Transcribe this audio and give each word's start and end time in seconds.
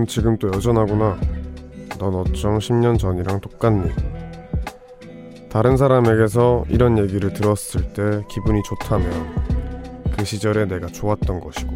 넌 0.00 0.06
지금 0.06 0.38
또 0.38 0.48
여전하구나. 0.48 1.18
넌 1.98 2.14
어쩜 2.14 2.58
10년 2.58 2.98
전이랑 2.98 3.40
똑같니? 3.40 3.90
다른 5.50 5.76
사람에게서 5.76 6.64
이런 6.70 6.96
얘기를 6.96 7.34
들었을 7.34 7.92
때 7.92 8.24
기분이 8.30 8.62
좋다면 8.62 9.10
그 10.16 10.24
시절에 10.24 10.64
내가 10.64 10.86
좋았던 10.86 11.40
것이고 11.40 11.72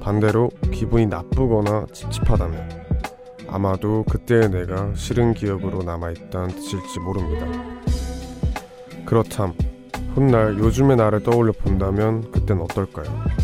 반대로 0.00 0.48
기분이 0.70 1.06
나쁘거나 1.06 1.86
찝찝하다면 1.92 2.84
아마도 3.48 4.04
그때의 4.04 4.50
내가 4.50 4.94
싫은 4.94 5.34
기억으로 5.34 5.82
남아있다는 5.82 6.50
뜻일지 6.50 7.00
모릅니다. 7.00 7.46
그렇담 9.04 9.54
훗날 10.14 10.56
요즘의 10.58 10.96
나를 10.98 11.24
떠올려 11.24 11.50
본다면 11.50 12.30
그땐 12.30 12.60
어떨까요? 12.60 13.43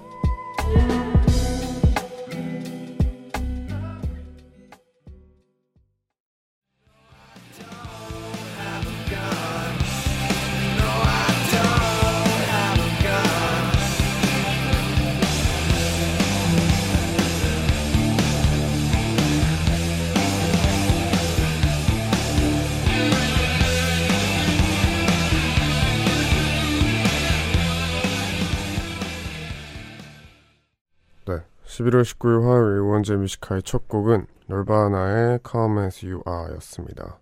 11월 31.81 32.03
19일 32.03 32.43
화요일 32.43 32.79
우원재 32.79 33.15
뮤직하이의 33.15 33.63
첫 33.63 33.87
곡은 33.87 34.27
너바나의 34.45 35.39
Come 35.49 35.83
As 35.83 36.05
You 36.05 36.21
Are 36.27 36.53
였습니다. 36.55 37.19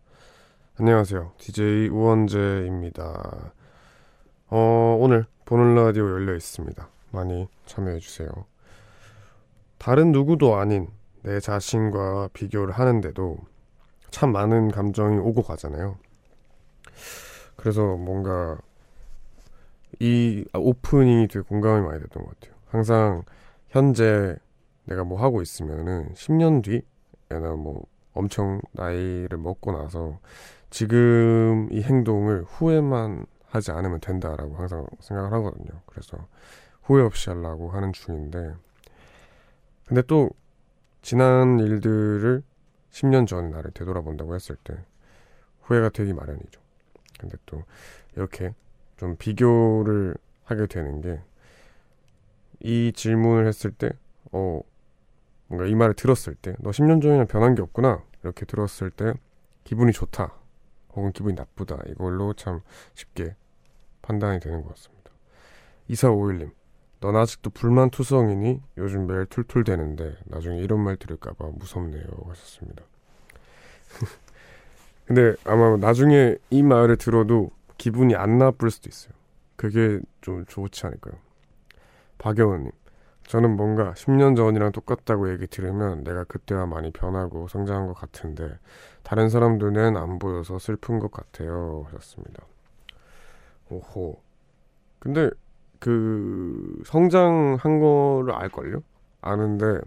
안녕하세요. 0.77 1.31
DJ 1.37 1.87
우원재입니다. 1.87 3.53
어, 4.47 4.97
오늘 4.99 5.25
보는 5.45 5.75
라디오 5.75 6.09
열려 6.09 6.35
있습니다. 6.35 6.89
많이 7.11 7.47
참여해주세요. 7.67 8.29
다른 9.77 10.11
누구도 10.11 10.55
아닌 10.55 10.89
내 11.21 11.39
자신과 11.39 12.29
비교를 12.33 12.73
하는데도 12.73 13.37
참 14.11 14.31
많은 14.33 14.71
감정이 14.71 15.19
오고 15.19 15.43
가잖아요. 15.43 15.97
그래서 17.55 17.95
뭔가 17.95 18.57
이 19.99 20.43
오프닝이 20.53 21.29
되게 21.29 21.41
공감이 21.41 21.85
많이 21.85 22.01
됐던 22.01 22.23
것 22.23 22.39
같아요. 22.39 22.59
항상 22.67 23.23
현재 23.69 24.35
내가 24.89 25.03
뭐 25.03 25.21
하고 25.21 25.41
있으면은 25.41 26.13
10년 26.13 26.63
뒤에나 26.63 27.55
뭐 27.55 27.85
엄청 28.13 28.61
나이를 28.73 29.37
먹고 29.37 29.71
나서 29.71 30.19
지금 30.69 31.67
이 31.71 31.81
행동을 31.81 32.43
후회만 32.43 33.25
하지 33.47 33.71
않으면 33.71 33.99
된다라고 33.99 34.55
항상 34.55 34.85
생각을 34.99 35.31
하거든요. 35.33 35.81
그래서 35.85 36.27
후회 36.83 37.01
없이 37.03 37.29
하려고 37.29 37.69
하는 37.69 37.93
중인데 37.93 38.53
근데 39.85 40.01
또 40.03 40.29
지난 41.01 41.59
일들을 41.59 42.43
10년 42.91 43.27
전 43.27 43.49
나를 43.49 43.71
되돌아본다고 43.71 44.35
했을 44.35 44.55
때 44.63 44.77
후회가 45.61 45.89
되기 45.89 46.13
마련이죠. 46.13 46.61
근데 47.19 47.37
또 47.45 47.63
이렇게 48.15 48.53
좀 48.97 49.15
비교를 49.17 50.15
하게 50.43 50.67
되는 50.67 51.01
게 51.01 51.21
이 52.61 52.91
질문을 52.93 53.47
했을 53.47 53.71
때, 53.71 53.91
어, 54.31 54.61
뭔가 55.49 55.65
이 55.67 55.75
말을 55.75 55.95
들었을 55.95 56.35
때, 56.35 56.55
너 56.59 56.69
10년 56.69 57.01
전이랑 57.01 57.27
변한 57.27 57.55
게 57.55 57.61
없구나. 57.61 58.03
이렇게 58.23 58.45
들었을 58.45 58.91
때, 58.91 59.13
기분이 59.63 59.91
좋다. 59.91 60.31
혹은 60.93 61.11
기분이 61.11 61.35
나쁘다. 61.35 61.79
이걸로 61.87 62.33
참 62.33 62.61
쉽게 62.93 63.35
판단이 64.01 64.39
되는 64.39 64.61
것 64.61 64.69
같습니다. 64.69 65.11
2451님, 65.89 66.51
넌 67.01 67.15
아직도 67.15 67.49
불만투성이니? 67.49 68.61
요즘 68.77 69.07
매일 69.07 69.25
툴툴대는데, 69.25 70.17
나중에 70.25 70.59
이런 70.59 70.81
말 70.81 70.97
들을까봐 70.97 71.49
무섭네요. 71.55 72.05
하셨습니다. 72.27 72.83
근데 75.05 75.33
아마 75.45 75.77
나중에 75.77 76.37
이 76.51 76.61
말을 76.61 76.97
들어도 76.97 77.49
기분이 77.79 78.15
안 78.15 78.37
나쁠 78.37 78.69
수도 78.69 78.89
있어요. 78.89 79.13
그게 79.55 79.99
좀 80.21 80.45
좋지 80.45 80.85
않을까요? 80.85 81.15
박여원님, 82.19 82.71
저는 83.29 83.57
뭔가 83.57 83.93
10년 83.93 84.35
전이랑 84.35 84.71
똑같다고 84.71 85.31
얘기 85.31 85.45
들으면 85.45 86.03
내가 86.03 86.23
그때와 86.23 86.65
많이 86.65 86.89
변하고 86.89 87.47
성장한 87.47 87.85
것 87.85 87.93
같은데 87.93 88.57
다른 89.03 89.29
사람들 89.29 89.71
눈엔 89.71 89.97
안 89.97 90.17
보여서 90.17 90.57
슬픈 90.57 90.97
것 90.97 91.11
같아요 91.11 91.83
하셨습니다. 91.85 92.43
오호. 93.69 94.19
근데 94.97 95.29
그 95.77 96.81
성장한 96.87 97.79
거를 97.79 98.33
알걸요? 98.33 98.81
아는데 99.21 99.79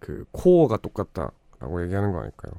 그 0.00 0.24
코어가 0.32 0.78
똑같다라고 0.78 1.84
얘기하는 1.84 2.10
거 2.10 2.18
아닐까요? 2.18 2.52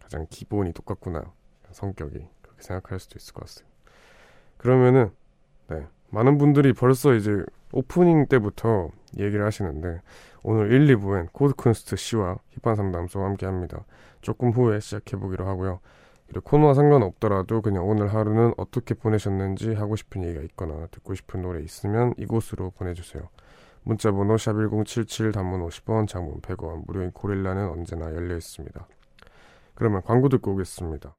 가장 0.00 0.26
기본이 0.30 0.72
똑같구나 0.72 1.22
성격이 1.70 2.26
그렇게 2.40 2.62
생각할 2.62 2.98
수도 2.98 3.18
있을 3.18 3.34
것 3.34 3.46
같아요. 3.46 3.68
그러면은 4.56 5.10
네 5.68 5.86
많은 6.08 6.38
분들이 6.38 6.72
벌써 6.72 7.12
이제 7.12 7.44
오프닝 7.76 8.26
때부터 8.28 8.88
얘기를 9.18 9.44
하시는데 9.44 10.00
오늘 10.42 10.72
1, 10.72 10.96
2부엔 10.96 11.30
코드쿤스트 11.32 11.96
씨와 11.96 12.38
힙한 12.62 12.74
상담소와 12.74 13.26
함께 13.26 13.44
합니다. 13.44 13.84
조금 14.22 14.50
후에 14.50 14.80
시작해보기로 14.80 15.46
하고요. 15.46 15.80
그리고 16.26 16.40
코너와 16.40 16.72
상관없더라도 16.72 17.60
그냥 17.60 17.86
오늘 17.86 18.14
하루는 18.14 18.54
어떻게 18.56 18.94
보내셨는지 18.94 19.74
하고 19.74 19.94
싶은 19.94 20.24
얘기가 20.24 20.42
있거나 20.42 20.86
듣고 20.90 21.14
싶은 21.14 21.42
노래 21.42 21.60
있으면 21.60 22.14
이곳으로 22.16 22.70
보내주세요. 22.70 23.28
문자번호 23.82 24.36
샵1077 24.36 25.34
단문 25.34 25.60
50원 25.68 26.08
장문 26.08 26.40
100원 26.40 26.86
무료인 26.86 27.12
고릴라는 27.12 27.68
언제나 27.68 28.06
열려 28.06 28.36
있습니다. 28.36 28.88
그러면 29.74 30.02
광고 30.02 30.30
듣고 30.30 30.52
오겠습니다. 30.52 31.14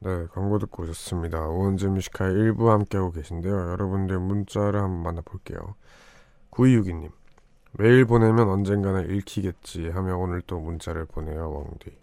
네, 0.00 0.26
광고 0.32 0.58
듣고 0.58 0.82
오셨습니다. 0.82 1.48
우원재의 1.48 1.88
Music 1.88 2.14
High 2.14 2.34
일부 2.34 2.70
함께하고 2.70 3.12
계신데요. 3.12 3.52
여러분들 3.52 4.18
문자를 4.18 4.80
한번 4.80 5.02
만나볼게요. 5.02 5.74
9262님, 6.52 7.10
메일 7.72 8.04
보내면 8.04 8.48
언젠가는 8.48 9.10
읽히겠지 9.10 9.88
하며 9.88 10.16
오늘 10.16 10.42
또 10.42 10.60
문자를 10.60 11.06
보내요, 11.06 11.50
왕디. 11.50 11.96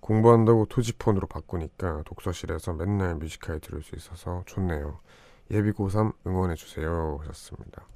공부한다고 0.00 0.66
2G폰으로 0.66 1.26
바꾸니까 1.28 2.02
독서실에서 2.04 2.74
맨날 2.74 3.14
Music 3.14 3.38
High 3.38 3.58
들을 3.60 3.82
수 3.82 3.94
있어서 3.94 4.42
좋네요. 4.46 4.98
예비 5.50 5.72
고3 5.72 6.12
응원해주세요. 6.26 7.18
하셨습니다. 7.22 7.86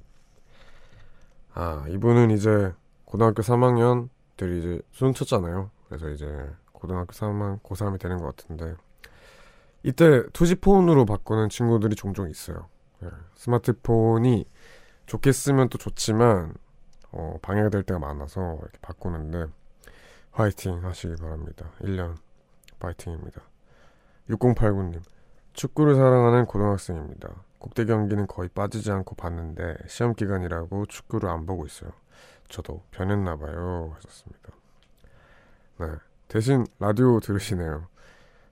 아, 1.53 1.85
이분은 1.89 2.31
이제 2.31 2.73
고등학교 3.05 3.41
3학년들이 3.41 4.59
이제 4.59 4.81
수능 4.91 5.13
쳤잖아요. 5.13 5.69
그래서 5.87 6.09
이제 6.09 6.49
고등학교 6.71 7.11
3학 7.11 7.61
고3이 7.61 7.99
되는 7.99 8.17
것 8.17 8.35
같은데, 8.35 8.75
이때 9.83 10.25
투지폰으로 10.31 11.05
바꾸는 11.05 11.49
친구들이 11.49 11.95
종종 11.95 12.29
있어요. 12.29 12.67
네, 13.01 13.09
스마트폰이 13.35 14.45
좋게 15.09 15.31
쓰면 15.31 15.69
또 15.69 15.79
좋지만 15.79 16.53
어, 17.11 17.39
방해가 17.41 17.69
될 17.69 17.81
때가 17.81 17.99
많아서 17.99 18.59
이렇게 18.61 18.77
바꾸는데 18.79 19.47
화이팅 20.31 20.85
하시기 20.85 21.15
바랍니다. 21.15 21.71
1년 21.81 22.15
파이팅입니다. 22.79 23.41
6089님 24.29 25.01
축구를 25.53 25.95
사랑하는 25.95 26.45
고등학생입니다. 26.45 27.43
국대 27.57 27.85
경기는 27.85 28.27
거의 28.27 28.49
빠지지 28.49 28.91
않고 28.91 29.15
봤는데 29.15 29.77
시험 29.87 30.13
기간이라고 30.13 30.85
축구를 30.85 31.27
안 31.27 31.47
보고 31.47 31.65
있어요. 31.65 31.91
저도 32.47 32.83
변했나 32.91 33.35
봐요 33.35 33.95
하셨습니다. 33.95 34.51
네 35.79 35.87
대신 36.27 36.67
라디오 36.77 37.19
들으시네요. 37.19 37.87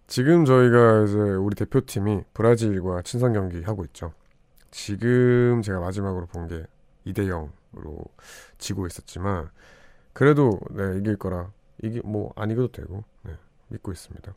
지금 0.08 0.44
저희가 0.44 1.04
이제 1.04 1.18
우리 1.20 1.56
대표팀이 1.56 2.24
브라질과 2.34 3.04
친선 3.04 3.34
경기 3.34 3.62
하고 3.62 3.86
있죠. 3.86 4.12
지금 4.72 5.62
제가 5.62 5.80
마지막으로 5.80 6.26
본 6.28 6.48
게 6.48 6.66
2대 7.06 7.28
0으로 7.74 8.06
지고 8.58 8.86
있었지만 8.88 9.50
그래도 10.14 10.60
네, 10.72 10.98
이길 10.98 11.18
거라 11.18 11.52
이게 11.82 12.02
뭐 12.04 12.34
안 12.36 12.52
이겨도 12.52 12.72
되고 12.72 13.04
네, 13.24 13.34
믿고 13.70 13.92
있습니다. 13.92 14.34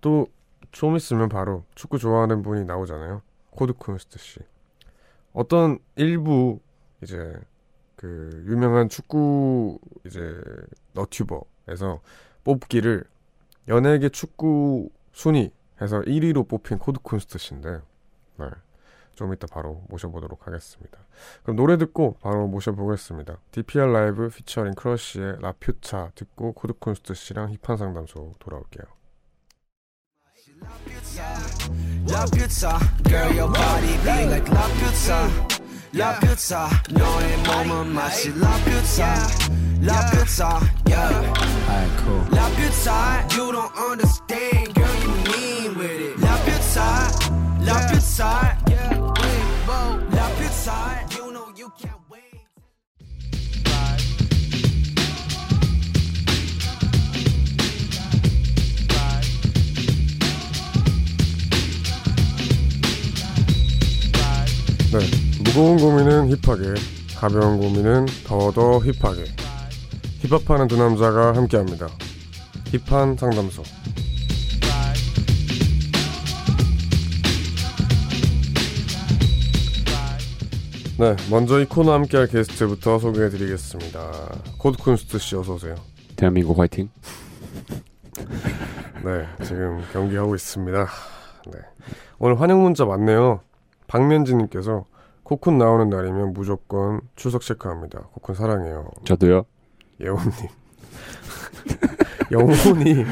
또 0.00 0.26
좀 0.72 0.94
있으면 0.96 1.28
바로 1.28 1.64
축구 1.74 1.98
좋아하는 1.98 2.42
분이 2.42 2.64
나오잖아요. 2.64 3.22
코드쿤스트 3.50 4.18
씨. 4.18 4.38
어떤 5.32 5.78
일부 5.96 6.60
이제 7.02 7.34
그 7.96 8.44
유명한 8.46 8.88
축구 8.88 9.78
이제 10.06 10.40
너튜버에서 10.92 12.00
뽑기를 12.44 13.04
연예계 13.68 14.10
축구 14.10 14.90
순위 15.12 15.50
해서 15.80 16.00
1위로 16.02 16.46
뽑힌 16.46 16.78
코드쿤스트 16.78 17.38
씨인데 17.38 17.80
네. 18.38 18.46
좀 19.20 19.34
이따 19.34 19.46
바로 19.46 19.84
모셔보도록 19.90 20.46
하겠습니다. 20.46 20.98
그럼 21.42 21.56
노래 21.56 21.76
듣고 21.76 22.16
바로 22.22 22.46
모셔보겠습니다. 22.46 23.36
DPR 23.50 23.92
LIVE 23.92 24.30
피처링 24.30 24.72
크러쉬의 24.72 25.42
Laputa 25.42 26.12
듣고 26.14 26.54
코드쿤스트 26.54 27.12
씨랑 27.12 27.54
힙한 27.62 27.76
상담소 27.76 28.32
돌아올게요. 28.38 28.84
Girl 33.04 33.30
네, 64.92 64.98
무거운 65.44 65.78
고민은 65.78 66.28
힙하게, 66.28 66.74
가벼운 67.16 67.58
고민은 67.58 68.06
더더 68.26 68.80
힙하게. 68.80 69.24
힙합하는 70.20 70.68
두 70.68 70.76
남자가 70.76 71.34
함께합니다. 71.34 71.88
힙한 72.66 73.16
상담소. 73.16 73.79
네, 81.00 81.16
먼저 81.30 81.58
이 81.58 81.64
코너 81.64 81.94
함께할 81.94 82.26
게스트부터 82.26 82.98
소개해드리겠습니다. 82.98 84.00
코드쿤스트 84.58 85.18
씨 85.18 85.34
어서 85.34 85.54
오세요. 85.54 85.74
대한민국 86.14 86.58
화이팅. 86.58 86.90
네, 89.02 89.26
지금 89.42 89.80
경기하고 89.94 90.34
있습니다. 90.34 90.86
네, 91.52 91.58
오늘 92.18 92.38
환영 92.38 92.62
문자 92.62 92.84
많네요. 92.84 93.40
박면지님께서 93.86 94.84
코쿤 95.24 95.56
나오는 95.56 95.88
날이면 95.88 96.34
무조건 96.34 97.00
출석 97.16 97.40
체크합니다. 97.40 98.10
코쿤 98.20 98.34
사랑해요. 98.34 98.90
저도요. 99.06 99.46
예원님. 100.02 100.30
영혼이 102.30 103.06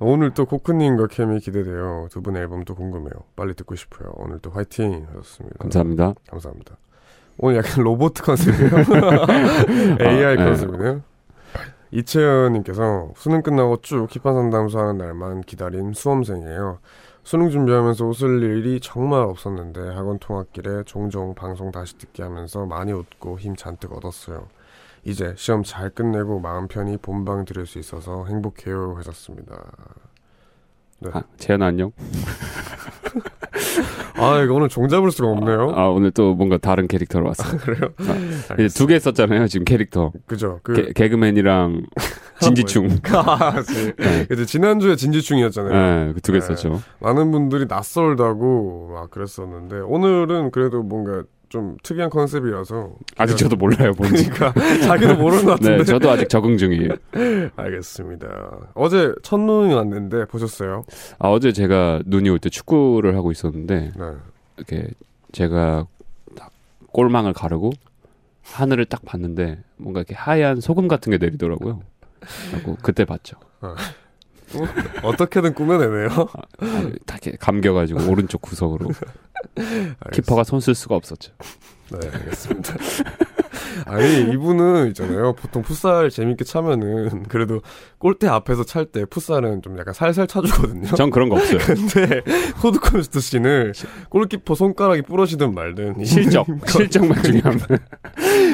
오늘 0.00 0.32
또 0.32 0.46
코쿤님과 0.46 1.10
케미 1.10 1.40
기대돼요. 1.40 2.08
두 2.10 2.22
분의 2.22 2.40
앨범도 2.40 2.74
궁금해요. 2.74 3.12
빨리 3.36 3.52
듣고 3.52 3.76
싶어요. 3.76 4.12
오늘 4.14 4.38
또 4.38 4.50
화이팅 4.50 5.06
하셨습니다. 5.10 5.58
감사합니다. 5.58 6.14
감사합니다. 6.26 6.78
오늘 7.38 7.58
약간 7.58 7.84
로봇 7.84 8.14
컨셉이에요. 8.14 8.70
AI 10.00 10.24
아, 10.36 10.36
네. 10.36 10.44
컨셉이네요. 10.44 11.02
이채연님께서 11.90 13.12
수능 13.16 13.42
끝나고 13.42 13.78
쭉 13.82 14.08
힙한 14.10 14.34
상담소 14.34 14.78
하는 14.78 14.98
날만 14.98 15.42
기다린 15.42 15.92
수험생이에요. 15.92 16.78
수능 17.22 17.50
준비하면서 17.50 18.04
웃을 18.04 18.42
일이 18.42 18.80
정말 18.80 19.22
없었는데 19.22 19.94
학원 19.94 20.18
통학길에 20.18 20.82
종종 20.84 21.34
방송 21.34 21.72
다시 21.72 21.96
듣게 21.96 22.22
하면서 22.22 22.66
많이 22.66 22.92
웃고 22.92 23.38
힘 23.38 23.56
잔뜩 23.56 23.92
얻었어요. 23.92 24.48
이제 25.04 25.34
시험 25.36 25.62
잘 25.62 25.90
끝내고 25.90 26.40
마음 26.40 26.66
편히 26.66 26.96
본방 26.96 27.44
들을 27.44 27.66
수 27.66 27.78
있어서 27.78 28.26
행복해요 28.26 28.94
하셨습니다. 28.98 29.54
네. 31.00 31.10
아, 31.12 31.22
재현 31.38 31.62
안녕. 31.62 31.92
아, 34.16 34.40
이거 34.42 34.54
오늘 34.54 34.68
종잡을 34.68 35.10
수가 35.10 35.28
없네요. 35.28 35.72
아, 35.74 35.88
오늘 35.88 36.10
또 36.12 36.34
뭔가 36.34 36.56
다른 36.58 36.86
캐릭터로 36.86 37.26
왔어요. 37.26 37.58
그래요? 37.58 37.90
아, 37.98 38.54
이제 38.54 38.68
두 38.68 38.86
개 38.86 38.98
썼잖아요, 38.98 39.48
지금 39.48 39.64
캐릭터. 39.64 40.12
그죠. 40.26 40.60
그... 40.62 40.92
개, 40.92 41.08
그맨이랑 41.08 41.82
진지충. 42.40 42.88
아, 43.12 43.62
네. 43.96 44.26
그죠. 44.26 44.44
지난주에 44.44 44.96
진지충이었잖아요. 44.96 46.06
네, 46.06 46.12
그 46.14 46.20
두개 46.20 46.38
네. 46.40 46.46
썼죠. 46.46 46.80
많은 47.00 47.30
분들이 47.32 47.66
낯설다고 47.68 48.90
막 48.92 49.10
그랬었는데, 49.10 49.80
오늘은 49.80 50.50
그래도 50.50 50.82
뭔가 50.82 51.22
좀 51.54 51.76
특이한 51.84 52.10
컨셉이라서. 52.10 52.94
아직 53.16 53.36
저도 53.36 53.54
몰라요 53.54 53.92
뭔지. 53.96 54.28
그러니까 54.28 54.60
자기도 54.84 55.14
모르는 55.14 55.44
것 55.44 55.50
같은데. 55.62 55.76
네 55.76 55.84
저도 55.84 56.10
아직 56.10 56.28
적응 56.28 56.58
중이에요. 56.58 56.88
알겠습니다. 57.54 58.26
어제 58.74 59.14
첫눈이 59.22 59.72
왔는데 59.72 60.24
보셨어요? 60.26 60.82
아 61.20 61.28
어제 61.28 61.52
제가 61.52 62.02
눈이 62.06 62.28
올 62.28 62.40
때 62.40 62.48
축구를 62.50 63.14
하고 63.16 63.30
있었는데 63.30 63.92
네. 63.96 64.04
이렇게 64.56 64.88
제가 65.30 65.86
골망을 66.88 67.32
가르고 67.32 67.70
하늘을 68.42 68.84
딱 68.86 69.04
봤는데 69.04 69.62
뭔가 69.76 70.00
이렇게 70.00 70.16
하얀 70.16 70.60
소금 70.60 70.88
같은 70.88 71.12
게 71.12 71.18
내리더라고요. 71.18 71.82
그리고 72.50 72.76
그때 72.82 73.04
봤죠. 73.04 73.36
어. 73.60 73.76
어떻게든 75.02 75.54
꾸며내네요. 75.54 76.08
아, 76.60 76.90
다 77.06 77.18
감겨가지고 77.40 78.10
오른쪽 78.10 78.42
구석으로 78.42 78.90
키퍼가 80.12 80.44
손 80.44 80.60
쓸 80.60 80.74
수가 80.74 80.94
없었죠. 80.96 81.32
네, 81.90 82.08
알겠습니다. 82.12 82.74
아니 83.86 84.22
이분은 84.32 84.88
있잖아요. 84.88 85.34
보통 85.34 85.62
풋살 85.62 86.10
재밌게 86.10 86.44
차면은 86.44 87.24
그래도 87.28 87.60
골대 87.98 88.28
앞에서 88.28 88.64
찰 88.64 88.84
때 88.86 89.04
풋살은 89.04 89.62
좀 89.62 89.78
약간 89.78 89.94
살살 89.94 90.26
차주거든요. 90.26 90.88
전 90.94 91.10
그런 91.10 91.28
거 91.28 91.36
없어요. 91.36 91.58
근데 91.64 92.22
코드 92.60 92.78
쿤스트 92.78 93.20
씨는 93.20 93.72
골키퍼 94.10 94.54
손가락이 94.54 95.02
부러지든 95.02 95.54
말든 95.54 96.04
실적 96.04 96.46
실적만 96.66 97.22
중요한. 97.22 97.60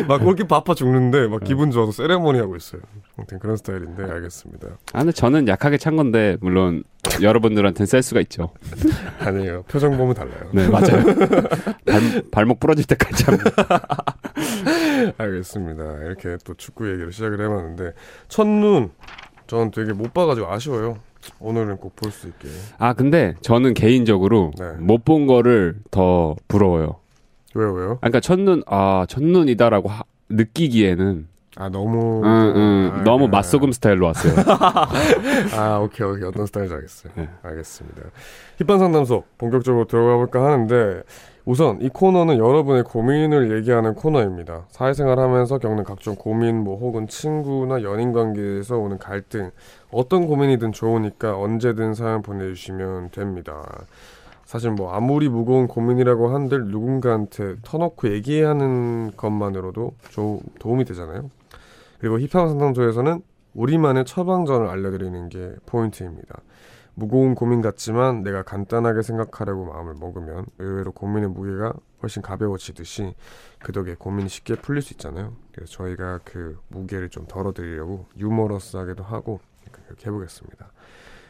막 0.08 0.18
골키퍼 0.22 0.54
아파 0.54 0.74
죽는데 0.74 1.26
막 1.28 1.42
기분 1.44 1.70
좋아서 1.70 1.92
세레모니 1.92 2.38
하고 2.38 2.56
있어요. 2.56 2.82
아무튼 3.16 3.38
그런 3.38 3.56
스타일인데 3.56 4.04
알겠습니다. 4.04 4.68
아 4.92 4.98
근데 4.98 5.12
저는 5.12 5.48
약하게 5.48 5.78
찬 5.78 5.96
건데 5.96 6.36
물론 6.40 6.84
여러분들한테는 7.20 7.86
셀 7.86 8.02
수가 8.02 8.20
있죠. 8.22 8.50
아니에요. 9.18 9.62
표정 9.64 9.96
보면 9.96 10.14
달라요. 10.14 10.50
네 10.52 10.68
맞아요. 10.68 11.04
발, 11.86 12.22
발목 12.30 12.60
부러질 12.60 12.84
때까지 12.86 13.24
합니다. 13.24 13.50
알겠습니다. 15.18 15.82
이렇게 16.04 16.36
또 16.44 16.54
축구 16.54 16.90
얘기를 16.90 17.12
시작을 17.12 17.40
해봤는데 17.44 17.92
첫눈 18.28 18.90
전 19.46 19.70
되게 19.70 19.92
못 19.92 20.12
봐가지고 20.14 20.50
아쉬워요. 20.50 20.98
오늘은 21.38 21.76
꼭 21.78 21.94
볼 21.96 22.10
수 22.10 22.28
있게. 22.28 22.48
아 22.78 22.92
근데 22.94 23.34
저는 23.42 23.74
개인적으로 23.74 24.52
네. 24.58 24.72
못본 24.78 25.26
거를 25.26 25.76
더 25.90 26.34
부러워요. 26.48 26.96
왜요 27.54 27.72
왜요? 27.72 27.90
아, 27.94 28.08
그러니까 28.08 28.20
첫눈 28.20 28.62
아 28.66 29.04
첫눈이다라고 29.08 29.88
하, 29.88 30.02
느끼기에는 30.30 31.28
아 31.56 31.68
너무 31.68 32.22
응, 32.24 32.52
응. 32.56 32.90
아, 32.94 33.02
너무 33.02 33.24
네. 33.24 33.30
맛소금 33.32 33.72
스타일로 33.72 34.06
왔어요. 34.06 34.32
아 35.58 35.78
오케이 35.78 36.06
오케이 36.06 36.24
어떤 36.24 36.46
스타일인지 36.46 36.74
알겠어요. 36.74 37.12
네. 37.16 37.28
알겠습니다. 37.42 38.02
힙한 38.64 38.78
상담소 38.78 39.24
본격적으로 39.36 39.86
들어가 39.86 40.16
볼까 40.16 40.44
하는데 40.44 41.02
우선 41.46 41.80
이 41.80 41.88
코너는 41.88 42.38
여러분의 42.38 42.84
고민을 42.84 43.56
얘기하는 43.56 43.94
코너입니다. 43.94 44.66
사회생활 44.68 45.18
하면서 45.18 45.58
겪는 45.58 45.84
각종 45.84 46.14
고민, 46.14 46.62
뭐 46.62 46.76
혹은 46.76 47.08
친구나 47.08 47.82
연인 47.82 48.12
관계에서 48.12 48.76
오는 48.76 48.98
갈등, 48.98 49.50
어떤 49.90 50.26
고민이든 50.26 50.72
좋으니까 50.72 51.38
언제든 51.38 51.94
사연 51.94 52.22
보내주시면 52.22 53.10
됩니다. 53.10 53.62
사실 54.44 54.70
뭐 54.70 54.92
아무리 54.92 55.28
무거운 55.28 55.66
고민이라고 55.66 56.28
한들 56.28 56.66
누군가한테 56.66 57.56
터놓고 57.62 58.12
얘기하는 58.12 59.12
것만으로도 59.16 59.92
좀 60.10 60.40
도움이 60.58 60.84
되잖아요. 60.84 61.30
그리고 62.00 62.18
힙합 62.18 62.48
상담소에서는 62.48 63.22
우리만의 63.54 64.04
처방전을 64.04 64.68
알려드리는 64.68 65.28
게 65.28 65.52
포인트입니다. 65.66 66.40
무거운 66.94 67.34
고민 67.34 67.60
같지만 67.60 68.22
내가 68.22 68.42
간단하게 68.42 69.02
생각하려고 69.02 69.66
마음을 69.66 69.94
먹으면 69.98 70.46
의외로 70.58 70.92
고민의 70.92 71.30
무게가 71.30 71.72
훨씬 72.02 72.22
가벼워지듯이 72.22 73.14
그 73.58 73.72
덕에 73.72 73.94
고민이 73.94 74.28
쉽게 74.28 74.56
풀릴 74.56 74.82
수 74.82 74.94
있잖아요. 74.94 75.34
그래서 75.52 75.72
저희가 75.72 76.20
그 76.24 76.58
무게를 76.68 77.08
좀 77.08 77.26
덜어드리려고 77.26 78.06
유머러스하게도 78.18 79.02
하고 79.02 79.40
그렇게 79.70 80.06
해보겠습니다. 80.06 80.70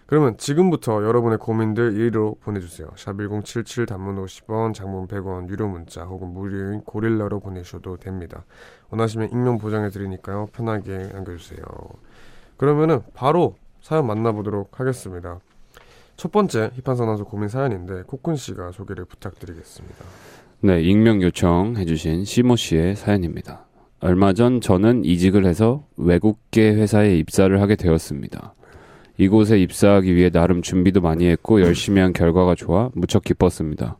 그러면 0.06 0.36
지금부터 0.38 1.04
여러분의 1.04 1.38
고민들 1.38 1.92
1위로 1.92 2.40
보내주세요. 2.40 2.88
샵 2.96 3.16
1077 3.16 3.86
단문 3.86 4.16
50원, 4.24 4.74
장문 4.74 5.06
100원, 5.06 5.48
유료 5.48 5.68
문자 5.68 6.02
혹은 6.02 6.32
무료인 6.34 6.80
고릴라로 6.80 7.38
보내셔도 7.38 7.96
됩니다. 7.96 8.44
원하시면 8.88 9.30
익명 9.30 9.58
보장해드리니까요. 9.58 10.48
편하게 10.52 11.10
남겨주세요. 11.12 11.62
그러면은 12.56 13.02
바로 13.14 13.54
사연 13.80 14.06
만나보도록 14.08 14.80
하겠습니다. 14.80 15.38
첫 16.20 16.30
번째 16.32 16.70
힙한선언서 16.84 17.24
고민 17.24 17.48
사연인데 17.48 18.02
코쿤 18.02 18.36
씨가 18.36 18.72
소개를 18.72 19.06
부탁드리겠습니다. 19.06 20.04
네, 20.60 20.82
익명 20.82 21.22
요청해 21.22 21.86
주신 21.86 22.26
시모 22.26 22.56
씨의 22.56 22.94
사연입니다. 22.96 23.64
얼마 24.00 24.34
전 24.34 24.60
저는 24.60 25.06
이직을 25.06 25.46
해서 25.46 25.86
외국계 25.96 26.74
회사에 26.74 27.16
입사를 27.16 27.58
하게 27.58 27.74
되었습니다. 27.74 28.52
이곳에 29.16 29.58
입사하기 29.60 30.14
위해 30.14 30.28
나름 30.28 30.60
준비도 30.60 31.00
많이 31.00 31.26
했고 31.26 31.62
열심히 31.62 32.02
한 32.02 32.12
결과가 32.12 32.54
좋아 32.54 32.90
무척 32.92 33.24
기뻤습니다. 33.24 33.96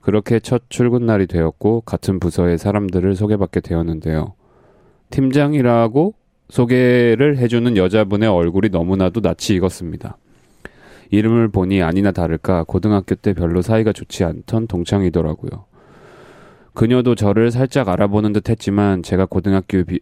그렇게 0.00 0.40
첫 0.40 0.64
출근 0.68 1.06
날이 1.06 1.28
되었고 1.28 1.82
같은 1.82 2.18
부서의 2.18 2.58
사람들을 2.58 3.14
소개받게 3.14 3.60
되었는데요. 3.60 4.34
팀장이라고 5.10 6.14
소개를 6.48 7.38
해주는 7.38 7.76
여자분의 7.76 8.28
얼굴이 8.28 8.70
너무나도 8.70 9.20
낯이 9.20 9.58
익었습니다. 9.58 10.18
이름을 11.12 11.48
보니 11.48 11.82
아니나 11.82 12.10
다를까 12.10 12.64
고등학교 12.64 13.14
때 13.14 13.34
별로 13.34 13.60
사이가 13.60 13.92
좋지 13.92 14.24
않던 14.24 14.66
동창이더라고요. 14.66 15.66
그녀도 16.72 17.14
저를 17.14 17.50
살짝 17.50 17.90
알아보는 17.90 18.32
듯 18.32 18.48
했지만 18.48 19.02
제가 19.02 19.26
고등학교 19.26 19.84
비, 19.84 20.00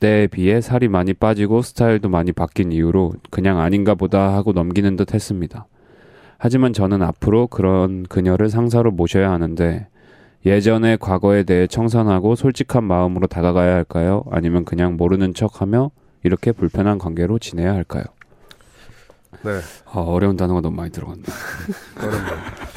때에 0.00 0.26
비해 0.26 0.62
살이 0.62 0.88
많이 0.88 1.12
빠지고 1.12 1.60
스타일도 1.60 2.08
많이 2.08 2.32
바뀐 2.32 2.72
이유로 2.72 3.12
그냥 3.30 3.60
아닌가 3.60 3.94
보다 3.94 4.32
하고 4.34 4.52
넘기는 4.52 4.96
듯 4.96 5.12
했습니다. 5.12 5.66
하지만 6.38 6.72
저는 6.72 7.02
앞으로 7.02 7.48
그런 7.48 8.04
그녀를 8.04 8.48
상사로 8.48 8.92
모셔야 8.92 9.30
하는데 9.30 9.88
예전의 10.46 10.96
과거에 10.98 11.42
대해 11.42 11.66
청산하고 11.66 12.34
솔직한 12.34 12.82
마음으로 12.84 13.26
다가가야 13.26 13.74
할까요? 13.74 14.24
아니면 14.30 14.64
그냥 14.64 14.96
모르는 14.96 15.34
척 15.34 15.60
하며 15.60 15.90
이렇게 16.22 16.52
불편한 16.52 16.96
관계로 16.96 17.38
지내야 17.38 17.74
할까요? 17.74 18.04
네. 19.42 19.60
아, 19.86 20.00
어려운 20.00 20.36
단어가 20.36 20.60
너무 20.60 20.76
많이 20.76 20.90
들어갔네. 20.90 21.22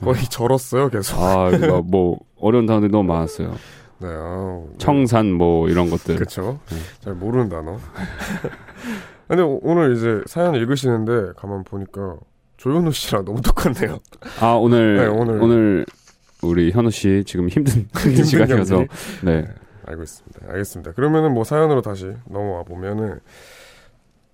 거의 0.00 0.22
절었어요, 0.24 0.88
계속. 0.90 1.18
아, 1.20 1.50
뭐 1.84 2.18
어려운 2.36 2.66
단어들이 2.66 2.90
너무 2.90 3.04
많았어요. 3.12 3.50
네, 4.00 4.08
아, 4.08 4.62
네. 4.70 4.78
청산 4.78 5.32
뭐 5.32 5.68
이런 5.68 5.90
것들. 5.90 6.16
그렇죠. 6.16 6.60
네. 6.70 6.76
잘 7.00 7.14
모르는 7.14 7.48
단어. 7.48 7.78
근데 9.26 9.42
오늘 9.42 9.96
이제 9.96 10.22
사연 10.26 10.54
읽으시는데 10.54 11.32
가만 11.36 11.64
보니까 11.64 12.16
조현우 12.56 12.92
씨랑 12.92 13.24
너무 13.24 13.42
똑같네요. 13.42 13.98
아 14.40 14.52
오늘 14.52 14.96
네, 14.96 15.06
오늘. 15.06 15.42
오늘 15.42 15.86
우리 16.42 16.70
현우 16.70 16.90
씨 16.90 17.24
지금 17.26 17.48
힘든 17.48 17.88
힘든 17.98 18.24
시간이어서. 18.24 18.78
네. 18.78 18.86
네, 19.42 19.48
알고 19.86 20.02
있습니다. 20.02 20.40
알겠습니다. 20.48 20.92
그러면은 20.92 21.34
뭐 21.34 21.44
사연으로 21.44 21.82
다시 21.82 22.12
넘어와 22.26 22.62
보면은 22.62 23.18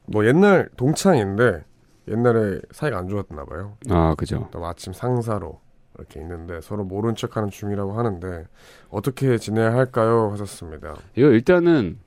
뭐 0.06 0.26
옛날 0.26 0.68
동창인데 0.76 1.64
옛날에 2.08 2.60
사이가 2.70 2.98
안 2.98 3.08
좋았나 3.08 3.44
봐요. 3.46 3.76
아 3.90 4.14
그죠. 4.16 4.48
또 4.50 4.60
마침 4.60 4.92
상사로 4.92 5.60
이렇게 5.98 6.20
있는데 6.20 6.60
서로 6.60 6.84
모른 6.84 7.14
척하는 7.14 7.50
중이라고 7.50 7.92
하는데 7.92 8.44
어떻게 8.90 9.38
지내야 9.38 9.72
할까요? 9.72 10.30
하셨습니다. 10.32 10.96
이거 11.16 11.28
일단은 11.28 11.98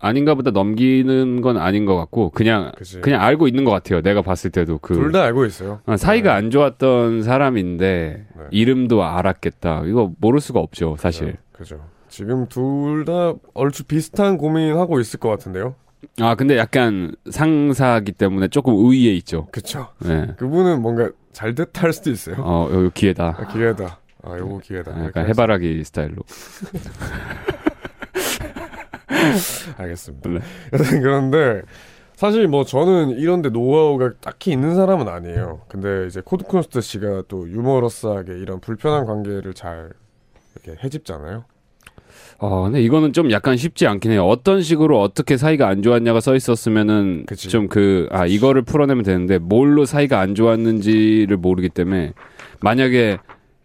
아닌가 0.00 0.34
보다 0.34 0.50
넘기는 0.50 1.40
건 1.40 1.56
아닌 1.56 1.86
것 1.86 1.96
같고 1.96 2.30
그냥 2.30 2.72
그치. 2.76 3.00
그냥 3.00 3.22
알고 3.22 3.48
있는 3.48 3.64
것 3.64 3.70
같아요. 3.70 4.02
내가 4.02 4.22
봤을 4.22 4.50
때도 4.50 4.78
그 4.78 4.94
둘 4.94 5.12
다 5.12 5.22
알고 5.22 5.44
있어요. 5.46 5.80
아, 5.86 5.96
사이가 5.96 6.30
네. 6.30 6.36
안 6.36 6.50
좋았던 6.50 7.22
사람인데 7.22 8.26
네. 8.36 8.44
이름도 8.50 9.02
알았겠다. 9.02 9.84
이거 9.86 10.12
모를 10.18 10.40
수가 10.40 10.60
없죠, 10.60 10.96
사실. 10.98 11.26
네, 11.28 11.36
그죠. 11.52 11.80
지금 12.08 12.46
둘 12.48 13.04
다 13.06 13.32
얼추 13.54 13.84
비슷한 13.84 14.36
고민하고 14.36 15.00
있을 15.00 15.18
것 15.20 15.30
같은데요. 15.30 15.74
아 16.20 16.34
근데 16.34 16.56
약간 16.58 17.14
상사기 17.30 18.12
때문에 18.12 18.48
조금 18.48 18.74
우위에 18.74 19.12
있죠. 19.16 19.46
그쵸. 19.52 19.88
네. 20.00 20.28
그분은 20.36 20.80
뭔가 20.82 21.10
잘 21.32 21.54
됐다 21.54 21.82
할 21.82 21.92
수도 21.92 22.10
있어요. 22.10 22.36
어 22.38 22.68
여기 22.72 22.90
기회다. 22.94 23.36
아, 23.38 23.46
기회다. 23.52 23.98
아, 24.22 24.38
요거 24.38 24.58
기회다. 24.60 24.92
아, 24.92 25.04
약간 25.04 25.24
할 25.24 25.30
해바라기 25.30 25.82
스타일로. 25.84 26.22
수- 26.26 26.66
알겠습니다. 29.78 30.30
네. 30.30 30.38
여튼 30.72 31.00
그런데 31.00 31.62
사실 32.14 32.46
뭐 32.48 32.64
저는 32.64 33.10
이런데 33.10 33.48
노하우가 33.50 34.12
딱히 34.20 34.52
있는 34.52 34.74
사람은 34.74 35.08
아니에요. 35.08 35.62
근데 35.68 36.06
이제 36.06 36.20
코드콘스트 36.24 36.80
씨가 36.80 37.24
또 37.28 37.48
유머러스하게 37.48 38.38
이런 38.38 38.60
불편한 38.60 39.04
관계를 39.04 39.52
잘 39.54 39.90
이렇게 40.64 40.80
해집잖아요. 40.82 41.44
어, 42.38 42.64
근데 42.64 42.82
이거는 42.82 43.12
좀 43.12 43.30
약간 43.30 43.56
쉽지 43.56 43.86
않긴 43.86 44.10
해요. 44.10 44.24
어떤 44.26 44.60
식으로 44.60 45.00
어떻게 45.00 45.36
사이가 45.36 45.68
안 45.68 45.82
좋았냐가 45.82 46.20
써 46.20 46.34
있었으면은. 46.34 47.24
좀 47.36 47.68
그, 47.68 48.08
아, 48.10 48.26
이거를 48.26 48.62
풀어내면 48.62 49.04
되는데 49.04 49.38
뭘로 49.38 49.84
사이가 49.84 50.20
안 50.20 50.34
좋았는지를 50.34 51.36
모르기 51.36 51.68
때문에 51.68 52.12
만약에 52.60 53.18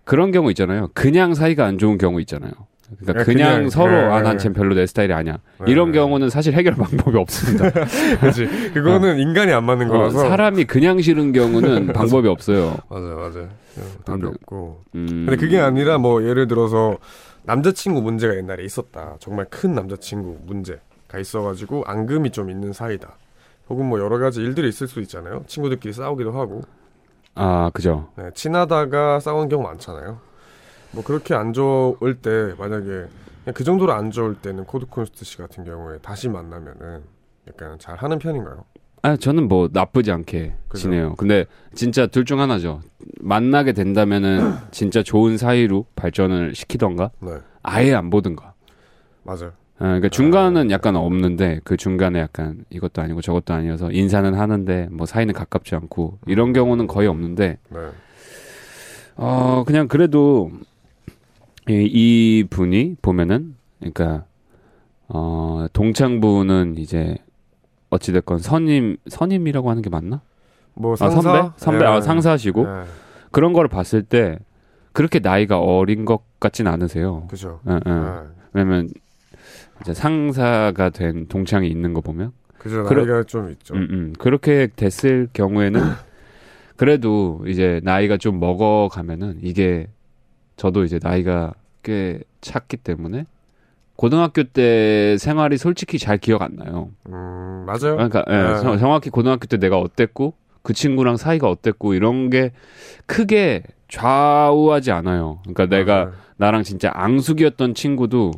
그런 0.05 0.31
경우 0.31 0.49
있잖아요. 0.51 0.89
그냥 0.93 1.33
사이가 1.33 1.65
안 1.65 1.77
좋은 1.77 1.97
경우 1.97 2.19
있잖아요. 2.21 2.51
그러니까 2.99 3.19
네, 3.19 3.23
그냥, 3.25 3.53
그냥, 3.55 3.69
서로 3.69 3.91
네, 3.91 3.97
아, 4.05 4.21
난 4.21 4.37
네. 4.37 4.43
쟨 4.43 4.53
별로 4.53 4.73
내 4.73 4.85
스타일이 4.87 5.13
아니야. 5.13 5.37
네, 5.63 5.71
이런 5.71 5.91
네. 5.91 5.99
경우는 5.99 6.29
사실 6.31 6.53
해결 6.53 6.73
방법이 6.73 7.17
없습니다. 7.17 7.69
그렇지. 8.19 8.47
그거는 8.73 9.19
인간이 9.19 9.51
안 9.51 9.63
맞는 9.65 9.89
어, 9.89 9.93
거라서. 9.93 10.19
사람이 10.27 10.65
그냥 10.65 10.99
싫은 10.99 11.31
경우는 11.31 11.87
방법이 11.93 12.27
없어요. 12.27 12.77
맞아, 12.89 13.05
맞아. 13.15 13.39
답이 14.05 14.21
근데- 14.21 14.27
없고. 14.27 14.81
음, 14.95 15.05
근데 15.27 15.35
그게 15.35 15.59
아니라 15.59 15.99
뭐 15.99 16.23
예를 16.27 16.47
들어서 16.47 16.97
남자친구 17.43 18.01
문제가 18.01 18.35
옛날에 18.35 18.63
있었다. 18.63 19.15
정말 19.19 19.45
큰 19.49 19.73
남자친구 19.73 20.39
문제가 20.45 21.19
있어가지고 21.19 21.83
앙금이 21.85 22.31
좀 22.31 22.49
있는 22.49 22.73
사이다. 22.73 23.17
혹은 23.69 23.85
뭐 23.87 23.99
여러 23.99 24.17
가지 24.17 24.41
일들이 24.41 24.69
있을 24.69 24.87
수 24.87 24.99
있잖아요. 25.01 25.43
친구들끼리 25.47 25.93
싸우기도 25.93 26.31
하고. 26.31 26.61
아, 27.35 27.69
그죠. 27.73 28.09
네, 28.15 28.31
친하다가 28.33 29.19
싸우는 29.19 29.49
경우 29.49 29.63
많잖아요. 29.63 30.19
뭐 30.91 31.03
그렇게 31.03 31.35
안 31.35 31.53
좋을 31.53 32.15
때 32.21 32.53
만약에 32.57 32.85
그냥 32.89 33.53
그 33.53 33.63
정도로 33.63 33.93
안 33.93 34.11
좋을 34.11 34.35
때는 34.35 34.65
코드 34.65 34.85
쿤스트 34.87 35.23
씨 35.23 35.37
같은 35.37 35.63
경우에 35.63 35.99
다시 35.99 36.29
만나면은 36.29 37.03
약간 37.47 37.77
잘 37.79 37.95
하는 37.95 38.19
편인가요? 38.19 38.65
아, 39.01 39.15
저는 39.15 39.47
뭐 39.47 39.69
나쁘지 39.71 40.11
않게 40.11 40.53
그죠. 40.67 40.81
지내요. 40.83 41.15
근데 41.15 41.45
진짜 41.73 42.05
둘 42.07 42.25
중 42.25 42.39
하나죠. 42.39 42.81
만나게 43.21 43.73
된다면은 43.73 44.53
진짜 44.71 45.01
좋은 45.03 45.37
사이로 45.37 45.85
발전을 45.95 46.53
시키던가 46.55 47.11
네, 47.21 47.31
아예 47.63 47.93
안 47.93 48.09
보든가. 48.09 48.53
맞아요. 49.23 49.51
아, 49.77 49.85
그러니까 49.85 50.09
중간은 50.09 50.71
약간 50.71 50.97
없는데 50.97 51.61
그 51.63 51.77
중간에 51.77 52.19
약간 52.19 52.65
이것도 52.69 53.01
아니고 53.01 53.21
저것도 53.21 53.53
아니어서 53.53 53.91
인사는 53.91 54.33
하는데 54.33 54.87
뭐 54.91 55.05
사이는 55.05 55.33
가깝지 55.33 55.73
않고 55.75 56.17
이런 56.27 56.51
경우는 56.51 56.87
거의 56.87 57.07
없는데 57.07 57.57
네, 57.69 57.79
어 59.15 59.63
그냥 59.65 59.87
그래도 59.87 60.51
이, 61.69 61.73
이 61.89 62.43
분이 62.49 62.97
보면은 63.01 63.55
그러니까 63.79 64.25
어 65.07 65.67
동창부는 65.71 66.75
이제 66.77 67.15
어찌 67.89 68.11
됐건 68.11 68.39
선임 68.39 68.97
선임이라고 69.07 69.69
하는 69.69 69.81
게 69.81 69.89
맞나? 69.89 70.21
뭐아 70.75 70.95
상사, 70.95 71.21
선배 71.21 71.49
선배 71.57 71.79
네. 71.79 71.85
아 71.85 72.01
상사시고 72.01 72.63
네, 72.65 72.83
그런 73.31 73.53
거를 73.53 73.67
봤을 73.67 74.03
때 74.03 74.39
그렇게 74.91 75.19
나이가 75.19 75.59
어린 75.59 76.05
것 76.05 76.23
같진 76.39 76.67
않으세요. 76.67 77.27
그죠. 77.29 77.59
예, 77.67 77.73
예. 77.73 77.79
네. 77.89 78.21
왜냐면 78.53 78.89
이제 79.81 79.93
상사가 79.93 80.89
된 80.89 81.27
동창이 81.27 81.67
있는 81.67 81.93
거 81.93 82.01
보면 82.01 82.31
그죠. 82.57 82.83
나이가 82.83 83.23
좀 83.23 83.49
있죠. 83.51 83.75
음, 83.75 83.87
음. 83.91 84.13
그렇게 84.19 84.67
됐을 84.75 85.29
경우에는 85.33 85.81
그래도 86.75 87.41
이제 87.47 87.81
나이가 87.83 88.17
좀 88.17 88.39
먹어가면은 88.39 89.39
이게 89.41 89.87
저도 90.55 90.83
이제 90.83 90.99
나이가 91.01 91.53
꽤 91.83 92.21
찼기 92.41 92.77
때문에 92.77 93.25
고등학교 93.99 94.43
때 94.45 95.17
생활이 95.17 95.57
솔직히 95.57 95.99
잘 95.99 96.17
기억 96.17 96.41
안 96.41 96.55
나요. 96.55 96.89
음, 97.09 97.65
맞아요. 97.67 97.97
그러니까 97.97 98.23
예, 98.29 98.33
네. 98.53 98.59
정- 98.61 98.77
정확히 98.77 99.09
고등학교 99.09 99.45
때 99.45 99.57
내가 99.57 99.77
어땠고 99.77 100.35
그 100.61 100.71
친구랑 100.71 101.17
사이가 101.17 101.49
어땠고 101.49 101.93
이런 101.95 102.29
게 102.29 102.53
크게 103.07 103.63
좌우하지 103.89 104.93
않아요. 104.93 105.39
그러니까 105.43 105.65
내가 105.65 105.95
맞아요. 106.05 106.13
나랑 106.37 106.63
진짜 106.63 106.91
앙숙이었던 106.93 107.73
친구도 107.73 108.31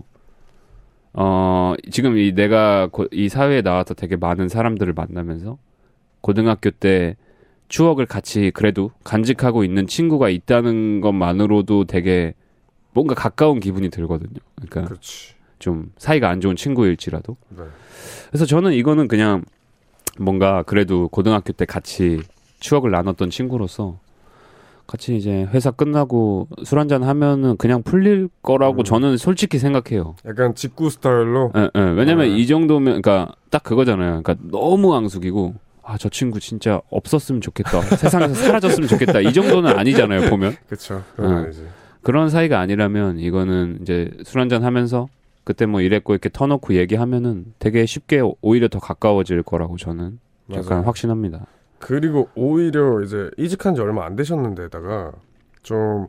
어 1.14 1.76
지금 1.92 2.18
이 2.18 2.34
내가 2.34 2.88
고- 2.88 3.06
이 3.12 3.30
사회에 3.30 3.62
나와서 3.62 3.94
되게 3.94 4.16
많은 4.16 4.50
사람들을 4.50 4.92
만나면서 4.94 5.60
고등학교 6.22 6.72
때 6.72 7.18
추억을 7.68 8.08
같이 8.08 8.50
그래도 8.52 8.90
간직하고 9.04 9.64
있는 9.64 9.86
친구가 9.86 10.30
있다는 10.30 11.02
것만으로도 11.02 11.84
되게 11.86 12.34
뭔가 12.94 13.14
가까운 13.14 13.60
기분이 13.60 13.90
들거든요. 13.90 14.40
그러니까 14.56 14.86
그렇지. 14.86 15.40
좀 15.62 15.92
사이가 15.98 16.28
안 16.30 16.42
좋은 16.42 16.56
친구일지라도. 16.58 17.38
네. 17.50 17.64
그래서 18.30 18.46
저는 18.46 18.74
이거는 18.74 19.08
그냥 19.08 19.44
뭔가 20.20 20.64
그래도 20.64 21.08
고등학교 21.08 21.54
때 21.54 21.66
같이 21.66 22.20
추억을 22.60 22.92
나눴던 22.92 23.30
친구로서 23.30 24.00
같이 24.88 25.16
이제 25.16 25.48
회사 25.54 25.72
끝나고 25.72 26.50
술 26.66 26.80
한잔 26.80 27.04
하면은 27.04 27.56
그냥 27.56 27.82
풀릴 27.82 28.28
거라고 28.42 28.82
음. 28.82 28.84
저는 28.84 29.18
솔직히 29.18 29.58
생각해요. 29.58 30.16
약간 30.26 30.54
직구 30.54 30.90
스타일로. 30.90 31.54
예, 31.56 31.70
예. 31.76 31.80
왜냐면 31.80 32.28
네. 32.28 32.38
이 32.38 32.46
정도면 32.48 33.02
그러니까 33.02 33.34
딱 33.50 33.64
그거잖아요. 33.64 34.22
그러니까 34.24 34.36
너무 34.52 34.94
앙숙이고 34.96 35.56
아 35.84 35.98
저 35.98 36.10
친구 36.10 36.40
진짜 36.40 36.82
없었으면 36.90 37.42
좋겠다. 37.42 37.82
세상에서 37.98 38.34
사라졌으면 38.34 38.90
좋겠다. 38.90 39.22
이 39.22 39.32
정도는 39.32 39.78
아니잖아요. 39.78 40.30
보면 40.30 40.56
그쵸. 40.68 41.04
그건 41.16 41.32
어. 41.34 41.38
아니지. 41.44 41.66
그런 42.02 42.30
사이가 42.30 42.60
아니라면 42.60 43.20
이거는 43.20 43.80
이제 43.82 44.10
술 44.24 44.42
한잔 44.42 44.64
하면서 44.64 45.08
그때 45.44 45.66
뭐 45.66 45.82
이랬고 45.82 46.14
이렇게 46.14 46.30
터놓고 46.30 46.76
얘기하면은 46.76 47.54
되게 47.60 47.86
쉽게 47.86 48.22
오히려 48.42 48.68
더 48.68 48.80
가까워질 48.80 49.44
거라고 49.44 49.78
저는 49.78 50.20
약간 50.52 50.70
맞아요. 50.70 50.84
확신합니다. 50.86 51.46
그리고 51.80 52.30
오히려 52.36 53.02
이제 53.02 53.32
이직한 53.38 53.74
지 53.76 53.82
얼마 53.82 54.06
안 54.06 54.16
되셨는데다가 54.16 55.14
좀 55.64 56.08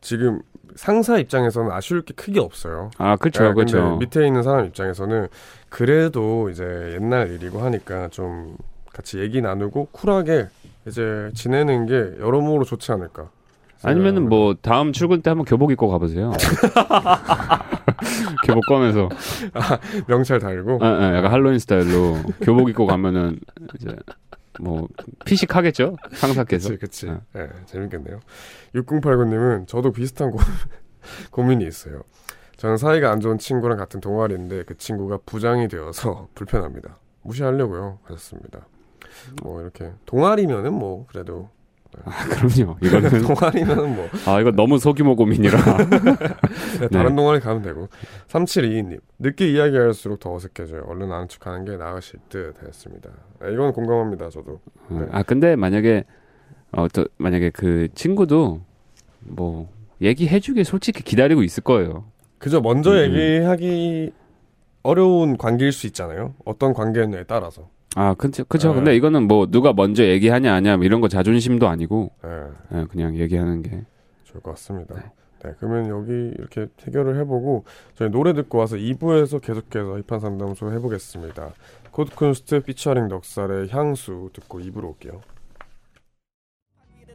지금 0.00 0.40
상사 0.74 1.18
입장에서는 1.18 1.70
아쉬울 1.70 2.02
게 2.02 2.12
크게 2.14 2.40
없어요. 2.40 2.90
아, 2.98 3.16
그렇죠. 3.16 3.44
네, 3.44 3.54
그렇죠. 3.54 3.96
밑에 3.98 4.26
있는 4.26 4.42
사람 4.42 4.66
입장에서는 4.66 5.28
그래도 5.68 6.50
이제 6.50 6.64
옛날 6.94 7.30
일이고 7.30 7.60
하니까 7.60 8.08
좀 8.08 8.56
같이 8.92 9.20
얘기 9.20 9.40
나누고 9.40 9.88
쿨하게 9.92 10.48
이제 10.86 11.30
지내는 11.34 11.86
게 11.86 11.94
여러모로 12.20 12.64
좋지 12.64 12.90
않을까. 12.92 13.30
아니면은 13.84 14.28
뭐 14.28 14.54
다음 14.60 14.92
출근 14.92 15.22
때 15.22 15.30
한번 15.30 15.44
교복 15.44 15.72
입고 15.72 15.88
가보세요. 15.88 16.32
교복 18.42 18.66
꺼면서 18.66 19.08
아, 19.54 19.78
명찰 20.06 20.38
달고. 20.38 20.78
아, 20.82 20.86
아, 20.86 21.16
약간 21.16 21.30
할로윈 21.32 21.58
스타일로 21.58 22.22
교복 22.42 22.68
입고 22.68 22.86
가면은 22.86 23.38
이제 23.76 23.94
뭐 24.60 24.88
피식하겠죠 25.24 25.96
상사께서. 26.12 26.70
그치, 26.70 26.80
그치. 26.80 27.06
네. 27.06 27.18
네, 27.32 27.48
재밌겠네요. 27.66 28.20
6089님은 28.74 29.66
저도 29.66 29.92
비슷한 29.92 30.30
고, 30.30 30.38
고민이 31.30 31.66
있어요. 31.66 32.02
저는 32.56 32.76
사이가 32.76 33.10
안 33.10 33.20
좋은 33.20 33.38
친구랑 33.38 33.76
같은 33.78 34.00
동아리인데 34.00 34.64
그 34.64 34.76
친구가 34.76 35.18
부장이 35.26 35.68
되어서 35.68 36.28
불편합니다. 36.34 36.98
무시하려고요 37.22 37.98
하셨습니다. 38.04 38.66
뭐 39.42 39.60
이렇게 39.60 39.92
동아리면은 40.06 40.72
뭐 40.72 41.06
그래도 41.06 41.50
아, 42.04 42.10
그럼요. 42.28 42.76
이거는 42.82 43.22
동아리는 43.22 43.96
뭐. 43.96 44.08
아, 44.26 44.40
이거 44.40 44.50
너무 44.50 44.78
소규모 44.78 45.14
고민이라. 45.16 45.58
네, 46.80 46.88
다른 46.88 47.10
네. 47.10 47.16
동아리 47.16 47.40
가면 47.40 47.62
되고. 47.62 47.88
3722님. 48.28 49.00
늦게 49.18 49.50
이야기할수록 49.50 50.20
더 50.20 50.34
어색해져요. 50.34 50.84
얼른 50.86 51.12
아는 51.12 51.28
척 51.28 51.46
하는 51.46 51.64
게 51.64 51.76
나으실 51.76 52.20
듯 52.28 52.54
했습니다. 52.62 53.10
네, 53.40 53.52
이건 53.52 53.72
공감합니다, 53.72 54.30
저도. 54.30 54.60
음, 54.90 55.00
네. 55.00 55.06
아, 55.12 55.22
근데 55.22 55.56
만약에, 55.56 56.04
어, 56.72 56.88
또, 56.88 57.04
만약에 57.18 57.50
그 57.50 57.88
친구도 57.94 58.60
뭐, 59.20 59.68
얘기해주길 60.00 60.64
솔직히 60.64 61.02
기다리고 61.02 61.42
있을 61.42 61.62
거예요. 61.62 62.04
그죠. 62.38 62.60
먼저 62.60 62.90
음. 62.92 63.14
얘기하기 63.14 64.12
어려운 64.82 65.36
관계일 65.36 65.70
수 65.72 65.86
있잖아요. 65.86 66.34
어떤 66.44 66.72
관계냐에 66.74 67.24
따라서. 67.24 67.68
아, 67.94 68.14
그쵸, 68.14 68.44
그쵸. 68.44 68.70
네. 68.70 68.74
근데 68.74 68.96
이거는 68.96 69.28
뭐 69.28 69.46
누가 69.46 69.72
먼저 69.72 70.04
얘기하냐, 70.04 70.54
아냐, 70.54 70.76
뭐 70.76 70.86
이런 70.86 71.00
거 71.00 71.08
자존심도 71.08 71.68
아니고, 71.68 72.12
네. 72.22 72.28
네, 72.70 72.84
그냥 72.90 73.16
얘기하는 73.16 73.62
게 73.62 73.84
좋을 74.24 74.42
것 74.42 74.52
같습니다. 74.52 74.94
네. 74.94 75.02
네. 75.44 75.54
그러면 75.58 75.88
여기 75.88 76.12
이렇게 76.38 76.68
해결을 76.86 77.18
해보고 77.20 77.64
저희 77.96 78.10
노래 78.10 78.32
듣고 78.32 78.58
와서 78.58 78.76
2부에서 78.76 79.42
계속해서 79.42 80.00
힙한 80.06 80.20
상담소 80.20 80.72
해보겠습니다. 80.72 81.50
코드쿤스트 81.90 82.64
피처링 82.64 83.08
넉살의 83.08 83.68
향수 83.70 84.30
듣고 84.32 84.60
2부로 84.60 84.84
올게요. 84.84 85.20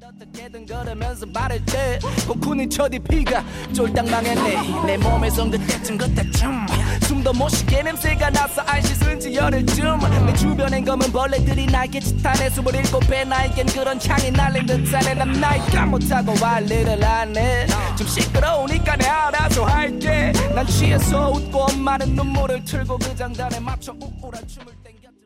어떻게든 0.08 0.66
걸으면서 0.66 1.26
때 1.66 2.00
코쿤의 2.28 2.72
첫 2.72 2.98
EP가 3.00 3.44
쫄딱 3.74 4.10
망했네. 4.10 4.86
내 4.86 4.98
몸에선 4.98 5.52
그때쯤 5.52 5.98
그때쯤 5.98 6.66
숨도 7.02 7.34
못 7.34 7.50
쉬게 7.50 7.84
냄새가 7.84 8.30
나서 8.30 8.62
안 8.62 8.82
씻은 8.82 9.20
지 9.20 9.36
열흘쯤. 9.36 10.00
내 10.26 10.34
주변엔 10.34 10.86
검은 10.86 11.12
벌레들이 11.12 11.66
날개 11.66 12.00
짓하네 12.00 12.50
27배. 12.50 13.28
나에겐 13.28 13.66
그런 13.66 14.00
향이 14.02 14.32
날린 14.32 14.66
듯하네. 14.66 15.14
난 15.16 15.32
나이가 15.34 15.86
못하고 15.86 16.34
관리를 16.36 17.04
안해. 17.04 17.68
좀 17.98 18.08
시끄러우니까 18.08 18.96
내 18.96 19.08
알아서 19.08 19.66
할게. 19.66 20.32
난 20.56 20.66
취해서 20.68 21.32
웃고 21.32 21.64
엄마는 21.64 22.16
눈물을 22.16 22.64
틀고 22.64 22.98
그 22.98 23.14
장단에 23.14 23.60
맞춰 23.60 23.92
우울한 23.92 24.48
춤을 24.48 24.68
땡겼지. 24.84 25.18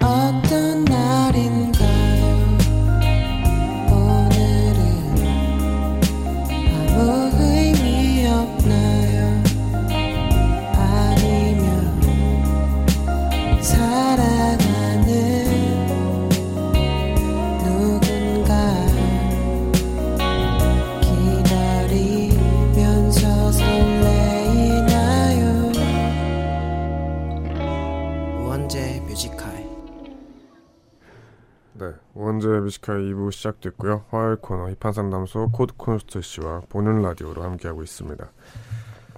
어떤 0.00 0.84
날인 0.84 1.61
원재 32.42 32.60
Music 32.60 32.83
High 32.83 33.02
2부 33.02 33.30
시작됐고요. 33.30 34.04
화요일 34.10 34.36
코너 34.36 34.68
힙한 34.80 34.92
상담소 34.92 35.50
코드 35.52 35.74
쿤스트 35.76 36.20
씨와 36.20 36.62
보는 36.68 37.02
라디오로 37.02 37.42
함께하고 37.42 37.82
있습니다. 37.82 38.30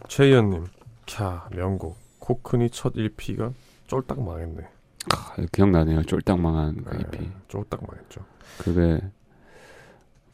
최희연님, 0.08 0.66
캬 1.06 1.54
명곡 1.56 1.96
코쿤의 2.18 2.68
첫 2.70 2.92
EP가 2.94 3.53
쫄딱 3.87 4.22
망했네. 4.22 4.68
아, 5.14 5.37
기억나네요. 5.52 6.02
쫄딱 6.02 6.38
망한 6.38 6.84
그 6.84 6.96
네, 6.96 7.00
EP. 7.00 7.30
쫄딱 7.48 7.80
망했죠. 7.87 8.24
그게 8.58 9.00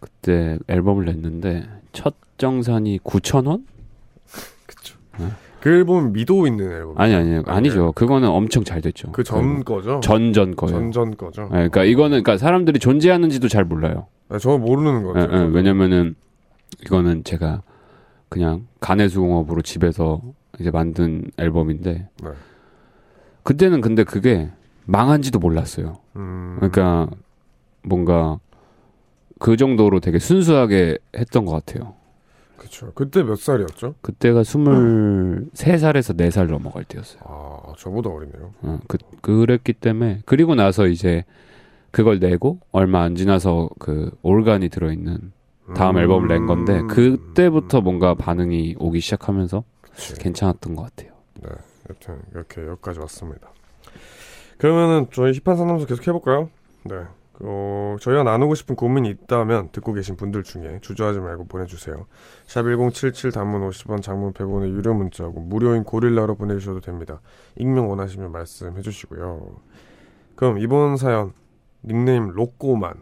그때 0.01 0.59
앨범을 0.67 1.05
냈는데 1.05 1.69
첫 1.93 2.15
정산이 2.39 2.99
9천 3.05 3.47
원? 3.47 3.67
그쵸. 4.67 4.99
네? 5.19 5.29
그 5.61 5.69
앨범 5.69 6.13
미도 6.13 6.47
있는 6.47 6.71
앨범. 6.71 6.95
아니 6.99 7.15
아니 7.15 7.43
아니죠. 7.47 7.93
그거는 7.93 8.29
엄청 8.29 8.65
잘 8.65 8.81
됐죠. 8.81 9.13
그 9.13 9.23
전 9.23 9.65
거죠. 9.65 10.01
전전 10.03 10.57
거예요. 10.57 10.79
전전 10.79 11.17
거죠. 11.17 11.43
네, 11.45 11.49
그러니까 11.69 11.85
이거는 11.85 12.23
그러니까 12.23 12.39
사람들이 12.39 12.79
존재하는지도 12.79 13.49
잘 13.49 13.65
몰라요. 13.65 14.07
네, 14.29 14.39
저 14.39 14.57
모르는 14.59 15.03
거죠. 15.03 15.27
네, 15.27 15.39
네, 15.39 15.51
왜냐면은 15.53 16.15
이거는 16.85 17.25
제가 17.25 17.63
그냥 18.29 18.67
간해수공업으로 18.81 19.61
집에서 19.63 20.23
이제 20.59 20.71
만든 20.71 21.31
앨범인데 21.37 22.09
네. 22.23 22.31
그때는 23.43 23.81
근데 23.81 24.05
그게 24.05 24.51
망한지도 24.87 25.39
몰랐어요. 25.39 25.99
음... 26.17 26.57
그러니까 26.57 27.09
뭔가 27.83 28.39
그 29.39 29.57
정도로 29.57 30.01
되게 30.01 30.19
순수하게 30.19 30.99
했던 31.17 31.45
것 31.45 31.53
같아요. 31.53 31.95
그렇죠. 32.71 32.93
그때 32.95 33.23
몇 33.23 33.37
살이었죠? 33.37 33.97
그때가 34.01 34.45
스물세 34.45 35.77
살에서 35.77 36.13
네살 36.13 36.47
넘어갈 36.47 36.85
때였어요. 36.85 37.21
아, 37.25 37.73
저보다 37.77 38.11
어리네요. 38.11 38.55
어, 38.63 38.79
그 38.87 38.99
그랬기 39.21 39.75
때문에 39.75 40.23
그리고 40.25 40.55
나서 40.55 40.87
이제 40.87 41.25
그걸 41.91 42.21
내고 42.21 42.61
얼마 42.71 43.03
안 43.03 43.17
지나서 43.17 43.69
그 43.81 44.13
올간이 44.23 44.69
들어있는 44.69 45.33
다음 45.75 45.97
음... 45.97 46.01
앨범을 46.01 46.29
낸 46.29 46.47
건데 46.47 46.83
그때부터 46.83 47.81
뭔가 47.81 48.15
반응이 48.15 48.77
오기 48.79 49.01
시작하면서 49.01 49.65
그치. 49.83 50.15
괜찮았던 50.15 50.77
것 50.77 50.83
같아요. 50.83 51.13
네, 51.43 51.49
여튼 51.91 52.21
이렇게 52.33 52.65
여기까지 52.65 53.01
왔습니다. 53.01 53.51
그러면은 54.59 55.07
저희 55.13 55.33
힙한 55.33 55.57
상담소 55.57 55.87
계속 55.87 56.07
해볼까요? 56.07 56.51
네. 56.85 56.97
어, 57.43 57.97
저희가 58.01 58.23
나누고 58.23 58.55
싶은 58.55 58.77
고민이 58.77 59.09
있다면 59.11 59.71
듣고 59.73 59.93
계신 59.93 60.17
분들 60.17 60.43
중에 60.43 60.79
주저하지 60.83 61.21
말고 61.21 61.47
보내주세요. 61.47 62.07
샵 62.47 62.63
1077 62.63 63.33
단문 63.33 63.69
50원 63.69 64.03
장문 64.03 64.33
100원의 64.33 64.69
유료 64.69 64.95
문자하고 64.95 65.41
무료인 65.41 65.85
고릴라로 65.85 66.35
보내주셔도 66.35 66.81
됩니다. 66.81 67.21
익명 67.57 67.89
원하시면 67.89 68.31
말씀해 68.31 68.83
주시고요. 68.83 69.57
그럼 70.37 70.59
이번 70.59 70.97
사연 70.97 71.33
닉네임 71.85 72.29
로꼬만 72.29 72.95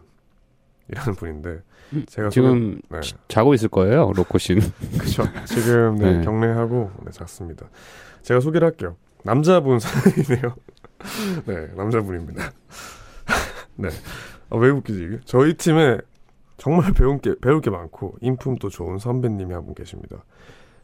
이라는 0.89 1.15
분인데 1.15 1.63
음, 1.93 2.05
제가 2.07 2.31
지금 2.31 2.81
소개, 2.89 3.01
네. 3.01 3.17
자고 3.29 3.55
있을 3.55 3.69
거예요 3.69 4.13
로꼬 4.15 4.39
씨는 4.39 4.63
그렇죠 4.99 5.25
지금 5.47 5.97
네, 5.97 6.19
네. 6.19 6.25
경례하고 6.25 6.91
네, 7.05 7.11
잤습니다 7.11 7.69
제가 8.23 8.41
소개를 8.41 8.67
할게요 8.67 8.97
남자분 9.23 9.79
사연이네요 9.79 10.55
네 11.47 11.69
남자분입니다 11.77 12.53
네. 13.79 13.89
아, 14.51 14.57
왜 14.57 14.71
웃기지? 14.71 15.21
저희 15.25 15.55
팀에 15.55 15.99
정말 16.57 16.93
배운 16.93 17.21
게, 17.21 17.35
배울 17.41 17.61
게 17.61 17.71
많고, 17.71 18.17
인품도 18.21 18.71
좋은 18.71 18.99
선배님이 18.99 19.55
한 19.55 19.65
분 19.65 19.75
계십니다. 19.75 20.25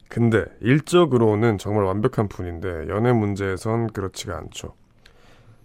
근데, 0.09 0.45
일적으로는 0.61 1.59
정말 1.59 1.85
완벽한 1.85 2.29
분인데, 2.29 2.89
연애 2.89 3.13
문제에선 3.13 3.89
그렇지가 3.89 4.37
않죠. 4.39 4.75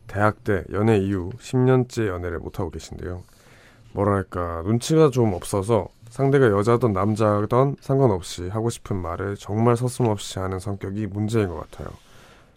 대학 0.07 0.43
때 0.43 0.63
연애 0.71 0.97
이후 0.97 1.29
10년째 1.39 2.07
연애를 2.07 2.39
못하고 2.39 2.71
계신데요. 2.71 3.21
뭐랄까, 3.93 4.63
눈치가 4.65 5.11
좀 5.11 5.33
없어서 5.33 5.87
상대가 6.09 6.47
여자든 6.49 6.93
남자든 6.93 7.75
상관없이 7.79 8.47
하고 8.49 8.71
싶은 8.71 8.95
말을 8.97 9.35
정말 9.35 9.77
서슴없이 9.77 10.39
하는 10.39 10.57
성격이 10.59 11.07
문제인 11.07 11.49
것 11.49 11.69
같아요. 11.69 11.89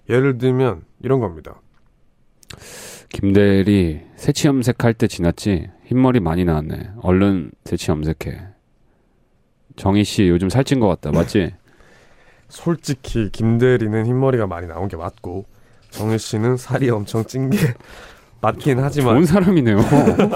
예를 0.08 0.38
들면 0.38 0.84
이런 1.00 1.20
겁니다. 1.20 1.60
김대리 3.08 4.00
새치 4.16 4.48
염색할 4.48 4.94
때 4.94 5.06
지났지 5.06 5.68
흰머리 5.86 6.20
많이 6.20 6.44
나왔네. 6.44 6.90
얼른 7.02 7.50
새치 7.64 7.90
염색해. 7.90 8.40
정희 9.76 10.04
씨 10.04 10.28
요즘 10.28 10.48
살찐 10.48 10.80
것 10.80 10.88
같다. 10.88 11.10
맞지? 11.12 11.54
솔직히 12.48 13.30
김대리는 13.30 14.06
흰머리가 14.06 14.46
많이 14.46 14.66
나온 14.66 14.88
게 14.88 14.96
맞고 14.96 15.46
정희 15.90 16.18
씨는 16.18 16.56
살이 16.56 16.90
엄청 16.90 17.24
찐 17.24 17.50
게 17.50 17.56
맞긴 18.42 18.80
하지만 18.80 19.14
좋은 19.14 19.24
사람이네요. 19.24 19.78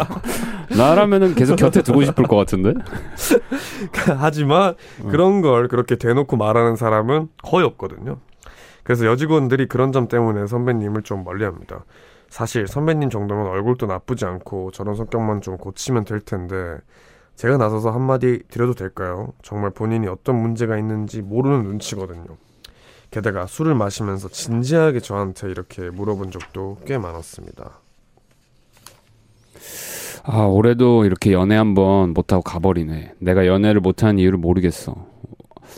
나라면은 0.76 1.34
계속 1.34 1.56
곁에 1.56 1.82
두고 1.82 2.04
싶을 2.04 2.24
것 2.24 2.36
같은데. 2.36 2.72
하지만 4.16 4.74
어. 5.02 5.08
그런 5.08 5.40
걸 5.40 5.66
그렇게 5.68 5.96
대놓고 5.96 6.36
말하는 6.36 6.76
사람은 6.76 7.28
거의 7.42 7.66
없거든요. 7.66 8.18
그래서 8.84 9.06
여직원들이 9.06 9.66
그런 9.66 9.90
점 9.90 10.06
때문에 10.06 10.46
선배님을 10.46 11.02
좀 11.02 11.24
멀리합니다. 11.24 11.84
사실 12.28 12.66
선배님 12.66 13.10
정도면 13.10 13.46
얼굴도 13.46 13.86
나쁘지 13.86 14.24
않고 14.24 14.70
저런 14.72 14.94
성격만 14.94 15.40
좀 15.40 15.56
고치면 15.56 16.04
될 16.04 16.20
텐데 16.20 16.78
제가 17.36 17.56
나서서 17.56 17.90
한마디 17.90 18.42
드려도 18.48 18.74
될까요? 18.74 19.32
정말 19.42 19.70
본인이 19.70 20.06
어떤 20.08 20.40
문제가 20.40 20.78
있는지 20.78 21.22
모르는 21.22 21.64
눈치거든요. 21.64 22.24
게다가 23.10 23.46
술을 23.46 23.74
마시면서 23.74 24.28
진지하게 24.28 25.00
저한테 25.00 25.50
이렇게 25.50 25.90
물어본 25.90 26.30
적도 26.30 26.78
꽤 26.86 26.98
많았습니다. 26.98 27.80
아, 30.24 30.40
올해도 30.40 31.04
이렇게 31.04 31.32
연애 31.32 31.56
한번 31.56 32.12
못하고 32.12 32.42
가버리네. 32.42 33.14
내가 33.20 33.46
연애를 33.46 33.80
못하는 33.80 34.18
이유를 34.18 34.38
모르겠어. 34.38 35.06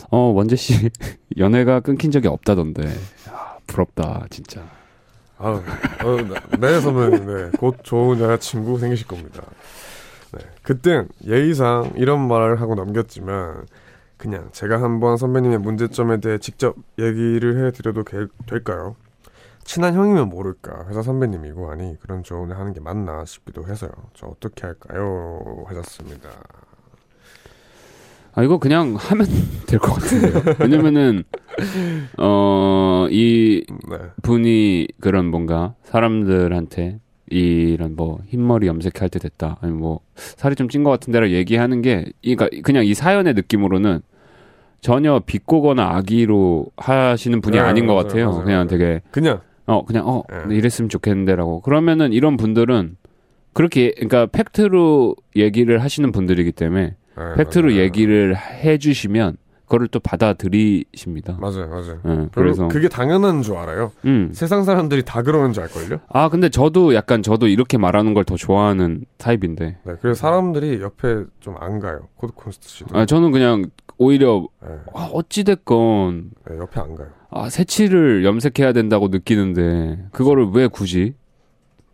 어, 0.09 0.17
원재 0.17 0.55
씨, 0.55 0.89
연애가 1.37 1.81
끊긴 1.81 2.09
적이 2.09 2.29
없다던데. 2.29 2.87
야, 2.87 3.57
부럽다, 3.67 4.25
진짜. 4.31 4.78
아, 5.39 5.51
어, 5.51 5.61
네. 7.25 7.51
곧 7.57 7.77
좋은 7.81 8.19
여자친구 8.19 8.77
생기실 8.77 9.07
겁니다. 9.07 9.41
네. 10.33 10.39
그땐 10.63 11.07
예의상 11.25 11.93
이런 11.95 12.27
말을 12.27 12.59
하고 12.59 12.75
넘겼지만, 12.75 13.65
그냥 14.17 14.49
제가 14.51 14.81
한번 14.81 15.15
선배님의 15.15 15.59
문제점에 15.59 16.19
대해 16.19 16.37
직접 16.39 16.75
얘기를 16.99 17.65
해드려도 17.65 18.03
게, 18.03 18.27
될까요? 18.47 18.97
친한 19.63 19.93
형이면 19.93 20.29
모를까 20.29 20.87
회사 20.89 21.01
선배님이고 21.01 21.69
하니 21.71 21.97
그런 22.01 22.21
조언을 22.23 22.57
하는 22.57 22.73
게 22.73 22.81
맞나 22.81 23.23
싶기도 23.23 23.65
해서요. 23.65 23.91
저 24.13 24.27
어떻게 24.27 24.65
할까요? 24.67 25.63
하셨습니다. 25.67 26.29
아 28.33 28.43
이거 28.43 28.57
그냥 28.59 28.95
하면 28.97 29.27
될 29.67 29.79
것 29.79 29.93
같은데요. 29.93 30.55
왜냐면은 30.59 31.23
어이 32.17 33.63
네. 33.89 33.97
분이 34.21 34.87
그런 34.99 35.25
뭔가 35.27 35.75
사람들한테 35.83 36.99
이런 37.31 37.95
뭐 37.95 38.19
흰머리 38.27 38.67
염색할 38.67 39.09
때 39.09 39.19
됐다. 39.19 39.57
아니 39.61 39.71
뭐 39.73 39.99
살이 40.15 40.55
좀 40.55 40.67
찐 40.69 40.83
것 40.83 40.89
같은데라 40.91 41.29
얘기하는 41.31 41.81
게 41.81 42.05
그러니까 42.23 42.49
그냥 42.63 42.85
이 42.85 42.93
사연의 42.93 43.33
느낌으로는 43.35 44.01
전혀 44.81 45.19
비꼬거나 45.25 45.95
악의로 45.97 46.67
하시는 46.77 47.41
분이 47.41 47.57
네, 47.57 47.61
아닌 47.63 47.85
것 47.85 47.93
맞아요, 47.95 48.07
같아요. 48.07 48.29
맞아요, 48.31 48.43
그냥 48.43 48.67
되게 48.67 49.01
그냥 49.11 49.41
어 49.65 49.83
그냥 49.85 50.07
어 50.07 50.23
네. 50.47 50.55
이랬으면 50.55 50.89
좋겠는데라고 50.89 51.61
그러면은 51.61 52.13
이런 52.13 52.37
분들은 52.37 52.95
그렇게 53.53 53.91
그러니까 53.91 54.25
팩트로 54.27 55.15
얘기를 55.35 55.83
하시는 55.83 56.11
분들이기 56.11 56.51
때문에 56.53 56.95
네, 57.17 57.35
팩트로 57.37 57.69
맞아요. 57.69 57.79
얘기를 57.81 58.35
해주시면 58.37 59.37
그거를 59.65 59.87
또 59.89 59.99
받아들이십니다. 59.99 61.37
맞아요, 61.39 61.67
맞아요. 61.69 61.99
네, 62.03 62.27
그래서 62.33 62.67
그게 62.69 62.87
당연한 62.89 63.43
줄 63.43 63.55
알아요. 63.55 63.91
음. 64.05 64.31
세상 64.33 64.63
사람들이 64.63 65.03
다 65.03 65.21
그러는 65.21 65.53
줄 65.53 65.61
알걸요? 65.63 65.99
아, 66.09 66.29
근데 66.29 66.49
저도 66.49 66.95
약간 66.95 67.21
저도 67.21 67.47
이렇게 67.47 67.77
말하는 67.77 68.13
걸 68.15 68.23
더 68.23 68.35
좋아하는 68.35 69.05
타입인데. 69.17 69.77
네, 69.83 69.93
그래서 70.01 70.19
사람들이 70.19 70.81
옆에 70.81 71.23
좀 71.39 71.55
안 71.59 71.79
가요. 71.79 72.07
코드 72.15 72.33
쿤스트 72.33 72.67
씨도. 72.67 72.97
아, 72.97 73.05
저는 73.05 73.31
그냥 73.31 73.65
오히려 73.97 74.47
네. 74.61 74.69
아, 74.95 75.09
어찌 75.13 75.43
됐건 75.43 76.31
네, 76.49 76.57
옆에 76.57 76.79
안 76.79 76.95
가요. 76.95 77.07
아, 77.31 77.49
새치를 77.49 78.25
염색해야 78.25 78.73
된다고 78.73 79.07
느끼는데 79.09 79.99
그거를 80.11 80.47
왜 80.53 80.67
굳이 80.67 81.13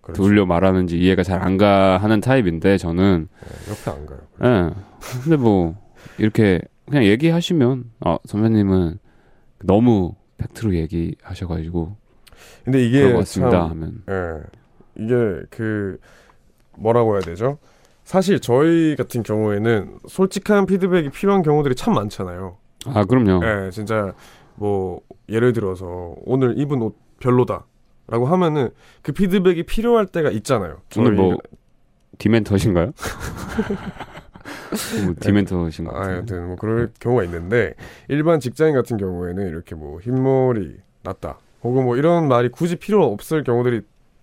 그렇죠. 0.05 0.21
돌려 0.21 0.45
말하는지 0.45 0.97
이해가 0.97 1.23
잘 1.23 1.41
안 1.41 1.57
가 1.57 1.97
하는 1.97 2.21
타입인데 2.21 2.77
저는 2.77 3.27
네, 3.41 3.71
옆에 3.71 3.91
안 3.99 4.05
가요. 4.05 4.19
예. 4.43 4.69
네. 4.69 4.75
근데 5.23 5.35
뭐 5.37 5.75
이렇게 6.17 6.61
그냥 6.87 7.03
얘기하시면 7.05 7.91
아 8.01 8.17
선배님은 8.25 8.99
너무 9.63 10.15
팩트로 10.37 10.75
얘기하셔가지고 10.75 11.95
근데 12.63 12.85
이게 12.85 13.23
참, 13.23 13.51
하면 13.51 14.03
예 14.09 14.41
이게 14.95 15.15
그 15.49 15.99
뭐라고 16.77 17.13
해야 17.13 17.21
되죠? 17.21 17.57
사실 18.03 18.39
저희 18.39 18.95
같은 18.95 19.23
경우에는 19.23 19.99
솔직한 20.07 20.65
피드백이 20.67 21.09
필요한 21.09 21.41
경우들이 21.41 21.73
참 21.75 21.93
많잖아요. 21.95 22.57
아 22.87 23.03
그럼요. 23.05 23.41
예 23.45 23.69
진짜 23.71 24.13
뭐 24.55 25.01
예를 25.29 25.53
들어서 25.53 26.13
오늘 26.25 26.57
입은 26.59 26.81
옷 26.81 26.95
별로다 27.19 27.65
라고 28.07 28.25
하면은 28.27 28.69
그 29.01 29.11
피드백이 29.11 29.63
필요할 29.63 30.07
때가 30.07 30.29
있잖아요. 30.31 30.81
오늘 30.97 31.13
뭐 31.13 31.37
디멘터신가요? 32.17 32.93
뭐 35.05 35.15
디멘터신 35.19 35.85
것 35.85 35.93
같아요. 35.93 36.13
아, 36.13 36.17
여튼 36.17 36.47
뭐 36.47 36.55
그럴 36.55 36.91
경우가 36.99 37.23
있는데 37.23 37.73
일반 38.07 38.39
직장인 38.39 38.75
같은 38.75 38.97
경우에는 38.97 39.47
이렇게 39.47 39.75
뭐 39.75 39.99
흰머리 39.99 40.77
났다 41.03 41.39
혹은 41.63 41.83
뭐 41.83 41.97
이런 41.97 42.27
말이 42.27 42.49
굳이 42.49 42.75
필요 42.75 43.03
없을 43.05 43.43
경우들이 43.43 43.81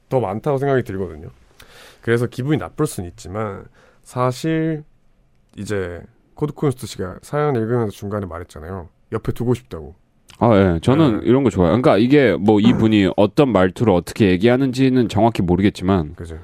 더 0.09 0.21
많다고 0.21 0.59
생각이 0.59 0.85
들거든요. 0.85 1.31
그래서 2.03 2.27
기분이 2.27 2.59
나쁠 2.59 2.87
수는 2.87 3.09
있지만 3.11 3.65
사실 4.03 4.85
이제 5.57 6.03
코드쿤스트 6.35 6.87
씨가 6.87 7.19
사연 7.23 7.57
읽으면서 7.57 7.93
중간에 7.93 8.27
말했잖아요. 8.27 8.89
옆에 9.13 9.33
두고 9.33 9.55
싶다고. 9.55 9.95
아, 10.39 10.57
예. 10.57 10.79
저는 10.81 11.21
네. 11.21 11.27
이런 11.27 11.45
거 11.45 11.51
좋아요. 11.51 11.69
그러니까 11.69 11.99
이게 11.99 12.35
뭐 12.39 12.61
이분이 12.61 13.13
어떤 13.17 13.51
말투로 13.51 13.95
어떻게 13.95 14.31
얘기하는지는 14.31 15.09
정확히 15.09 15.43
모르겠지만. 15.43 16.15
그죠. 16.15 16.39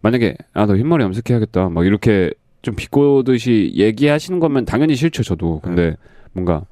만약에, 0.00 0.36
아, 0.52 0.66
너 0.66 0.76
흰머리 0.76 1.02
염색해야겠다. 1.04 1.68
막 1.70 1.86
이렇게 1.86 2.30
좀 2.62 2.74
비꼬듯이 2.76 3.72
얘기하시는 3.74 4.38
거면 4.40 4.64
당연히 4.64 4.94
싫죠, 4.94 5.22
저도. 5.22 5.60
근데 5.60 5.90
네. 5.90 5.96
뭔가 6.32 6.64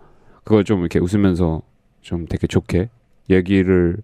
그걸 0.44 0.64
좀 0.64 0.80
이렇게 0.80 0.98
웃으면서 0.98 1.62
좀 2.00 2.26
되게 2.26 2.46
좋게 2.46 2.88
얘기를 3.28 3.96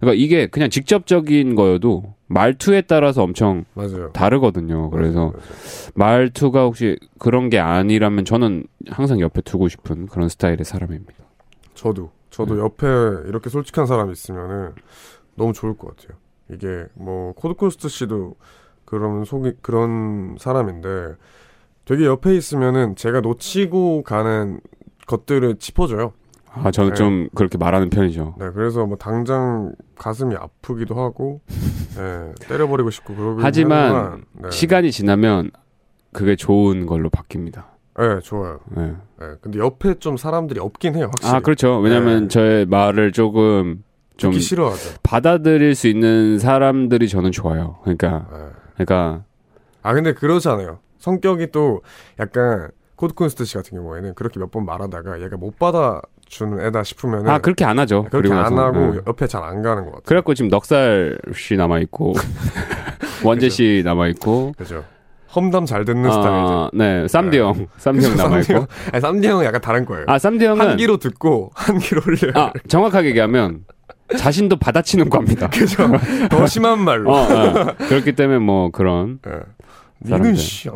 그러니까 0.00 0.22
이게 0.22 0.46
그냥 0.46 0.68
직접적인 0.68 1.54
거여도 1.54 2.14
말투에 2.26 2.82
따라서 2.82 3.22
엄청 3.22 3.64
맞아요. 3.74 4.10
다르거든요. 4.12 4.90
그래서 4.90 5.18
맞아요, 5.18 5.32
맞아요. 5.32 5.42
말투가 5.94 6.62
혹시 6.64 6.98
그런 7.18 7.48
게 7.48 7.58
아니라면 7.58 8.24
저는 8.24 8.66
항상 8.88 9.20
옆에 9.20 9.40
두고 9.40 9.68
싶은 9.68 10.06
그런 10.06 10.28
스타일의 10.28 10.64
사람입니다. 10.64 11.12
저도 11.74 12.10
저도 12.30 12.54
네. 12.54 12.60
옆에 12.60 12.86
이렇게 13.28 13.50
솔직한 13.50 13.86
사람 13.86 14.08
이 14.08 14.12
있으면은 14.12 14.72
너무 15.34 15.52
좋을 15.52 15.76
것 15.76 15.96
같아요. 15.96 16.18
이게 16.50 16.86
뭐 16.94 17.32
코드쿤스트 17.34 17.88
씨도 17.88 18.36
그런 18.84 19.24
속이 19.24 19.54
그런 19.62 20.36
사람인데 20.38 21.14
되게 21.84 22.06
옆에 22.06 22.34
있으면은 22.34 22.96
제가 22.96 23.20
놓치고 23.20 24.02
가는 24.02 24.60
것들을 25.06 25.56
짚어줘요. 25.58 26.12
아, 26.56 26.70
저는 26.70 26.90
네. 26.90 26.94
좀 26.94 27.28
그렇게 27.34 27.58
말하는 27.58 27.90
편이죠. 27.90 28.36
네, 28.38 28.50
그래서 28.54 28.86
뭐 28.86 28.96
당장 28.96 29.74
가슴이 29.96 30.36
아프기도 30.36 30.94
하고, 30.94 31.40
네, 31.96 32.32
때려버리고 32.46 32.90
싶고 32.90 33.14
그러고 33.14 33.40
하지만 33.42 34.24
네. 34.32 34.50
시간이 34.50 34.92
지나면 34.92 35.50
그게 36.12 36.36
좋은 36.36 36.86
걸로 36.86 37.10
바뀝니다. 37.10 37.64
네, 37.98 38.18
좋아요. 38.20 38.60
네. 38.70 38.92
네. 39.20 39.26
근데 39.40 39.58
옆에 39.58 39.94
좀 39.94 40.16
사람들이 40.16 40.58
없긴 40.60 40.96
해요, 40.96 41.06
확실히. 41.06 41.32
아, 41.36 41.40
그렇죠. 41.40 41.78
왜냐면 41.78 42.22
네. 42.22 42.28
저의 42.28 42.66
말을 42.66 43.12
조금 43.12 43.84
좀 44.16 44.32
싫어하죠. 44.32 44.96
받아들일 45.02 45.74
수 45.74 45.86
있는 45.88 46.38
사람들이 46.38 47.08
저는 47.08 47.30
좋아요. 47.32 47.78
그러니까, 47.82 48.26
네. 48.32 48.38
그러니까. 48.74 49.22
아, 49.82 49.92
근데 49.92 50.12
그러잖아요. 50.12 50.78
성격이 50.98 51.52
또 51.52 51.82
약간 52.18 52.70
코드 52.96 53.13
쿤스트 53.13 53.44
씨 53.44 53.54
같은 53.54 53.76
경우에는 53.76 54.14
그렇게 54.14 54.38
몇 54.40 54.50
번 54.50 54.64
말하다가 54.64 55.20
얘가 55.22 55.36
못 55.36 55.58
받아 55.58 56.00
주는 56.26 56.58
애다 56.64 56.82
싶으면 56.84 57.28
아 57.28 57.38
그렇게 57.38 57.64
안 57.64 57.78
하죠. 57.80 58.04
그렇게 58.10 58.32
안 58.32 58.56
하고 58.58 58.78
네. 58.94 59.00
옆에 59.06 59.26
잘 59.26 59.42
안 59.44 59.60
가는 59.62 59.84
것 59.84 59.90
같아요. 59.90 60.02
그래갖고 60.06 60.32
지금 60.34 60.48
넉살 60.48 61.18
씨 61.34 61.56
남아 61.56 61.80
있고 61.80 62.14
원재 63.22 63.50
씨 63.50 63.82
남아 63.84 64.08
있고 64.08 64.52
그죠. 64.56 64.84
험담 65.34 65.66
잘 65.66 65.84
듣는 65.84 66.08
아, 66.08 66.12
스타일이죠. 66.12 66.70
네, 66.74 67.08
쌈디 67.08 67.38
형, 67.38 67.52
네. 67.56 67.66
쌈디 67.78 68.06
형 68.06 68.16
남아 68.16 68.38
있고. 68.40 68.66
아니 68.92 69.00
쌈디 69.00 69.26
형은 69.28 69.44
약간 69.44 69.60
다른 69.60 69.84
거예요. 69.84 70.04
아 70.08 70.18
쌈디 70.18 70.44
형은 70.44 70.60
한 70.68 70.76
기로 70.76 70.96
듣고 70.96 71.50
한 71.54 71.78
기로 71.78 72.00
올려요. 72.06 72.32
아 72.36 72.52
정확하게 72.68 73.08
얘기하면 73.08 73.64
자신도 74.16 74.56
받아치는 74.56 75.10
겁니다. 75.10 75.48
그죠. 75.52 75.88
더 76.30 76.46
심한 76.46 76.80
말로. 76.80 77.12
어, 77.12 77.16
어. 77.22 77.74
그렇기 77.88 78.12
때문에 78.12 78.38
뭐 78.38 78.70
그런. 78.70 79.18
네. 79.24 79.32
니는 80.06 80.34
씨. 80.34 80.68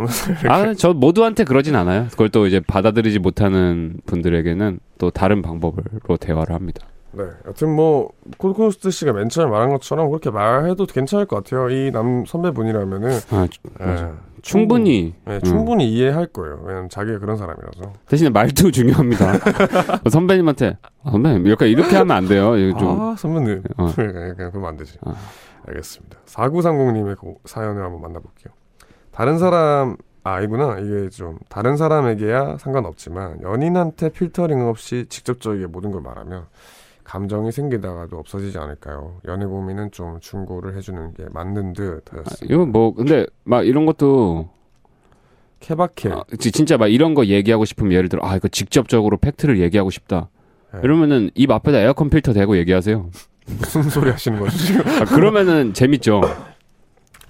아, 0.48 0.72
저 0.74 0.94
모두한테 0.94 1.44
그러진 1.44 1.76
않아요. 1.76 2.06
그걸 2.10 2.30
또 2.30 2.46
이제 2.46 2.60
받아들이지 2.66 3.18
못하는 3.18 3.96
분들에게는 4.06 4.80
또 4.96 5.10
다른 5.10 5.42
방법으로 5.42 6.16
대화를 6.18 6.54
합니다. 6.54 6.86
네. 7.18 7.24
여튼 7.46 7.74
뭐 7.74 8.12
콜코스트 8.38 8.90
씨가 8.92 9.12
맨 9.12 9.28
처음에 9.28 9.50
말한 9.50 9.70
것처럼 9.70 10.08
그렇게 10.08 10.30
말해도 10.30 10.86
괜찮을 10.86 11.26
것 11.26 11.42
같아요. 11.42 11.68
이 11.70 11.90
남 11.90 12.24
선배분이라면은 12.24 13.10
아, 13.30 13.48
네, 13.80 14.12
충분히 14.42 15.14
네, 15.26 15.40
충분히 15.40 15.84
음. 15.84 15.88
이해할 15.90 16.26
거예요. 16.28 16.60
왜냐면 16.64 16.88
자기가 16.88 17.18
그런 17.18 17.36
사람이라서. 17.36 17.92
대신에 18.06 18.30
말도 18.30 18.70
중요합니다. 18.72 19.32
선배님한테 20.10 20.78
아, 21.02 21.10
선배님 21.10 21.46
이렇게 21.46 21.68
이렇게 21.68 21.96
하면 21.96 22.16
안 22.16 22.26
돼요. 22.28 22.52
좀. 22.78 23.00
아 23.00 23.16
선배님. 23.18 23.62
어. 23.78 23.86
그냥 23.96 24.34
그러면 24.36 24.64
안 24.66 24.76
되지. 24.76 24.96
아. 25.04 25.14
알겠습니다. 25.66 26.18
4930님의 26.26 27.36
사연을 27.44 27.82
한번 27.82 28.00
만나볼게요. 28.00 28.52
다른 29.10 29.38
사람 29.38 29.96
아, 30.24 30.40
이구나. 30.40 30.78
이게 30.78 31.08
좀 31.08 31.38
다른 31.48 31.76
사람에게야 31.76 32.58
상관없지만 32.58 33.40
연인한테 33.42 34.10
필터링 34.10 34.60
없이 34.66 35.06
직접적이게 35.08 35.66
모든 35.66 35.90
걸 35.90 36.02
말하면 36.02 36.46
감정이 37.12 37.50
생기다가도 37.50 38.18
없어지지 38.18 38.58
않을까요? 38.58 39.14
연애 39.26 39.46
고민은 39.46 39.92
좀 39.92 40.20
충고를 40.20 40.76
해주는 40.76 41.14
게 41.14 41.24
맞는 41.32 41.72
듯하였습니다. 41.72 42.30
아, 42.42 42.46
이건 42.54 42.70
뭐 42.70 42.92
근데 42.94 43.24
막 43.44 43.66
이런 43.66 43.86
것도 43.86 44.50
케바케. 45.60 46.10
아, 46.10 46.22
진짜 46.38 46.76
막 46.76 46.88
이런 46.88 47.14
거 47.14 47.24
얘기하고 47.24 47.64
싶으면 47.64 47.92
예를 47.92 48.10
들어 48.10 48.20
아 48.26 48.36
이거 48.36 48.48
직접적으로 48.48 49.16
팩트를 49.16 49.58
얘기하고 49.58 49.88
싶다. 49.88 50.28
네. 50.74 50.80
이러면은 50.84 51.30
입 51.34 51.50
앞에다 51.50 51.78
에어컨 51.78 52.10
필터 52.10 52.34
대고 52.34 52.58
얘기하세요. 52.58 53.08
무슨 53.58 53.82
소리 53.84 54.10
하시는 54.10 54.38
거죠 54.38 54.58
지금? 54.58 54.82
아, 54.86 55.04
그러면은 55.06 55.72
재밌죠. 55.72 56.20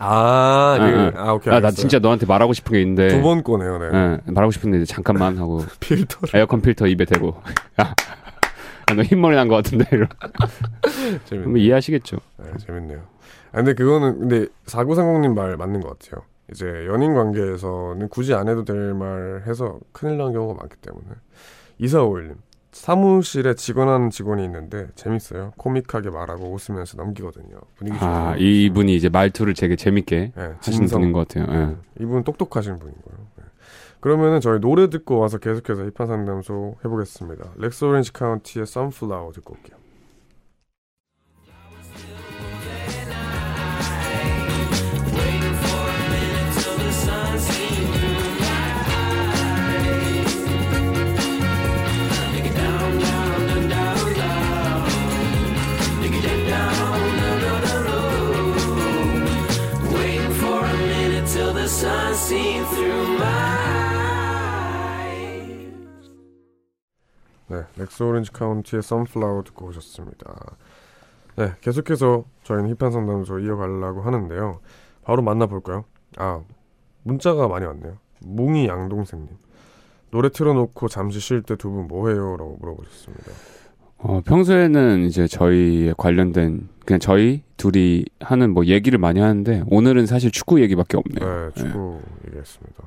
아, 0.00 0.76
네. 0.80 1.12
아, 1.16 1.28
아, 1.28 1.32
오케이. 1.34 1.54
아, 1.54 1.60
나 1.60 1.70
진짜 1.70 1.98
너한테 2.00 2.26
말하고 2.26 2.52
싶은 2.52 2.72
게 2.72 2.80
있는데. 2.82 3.08
두 3.08 3.22
번 3.22 3.42
꺼네요, 3.44 3.78
네. 3.78 3.90
네. 3.90 4.18
말하고 4.26 4.50
싶은데 4.50 4.84
잠깐만 4.86 5.38
하고. 5.38 5.64
필터. 5.80 6.18
에어컨 6.36 6.60
필터 6.62 6.88
입에 6.88 7.04
대고. 7.04 7.34
아, 8.90 8.94
너 8.94 9.02
흰머리 9.02 9.36
난 9.36 9.48
것 9.48 9.56
같은데 9.56 9.84
이런. 9.92 10.08
재밌네. 11.26 11.60
이해하시겠죠. 11.60 12.16
네, 12.38 12.50
재밌네요. 12.58 13.00
아, 13.52 13.56
근데 13.56 13.74
그거는 13.74 14.18
근데 14.20 14.46
사구상공님 14.66 15.34
말 15.34 15.56
맞는 15.56 15.80
것 15.80 15.98
같아요. 15.98 16.22
이제 16.50 16.66
연인 16.86 17.14
관계에서는 17.14 18.08
굳이 18.08 18.34
안 18.34 18.48
해도 18.48 18.64
될 18.64 18.94
말 18.94 19.42
해서 19.46 19.78
큰일 19.92 20.16
난 20.16 20.32
경우가 20.32 20.54
많기 20.54 20.76
때문에 20.76 21.04
이사오일님 21.78 22.36
사무실에 22.72 23.54
직원하는 23.54 24.10
직원이 24.10 24.44
있는데 24.44 24.86
재밌어요. 24.94 25.52
코믹하게 25.56 26.10
말하고 26.10 26.52
웃으면서 26.54 26.96
넘기거든요. 26.96 27.58
분위기 27.76 27.96
아, 28.00 28.34
이분이 28.38 28.94
이제 28.94 29.08
말투를 29.08 29.54
되게 29.54 29.74
재밌게 29.76 30.32
네, 30.36 30.52
하시는 30.58 30.86
분인 30.86 31.12
것 31.12 31.26
같아요. 31.28 31.46
네. 31.46 31.76
이분은 32.00 32.24
똑똑하신 32.24 32.78
분인 32.78 32.94
거예요. 33.04 33.26
그러면은 34.00 34.40
저희 34.40 34.60
노래 34.60 34.88
듣고 34.88 35.18
와서 35.18 35.38
계속해서 35.38 35.82
힙한 35.90 36.06
상담소 36.06 36.76
해보겠습니다. 36.84 37.52
렉스 37.56 37.84
오렌지 37.84 38.12
카운티의 38.12 38.62
Sunflower 38.62 39.32
듣고 39.32 39.54
올게요. 39.54 39.77
네, 67.98 68.02
렉스 68.02 68.02
오렌지 68.04 68.32
카운티의 68.32 68.82
선플라워 68.82 69.42
듣고 69.44 69.66
오셨습니다. 69.66 70.56
네, 71.36 71.52
계속해서 71.60 72.24
저희는 72.44 72.74
힙한 72.76 72.92
상담소 72.92 73.40
이어가려고 73.40 74.02
하는데요. 74.02 74.60
바로 75.04 75.22
만나볼까요? 75.22 75.84
아, 76.16 76.40
문자가 77.02 77.48
많이 77.48 77.64
왔네요. 77.66 77.96
뭉이 78.24 78.68
양동생님. 78.68 79.28
노래 80.10 80.30
틀어놓고 80.30 80.88
잠시 80.88 81.20
쉴 81.20 81.42
때 81.42 81.56
두 81.56 81.70
분 81.70 81.86
뭐해요? 81.88 82.36
라고 82.36 82.56
물어보셨습니다. 82.60 83.32
어, 83.98 84.20
평소에는 84.24 85.00
이제 85.00 85.26
저희에 85.26 85.92
관련된 85.96 86.68
그냥 86.86 87.00
저희 87.00 87.42
둘이 87.56 88.04
하는 88.20 88.54
뭐 88.54 88.64
얘기를 88.66 88.98
많이 88.98 89.18
하는데 89.20 89.64
오늘은 89.68 90.06
사실 90.06 90.30
축구 90.30 90.60
얘기밖에 90.62 90.96
없네요. 90.96 91.46
네, 91.46 91.50
축구 91.54 92.00
네. 92.00 92.26
얘기했습니다. 92.28 92.84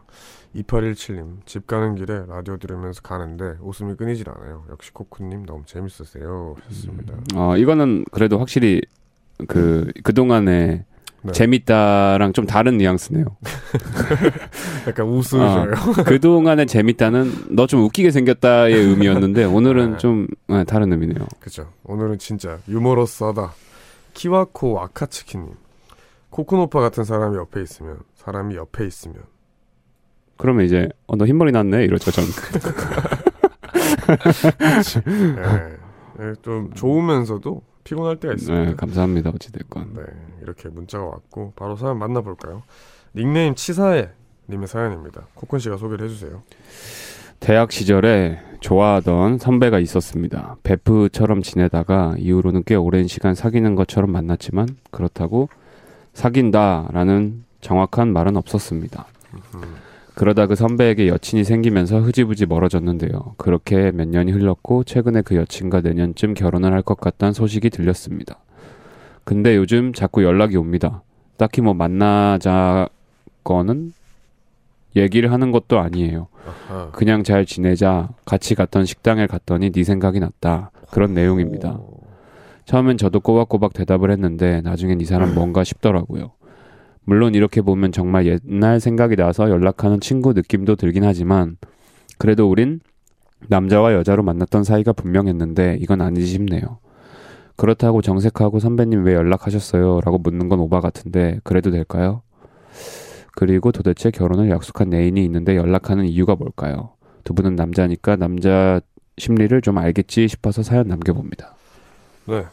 2817님, 0.55 1.45
집 1.45 1.65
가는 1.67 1.95
길에 1.95 2.23
라디오 2.27 2.57
들으면서 2.57 3.01
가는데 3.01 3.55
웃음이 3.61 3.95
끊이질 3.95 4.29
않아요. 4.29 4.65
역시 4.69 4.91
코쿠님 4.93 5.45
너무 5.45 5.63
재밌으세요. 5.65 6.55
하셨습니다. 6.67 7.13
음, 7.13 7.23
어, 7.35 7.55
이거는 7.57 8.03
그래도 8.11 8.37
확실히 8.37 8.81
그, 9.47 9.89
그동안에 10.03 10.85
네. 11.23 11.31
재밌다랑 11.31 12.33
좀 12.33 12.45
다른 12.47 12.77
뉘앙스네요. 12.77 13.25
약간 14.87 15.05
웃으셔요. 15.07 15.71
어, 15.71 16.03
그동안에 16.03 16.65
재밌다는 16.65 17.55
너 17.55 17.67
좀 17.67 17.81
웃기게 17.83 18.11
생겼다의 18.11 18.73
의미였는데 18.75 19.45
오늘은 19.45 19.91
네. 19.93 19.97
좀 19.97 20.27
네, 20.47 20.63
다른 20.63 20.91
의미네요. 20.91 21.27
그죠. 21.39 21.71
오늘은 21.83 22.17
진짜 22.17 22.57
유머러스하다. 22.67 23.53
키와코 24.15 24.81
아카츠키님. 24.81 25.53
코코노파 26.31 26.79
같은 26.81 27.03
사람이 27.03 27.37
옆에 27.37 27.61
있으면 27.61 27.99
사람이 28.15 28.55
옆에 28.55 28.85
있으면 28.87 29.17
그러면 30.41 30.65
이제 30.65 30.89
어, 31.05 31.15
너 31.15 31.25
흰머리 31.27 31.51
났네 31.51 31.83
이러죠 31.83 32.09
전. 32.09 32.25
네. 35.05 35.77
네, 36.17 36.33
좀 36.41 36.73
좋으면서도 36.73 37.61
피곤할 37.83 38.17
때가 38.17 38.33
있습니다. 38.33 38.69
네, 38.71 38.75
감사합니다 38.75 39.29
어찌됐건. 39.29 39.93
네, 39.95 40.01
이렇게 40.41 40.69
문자가 40.69 41.05
왔고 41.05 41.53
바로 41.55 41.75
사연 41.75 41.99
만나볼까요? 41.99 42.63
닉네임 43.15 43.53
치사해 43.53 44.09
님의 44.49 44.67
사연입니다. 44.67 45.27
코콘 45.35 45.59
씨가 45.59 45.77
소개를 45.77 46.05
해주세요. 46.05 46.41
대학 47.39 47.71
시절에 47.71 48.39
좋아하던 48.61 49.37
선배가 49.37 49.77
있었습니다. 49.79 50.57
베프처럼 50.63 51.43
지내다가 51.43 52.15
이후로는 52.17 52.63
꽤 52.65 52.73
오랜 52.73 53.07
시간 53.07 53.35
사귀는 53.35 53.75
것처럼 53.75 54.11
만났지만 54.11 54.67
그렇다고 54.89 55.49
사귄다라는 56.13 57.43
정확한 57.61 58.11
말은 58.11 58.37
없었습니다. 58.37 59.05
그러다 60.21 60.45
그 60.45 60.53
선배에게 60.53 61.07
여친이 61.07 61.43
생기면서 61.43 61.99
흐지부지 61.99 62.45
멀어졌는데요. 62.45 63.33
그렇게 63.37 63.89
몇 63.89 64.07
년이 64.07 64.31
흘렀고 64.31 64.83
최근에 64.83 65.23
그 65.23 65.35
여친과 65.35 65.81
내년쯤 65.81 66.35
결혼을 66.35 66.73
할 66.73 66.83
것 66.83 66.99
같다는 66.99 67.33
소식이 67.33 67.71
들렸습니다. 67.71 68.37
근데 69.23 69.55
요즘 69.55 69.93
자꾸 69.93 70.23
연락이 70.23 70.57
옵니다. 70.57 71.01
딱히 71.37 71.61
뭐 71.61 71.73
만나자거는 71.73 72.93
얘기를 74.95 75.31
하는 75.31 75.51
것도 75.51 75.79
아니에요. 75.79 76.27
그냥 76.91 77.23
잘 77.23 77.47
지내자. 77.47 78.09
같이 78.23 78.53
갔던 78.53 78.85
식당에 78.85 79.25
갔더니 79.25 79.71
네 79.71 79.83
생각이 79.83 80.19
났다. 80.19 80.69
그런 80.91 81.15
내용입니다. 81.15 81.79
처음엔 82.65 82.99
저도 82.99 83.21
꼬박꼬박 83.21 83.73
대답을 83.73 84.11
했는데 84.11 84.61
나중엔 84.61 85.01
이 85.01 85.05
사람 85.05 85.33
뭔가 85.33 85.63
싶더라고요. 85.63 86.33
물론 87.03 87.35
이렇게 87.35 87.61
보면 87.61 87.91
정말 87.91 88.25
옛날 88.25 88.79
생각이 88.79 89.15
나서 89.15 89.49
연락하는 89.49 89.99
친구 89.99 90.33
느낌도 90.33 90.75
들긴 90.75 91.03
하지만 91.03 91.57
그래도 92.17 92.49
우린 92.49 92.79
남자와 93.47 93.93
여자로 93.93 94.23
만났던 94.23 94.63
사이가 94.63 94.93
분명했는데 94.93 95.77
이건 95.81 96.01
아니지 96.01 96.27
싶네요. 96.27 96.79
그렇다고 97.55 98.01
정색하고 98.01 98.59
선배님 98.59 99.03
왜 99.03 99.13
연락하셨어요? 99.13 100.01
라고 100.01 100.17
묻는 100.17 100.49
건 100.49 100.59
오바 100.59 100.79
같은데 100.79 101.39
그래도 101.43 101.71
될까요? 101.71 102.21
그리고 103.35 103.71
도대체 103.71 104.11
결혼을 104.11 104.49
약속한 104.49 104.93
애인이 104.93 105.23
있는데 105.25 105.55
연락하는 105.55 106.05
이유가 106.05 106.35
뭘까요? 106.35 106.91
두 107.23 107.33
분은 107.33 107.55
남자니까 107.55 108.15
남자 108.15 108.81
심리를 109.17 109.59
좀 109.61 109.77
알겠지 109.77 110.27
싶어서 110.27 110.63
사연 110.63 110.87
남겨봅니다. 110.87 111.55
네. 112.27 112.45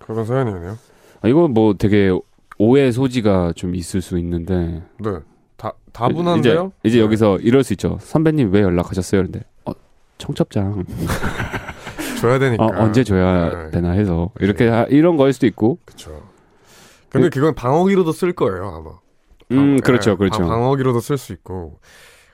그런 0.00 0.24
사연이네요. 0.24 0.78
아, 1.22 1.28
이거 1.28 1.48
뭐 1.48 1.74
되게 1.74 2.16
오해 2.58 2.90
소지가 2.90 3.52
좀 3.56 3.74
있을 3.74 4.00
수 4.00 4.18
있는데. 4.18 4.82
네. 4.98 5.10
다 5.56 5.72
다분한데요? 5.92 6.72
이제, 6.84 6.88
이제 6.88 6.98
네. 6.98 7.04
여기서 7.04 7.38
이럴 7.38 7.64
수 7.64 7.72
있죠. 7.72 7.98
선배님 8.00 8.52
왜 8.52 8.60
연락하셨어요? 8.62 9.22
근데 9.22 9.40
어, 9.64 9.72
청첩장 10.18 10.84
줘야 12.20 12.38
되니까 12.38 12.64
어, 12.64 12.70
언제 12.76 13.04
줘야 13.04 13.64
네. 13.64 13.70
되나 13.70 13.90
해서 13.92 14.30
이렇게 14.40 14.68
네. 14.70 14.86
이런 14.90 15.16
거일 15.16 15.32
수도 15.32 15.46
있고. 15.46 15.78
그렇죠. 15.84 16.22
근데 17.08 17.28
그, 17.30 17.40
그건 17.40 17.54
방어기로도 17.54 18.12
쓸 18.12 18.32
거예요 18.32 18.68
아마. 18.68 18.90
음, 19.52 19.78
그렇죠, 19.80 20.10
네, 20.10 20.16
그렇죠. 20.16 20.42
방어기로도 20.46 21.00
쓸 21.00 21.16
수 21.16 21.32
있고. 21.32 21.78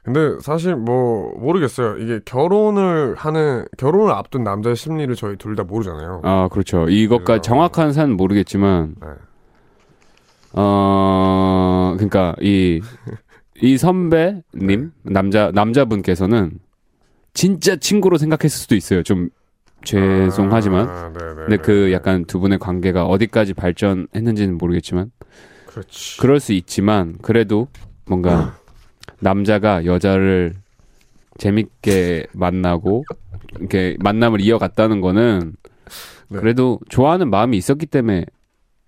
근데 0.02 0.36
사실 0.40 0.74
뭐 0.74 1.32
모르겠어요. 1.38 1.98
이게 1.98 2.18
결혼을 2.24 3.14
하는 3.16 3.66
결혼을 3.76 4.12
앞둔 4.12 4.42
남자의 4.42 4.74
심리를 4.74 5.14
저희 5.14 5.36
둘 5.36 5.54
다 5.54 5.62
모르잖아요. 5.62 6.22
아, 6.24 6.48
그렇죠. 6.50 6.88
이것까지 6.88 7.42
정확한 7.42 7.92
사는 7.92 8.16
모르겠지만 8.16 8.96
네. 9.00 9.08
어, 10.54 11.94
그러니까 11.96 12.34
이, 12.40 12.80
이 13.60 13.78
선배님, 13.78 14.42
네. 14.52 14.88
남자, 15.02 15.50
남자분께서는 15.54 16.58
진짜 17.34 17.76
친구로 17.76 18.18
생각했을 18.18 18.50
수도 18.50 18.74
있어요. 18.74 19.02
좀 19.02 19.30
죄송하지만 19.84 20.88
아, 20.88 21.12
근데 21.12 21.56
그 21.56 21.92
약간 21.92 22.24
두 22.24 22.38
분의 22.40 22.58
관계가 22.58 23.04
어디까지 23.06 23.54
발전했는지는 23.54 24.58
모르겠지만 24.58 25.10
그렇지. 25.66 26.18
그럴 26.18 26.38
수 26.38 26.52
있지만 26.52 27.16
그래도 27.22 27.68
뭔가 28.06 28.56
남자가 29.18 29.84
여자를 29.84 30.54
재밌게 31.38 32.26
만나고 32.32 33.04
이렇게 33.58 33.96
만남을 34.00 34.40
이어갔다는 34.40 35.00
거는 35.00 35.54
네. 36.28 36.38
그래도 36.38 36.78
좋아하는 36.88 37.30
마음이 37.30 37.56
있었기 37.56 37.86
때문에 37.86 38.26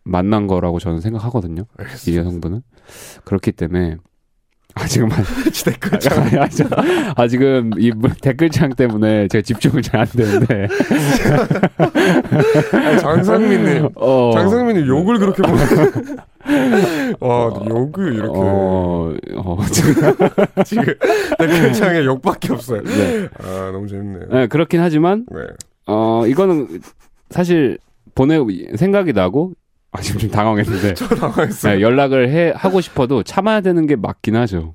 만난 0.04 0.46
거라고 0.46 0.78
저는 0.78 1.00
생각하거든요. 1.00 1.64
알겠습니다. 1.78 2.12
이 2.12 2.16
여성분은 2.24 2.62
그렇기 3.24 3.52
때문에 3.52 3.96
아직은 4.76 5.08
댓글창 5.64 6.24
아 7.16 7.28
지금 7.28 7.70
이 7.78 7.92
댓글창 8.20 8.70
때문에 8.70 9.28
제가 9.28 9.42
집중을 9.42 9.82
잘 9.82 10.00
안 10.00 10.06
되는데 10.08 10.68
장상민님 13.00 13.88
어, 13.94 14.30
장상민님 14.34 14.86
욕을 14.86 15.18
그렇게 15.18 15.42
와 17.20 17.46
어, 17.46 17.64
욕을 17.68 18.14
이렇게 18.14 18.32
어, 18.36 19.14
어 19.36 19.58
지금 19.72 19.94
지금 20.64 20.84
댓글창에 21.38 22.04
욕밖에 22.04 22.52
없어요. 22.52 22.82
네. 22.82 23.28
아 23.38 23.70
너무 23.72 23.86
재밌네요. 23.86 24.26
네 24.30 24.46
그렇긴 24.48 24.80
하지만 24.80 25.24
네. 25.30 25.40
어 25.86 26.26
이거는 26.26 26.80
사실 27.30 27.78
보내 28.14 28.38
생각이 28.76 29.12
나고 29.12 29.52
아, 29.94 30.00
지금 30.00 30.20
좀 30.20 30.30
당황했는데. 30.30 30.94
저 30.94 31.06
당황했어요. 31.06 31.74
네, 31.76 31.80
연락을 31.80 32.28
해, 32.28 32.52
하고 32.54 32.80
싶어도 32.80 33.22
참아야 33.22 33.60
되는 33.60 33.86
게 33.86 33.94
맞긴 33.94 34.34
하죠. 34.34 34.72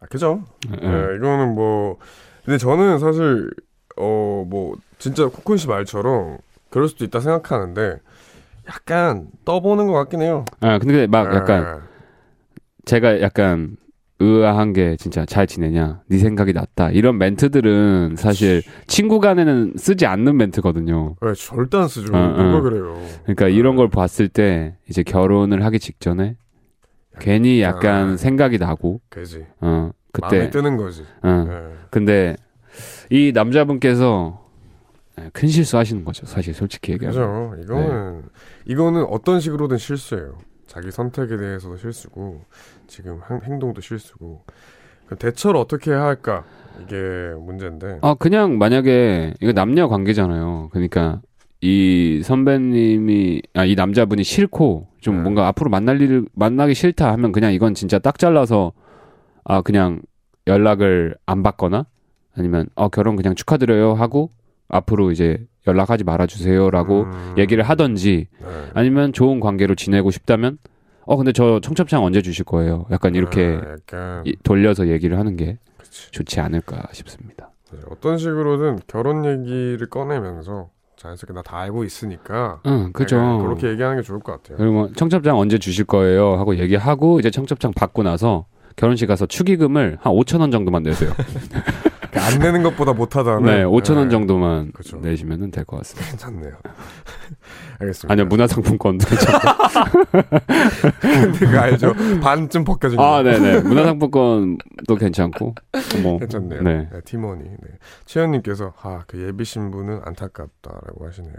아, 0.00 0.06
그죠? 0.06 0.42
네. 0.68 0.76
네, 0.76 1.16
이거는 1.16 1.54
뭐, 1.54 1.98
근데 2.44 2.58
저는 2.58 2.98
사실, 2.98 3.48
어, 3.96 4.44
뭐, 4.46 4.76
진짜 4.98 5.26
코쿤 5.26 5.56
씨 5.56 5.68
말처럼 5.68 6.38
그럴 6.68 6.88
수도 6.88 7.04
있다 7.04 7.20
생각하는데, 7.20 8.00
약간 8.68 9.28
떠보는 9.44 9.86
것 9.86 9.92
같긴 9.92 10.22
해요. 10.22 10.44
아, 10.60 10.80
근데 10.80 11.06
막 11.06 11.32
약간, 11.32 11.62
네. 11.62 11.86
제가 12.86 13.20
약간 13.20 13.76
의아한 14.18 14.72
게 14.72 14.96
진짜 14.96 15.26
잘 15.26 15.46
지내냐, 15.46 16.02
네 16.08 16.18
생각이 16.18 16.52
낫다 16.52 16.90
이런 16.90 17.18
멘트들은 17.18 18.16
사실 18.16 18.62
친구 18.86 19.20
간에는 19.20 19.74
쓰지 19.76 20.06
않는 20.06 20.36
멘트거든요. 20.36 21.16
네, 21.20 21.32
절대 21.34 21.76
안 21.76 21.88
쓰죠. 21.88 22.14
어, 22.16 22.28
누가 22.28 22.58
어. 22.58 22.60
그래요. 22.62 22.98
그러니까 23.24 23.46
네. 23.46 23.52
이런 23.52 23.76
걸 23.76 23.88
봤을 23.90 24.28
때 24.28 24.76
이제 24.88 25.02
결혼을 25.02 25.64
하기 25.64 25.78
직전에 25.78 26.36
괜히 27.20 27.60
약간 27.60 28.12
아, 28.12 28.16
생각이 28.16 28.58
나고, 28.58 29.00
그지. 29.10 29.44
어 29.60 29.90
그때 30.12 30.36
마음에 30.38 30.50
뜨는 30.50 30.76
거지. 30.76 31.02
어, 31.22 31.44
네. 31.46 31.74
근데 31.90 32.36
이 33.10 33.32
남자분께서 33.34 34.46
네, 35.16 35.30
큰 35.32 35.48
실수하시는 35.48 36.04
거죠, 36.04 36.24
사실 36.26 36.54
솔직히 36.54 36.92
얘기하면. 36.92 37.50
그죠. 37.50 37.62
이거는 37.62 38.20
네. 38.22 38.28
이거는 38.66 39.04
어떤 39.04 39.40
식으로든 39.40 39.76
실수예요. 39.78 40.38
자기 40.66 40.90
선택에 40.90 41.36
대해서도 41.36 41.76
실수고 41.76 42.44
지금 42.86 43.20
행동도 43.44 43.80
실수고 43.80 44.44
대처를 45.18 45.60
어떻게 45.60 45.90
해야 45.90 46.02
할까 46.02 46.44
이게 46.82 46.96
문제인데. 47.38 48.00
아 48.02 48.14
그냥 48.14 48.58
만약에 48.58 49.34
이거 49.40 49.52
남녀 49.52 49.88
관계잖아요. 49.88 50.70
그러니까 50.72 51.20
이 51.60 52.20
선배님이 52.24 53.42
아 53.54 53.64
이 53.64 53.74
남자분이 53.74 54.22
싫고 54.24 54.88
좀 55.00 55.16
네. 55.16 55.22
뭔가 55.22 55.48
앞으로 55.48 55.70
만날 55.70 56.00
일을 56.00 56.26
만나기 56.34 56.74
싫다 56.74 57.10
하면 57.12 57.32
그냥 57.32 57.52
이건 57.52 57.74
진짜 57.74 57.98
딱 57.98 58.18
잘라서 58.18 58.72
아 59.44 59.62
그냥 59.62 60.00
연락을 60.46 61.16
안 61.26 61.42
받거나 61.42 61.86
아니면 62.36 62.68
어 62.74 62.88
결혼 62.88 63.16
그냥 63.16 63.34
축하드려요 63.34 63.94
하고 63.94 64.30
앞으로 64.68 65.10
이제 65.10 65.46
연락하지 65.66 66.04
말아주세요라고 66.04 67.02
음... 67.02 67.34
얘기를 67.38 67.64
하던지 67.64 68.28
네. 68.40 68.46
아니면 68.74 69.12
좋은 69.12 69.40
관계로 69.40 69.74
지내고 69.74 70.10
싶다면 70.10 70.58
어 71.06 71.16
근데 71.16 71.32
저 71.32 71.60
청첩장 71.60 72.04
언제 72.04 72.20
주실 72.20 72.44
거예요? 72.44 72.84
약간 72.90 73.14
이렇게 73.14 73.58
아, 73.62 73.72
약간... 73.72 74.22
이, 74.26 74.36
돌려서 74.42 74.88
얘기를 74.88 75.18
하는 75.18 75.36
게 75.36 75.58
그치. 75.78 76.10
좋지 76.10 76.40
않을까 76.40 76.88
싶습니다. 76.92 77.50
네, 77.72 77.78
어떤 77.90 78.18
식으로든 78.18 78.80
결혼 78.86 79.24
얘기를 79.24 79.88
꺼내면서 79.88 80.68
자연스럽게 80.96 81.34
나 81.34 81.42
다 81.42 81.58
알고 81.60 81.84
있으니까. 81.84 82.60
응, 82.66 82.90
그죠. 82.92 83.38
그렇게 83.42 83.68
얘기하는 83.68 83.98
게 83.98 84.02
좋을 84.02 84.20
것 84.20 84.32
같아요. 84.32 84.56
그리고 84.58 84.72
뭐 84.72 84.90
청첩장 84.94 85.38
언제 85.38 85.58
주실 85.58 85.84
거예요? 85.84 86.34
하고 86.36 86.56
얘기하고 86.56 87.20
이제 87.20 87.30
청첩장 87.30 87.72
받고 87.76 88.02
나서 88.02 88.46
결혼식 88.76 89.06
가서 89.06 89.26
축의금을 89.26 89.98
한 90.00 90.12
5천 90.12 90.40
원 90.40 90.50
정도만 90.50 90.82
내세요. 90.82 91.10
안 92.18 92.38
내는 92.38 92.62
것보다 92.62 92.92
못하다는. 92.92 93.44
네, 93.44 93.64
5천 93.64 93.96
원 93.96 94.08
네. 94.08 94.12
정도만 94.12 94.72
그쵸. 94.72 94.98
내시면은 94.98 95.50
될것 95.50 95.78
같습니다. 95.80 96.10
괜찮네요. 96.10 96.56
알겠습니다. 97.78 98.12
아니요, 98.12 98.26
문화상품권도. 98.26 99.06
근데 101.00 101.38
그 101.38 101.58
알죠? 101.58 101.94
반쯤 102.22 102.64
벗겨진 102.64 102.98
아, 102.98 103.22
네네. 103.22 103.60
문화상품권도 103.60 104.96
괜찮고. 104.98 105.54
뭐. 106.02 106.18
괜찮네요. 106.18 106.62
네. 106.62 106.88
네 106.90 107.00
팀원이. 107.04 107.42
네. 107.44 107.68
최현님께서, 108.06 108.72
아, 108.82 109.04
그 109.06 109.22
예비 109.22 109.44
신부는 109.44 110.00
안타깝다라고 110.04 111.06
하시네요. 111.06 111.34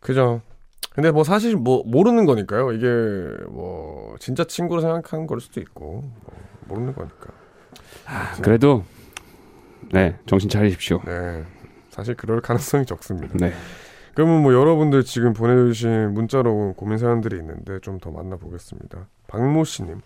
그죠. 0.00 0.40
근데 0.94 1.10
뭐 1.10 1.24
사실 1.24 1.56
뭐 1.56 1.82
모르는 1.84 2.24
거니까요. 2.24 2.72
이게 2.72 2.86
뭐 3.48 4.14
진짜 4.20 4.44
친구로 4.44 4.80
생각하는 4.80 5.26
걸 5.26 5.40
수도 5.40 5.60
있고 5.60 6.04
뭐 6.04 6.34
모르는 6.68 6.94
거니까. 6.94 7.32
아, 8.06 8.32
그래도 8.40 8.84
네 9.94 10.18
정신 10.26 10.50
차리십시오. 10.50 11.00
네 11.04 11.44
사실 11.90 12.16
그럴 12.16 12.40
가능성이 12.40 12.84
적습니다. 12.84 13.34
네. 13.38 13.52
그러면 14.14 14.42
뭐 14.42 14.52
여러분들 14.52 15.04
지금 15.04 15.32
보내주신 15.32 16.12
문자로 16.14 16.74
고민 16.76 16.98
사연들이 16.98 17.36
있는데 17.38 17.78
좀 17.80 17.98
더 18.00 18.10
만나보겠습니다. 18.10 19.08
박모 19.28 19.64
씨님, 19.64 20.00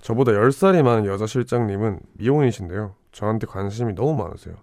저보다 0.00 0.32
10살이 0.32 0.82
많은 0.82 1.06
여자 1.06 1.26
실장님은 1.26 2.00
미혼이신데요. 2.14 2.94
저한테 3.12 3.46
관심이 3.46 3.94
너무 3.94 4.16
많으세요. 4.16 4.54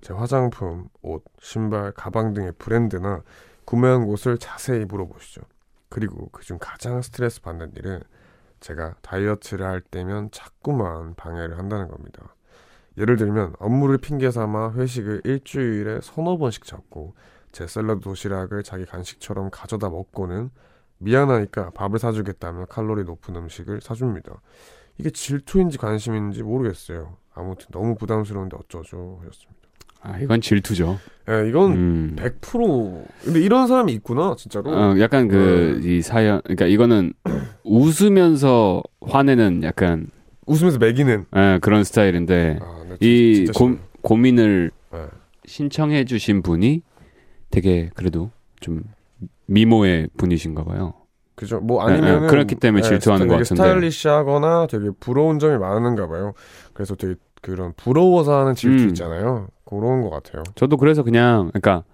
제 0.00 0.14
화장품, 0.14 0.88
옷, 1.02 1.24
신발, 1.40 1.92
가방 1.92 2.32
등의 2.34 2.52
브랜드나 2.58 3.22
구매한 3.64 4.06
곳을 4.06 4.38
자세히 4.38 4.84
물어보시죠. 4.84 5.42
그리고 5.88 6.28
그중 6.30 6.58
가장 6.60 7.02
스트레스 7.02 7.40
받는 7.42 7.72
일은 7.76 8.00
제가 8.60 8.94
다이어트를 9.02 9.66
할 9.66 9.80
때면 9.80 10.30
자꾸만 10.30 11.14
방해를 11.14 11.58
한다는 11.58 11.88
겁니다. 11.88 12.34
예를 12.98 13.16
들면 13.16 13.54
업무를 13.58 13.98
핑계 13.98 14.30
삼아 14.30 14.72
회식을 14.72 15.22
일주일에 15.24 16.00
서너 16.02 16.36
번씩 16.36 16.64
잡고 16.64 17.14
제 17.52 17.66
샐러드 17.66 18.00
도시락을 18.00 18.62
자기 18.62 18.84
간식처럼 18.84 19.50
가져다 19.50 19.88
먹고는 19.88 20.50
미안하니까 20.98 21.70
밥을 21.70 21.98
사주겠다며 21.98 22.66
칼로리 22.66 23.04
높은 23.04 23.36
음식을 23.36 23.80
사줍니다. 23.80 24.40
이게 24.98 25.10
질투인지 25.10 25.78
관심인지 25.78 26.42
모르겠어요. 26.42 27.16
아무튼 27.34 27.66
너무 27.70 27.94
부담스러운데 27.94 28.56
어쩌죠 28.56 29.20
하셨습니다. 29.20 29.58
아, 30.00 30.18
이건 30.18 30.40
질투죠. 30.40 30.98
예, 31.28 31.42
네, 31.42 31.48
이건 31.48 31.72
음. 31.72 32.16
100% 32.16 33.04
근데 33.24 33.40
이런 33.40 33.66
사람이 33.66 33.92
있구나, 33.94 34.34
진짜로. 34.36 34.70
어, 34.70 34.98
약간 35.00 35.28
그, 35.28 35.80
이 35.82 36.02
사연, 36.02 36.40
그러니까 36.42 36.66
이거는 36.66 37.12
웃으면서 37.64 38.82
화내는 39.00 39.62
약간. 39.64 40.10
웃으면서 40.46 40.78
매기는. 40.78 41.26
예, 41.36 41.58
그런 41.60 41.84
스타일인데. 41.84 42.58
아, 42.60 42.64
네, 42.74 42.77
이 43.00 43.46
고, 43.54 43.76
고민을 44.02 44.70
네. 44.92 44.98
신청해 45.46 46.04
주신 46.04 46.42
분이 46.42 46.82
되게 47.50 47.90
그래도 47.94 48.30
좀 48.60 48.82
미모의 49.46 50.08
분이신가 50.16 50.64
봐요. 50.64 50.94
그죠. 51.34 51.60
뭐 51.60 51.82
아니면 51.82 52.22
네, 52.22 52.26
그렇기 52.26 52.56
때문에 52.56 52.82
질투하는 52.82 53.28
것 53.28 53.34
같은데. 53.34 53.62
스타일리시하거나 53.62 54.66
되게 54.66 54.90
부러운 54.98 55.38
점이 55.38 55.56
많은가 55.58 56.08
봐요. 56.08 56.32
그래서 56.72 56.96
되게 56.96 57.14
그런 57.40 57.72
부러워서 57.76 58.40
하는 58.40 58.54
질투 58.54 58.84
음. 58.84 58.88
있잖아요. 58.88 59.48
그런 59.64 60.02
것 60.02 60.10
같아요. 60.10 60.42
저도 60.56 60.76
그래서 60.76 61.02
그냥 61.02 61.50
그러니까 61.52 61.84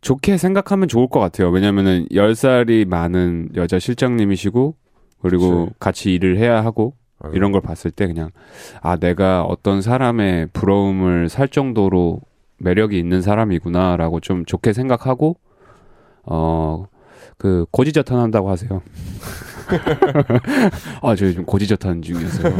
좋게 0.00 0.36
생각하면 0.36 0.88
좋을 0.88 1.08
것 1.08 1.20
같아요. 1.20 1.50
왜냐면은 1.50 2.06
10살이 2.10 2.86
많은 2.88 3.50
여자 3.54 3.78
실장님이시고 3.78 4.74
그리고 5.22 5.66
그치. 5.66 5.74
같이 5.78 6.14
일을 6.14 6.38
해야 6.38 6.64
하고. 6.64 6.94
이런 7.32 7.52
걸 7.52 7.60
봤을 7.60 7.90
때 7.90 8.06
그냥 8.06 8.30
아 8.80 8.96
내가 8.96 9.42
어떤 9.42 9.82
사람의 9.82 10.48
부러움을 10.52 11.28
살 11.28 11.48
정도로 11.48 12.20
매력이 12.58 12.98
있는 12.98 13.22
사람이구나라고 13.22 14.20
좀 14.20 14.44
좋게 14.44 14.72
생각하고 14.72 15.36
어 16.24 16.86
그 17.40 17.64
고지저탄 17.70 18.18
한다고 18.18 18.50
하세요. 18.50 18.82
아, 21.02 21.14
저희 21.16 21.32
좀 21.32 21.46
고지저탄 21.46 22.02
중이어서요. 22.02 22.56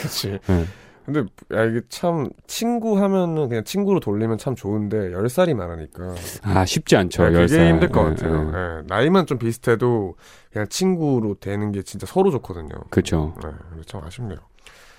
그치. 0.00 0.38
네. 0.46 0.64
근데 1.08 1.20
야 1.54 1.64
이게 1.64 1.80
참 1.88 2.28
친구 2.46 2.98
하면은 3.02 3.48
그냥 3.48 3.64
친구로 3.64 3.98
돌리면 3.98 4.36
참 4.36 4.54
좋은데 4.54 5.10
10살이 5.12 5.54
많으니까 5.54 6.14
아 6.42 6.66
쉽지 6.66 6.96
않죠. 6.96 7.30
네, 7.30 7.46
10살. 7.46 7.48
그게 7.48 7.68
힘들 7.70 7.88
것 7.88 8.02
네, 8.04 8.10
같아요. 8.10 8.44
네. 8.44 8.50
네. 8.52 8.82
나이만 8.88 9.24
좀 9.24 9.38
비슷해도 9.38 10.16
그냥 10.52 10.68
친구로 10.68 11.36
되는 11.40 11.72
게 11.72 11.80
진짜 11.82 12.06
서로 12.06 12.30
좋거든요. 12.30 12.68
그렇죠. 12.90 13.34
네, 13.42 13.50
참 13.86 14.04
아쉽네요. 14.04 14.36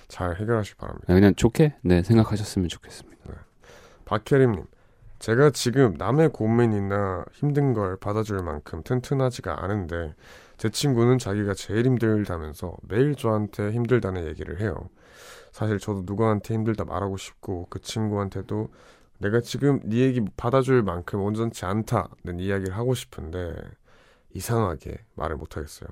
잘 0.08 0.34
해결하시기 0.40 0.78
바랍니다. 0.78 1.04
네, 1.06 1.14
그냥 1.14 1.32
좋게 1.36 1.74
네 1.82 2.02
생각하셨으면 2.02 2.68
좋겠습니다. 2.68 3.16
네. 3.28 3.34
박혜림님 4.04 4.64
제가 5.20 5.50
지금 5.50 5.94
남의 5.96 6.30
고민이나 6.30 7.24
힘든 7.34 7.72
걸 7.72 7.96
받아줄 7.96 8.42
만큼 8.42 8.82
튼튼하지가 8.82 9.62
않은데 9.62 10.16
제 10.56 10.70
친구는 10.70 11.18
자기가 11.18 11.54
제일 11.54 11.86
힘들다면서 11.86 12.74
매일 12.88 13.14
저한테 13.14 13.70
힘들다는 13.70 14.26
얘기를 14.26 14.60
해요. 14.60 14.88
사실 15.52 15.78
저도 15.78 16.02
누구한테 16.06 16.54
힘들다 16.54 16.84
말하고 16.84 17.16
싶고 17.16 17.66
그 17.70 17.80
친구한테도 17.80 18.68
내가 19.18 19.40
지금 19.40 19.80
네 19.84 19.98
얘기 19.98 20.22
받아줄 20.36 20.82
만큼 20.82 21.20
온전치 21.22 21.64
않다는 21.66 22.38
이야기를 22.38 22.76
하고 22.76 22.94
싶은데 22.94 23.54
이상하게 24.34 24.96
말을 25.16 25.36
못하겠어요. 25.36 25.88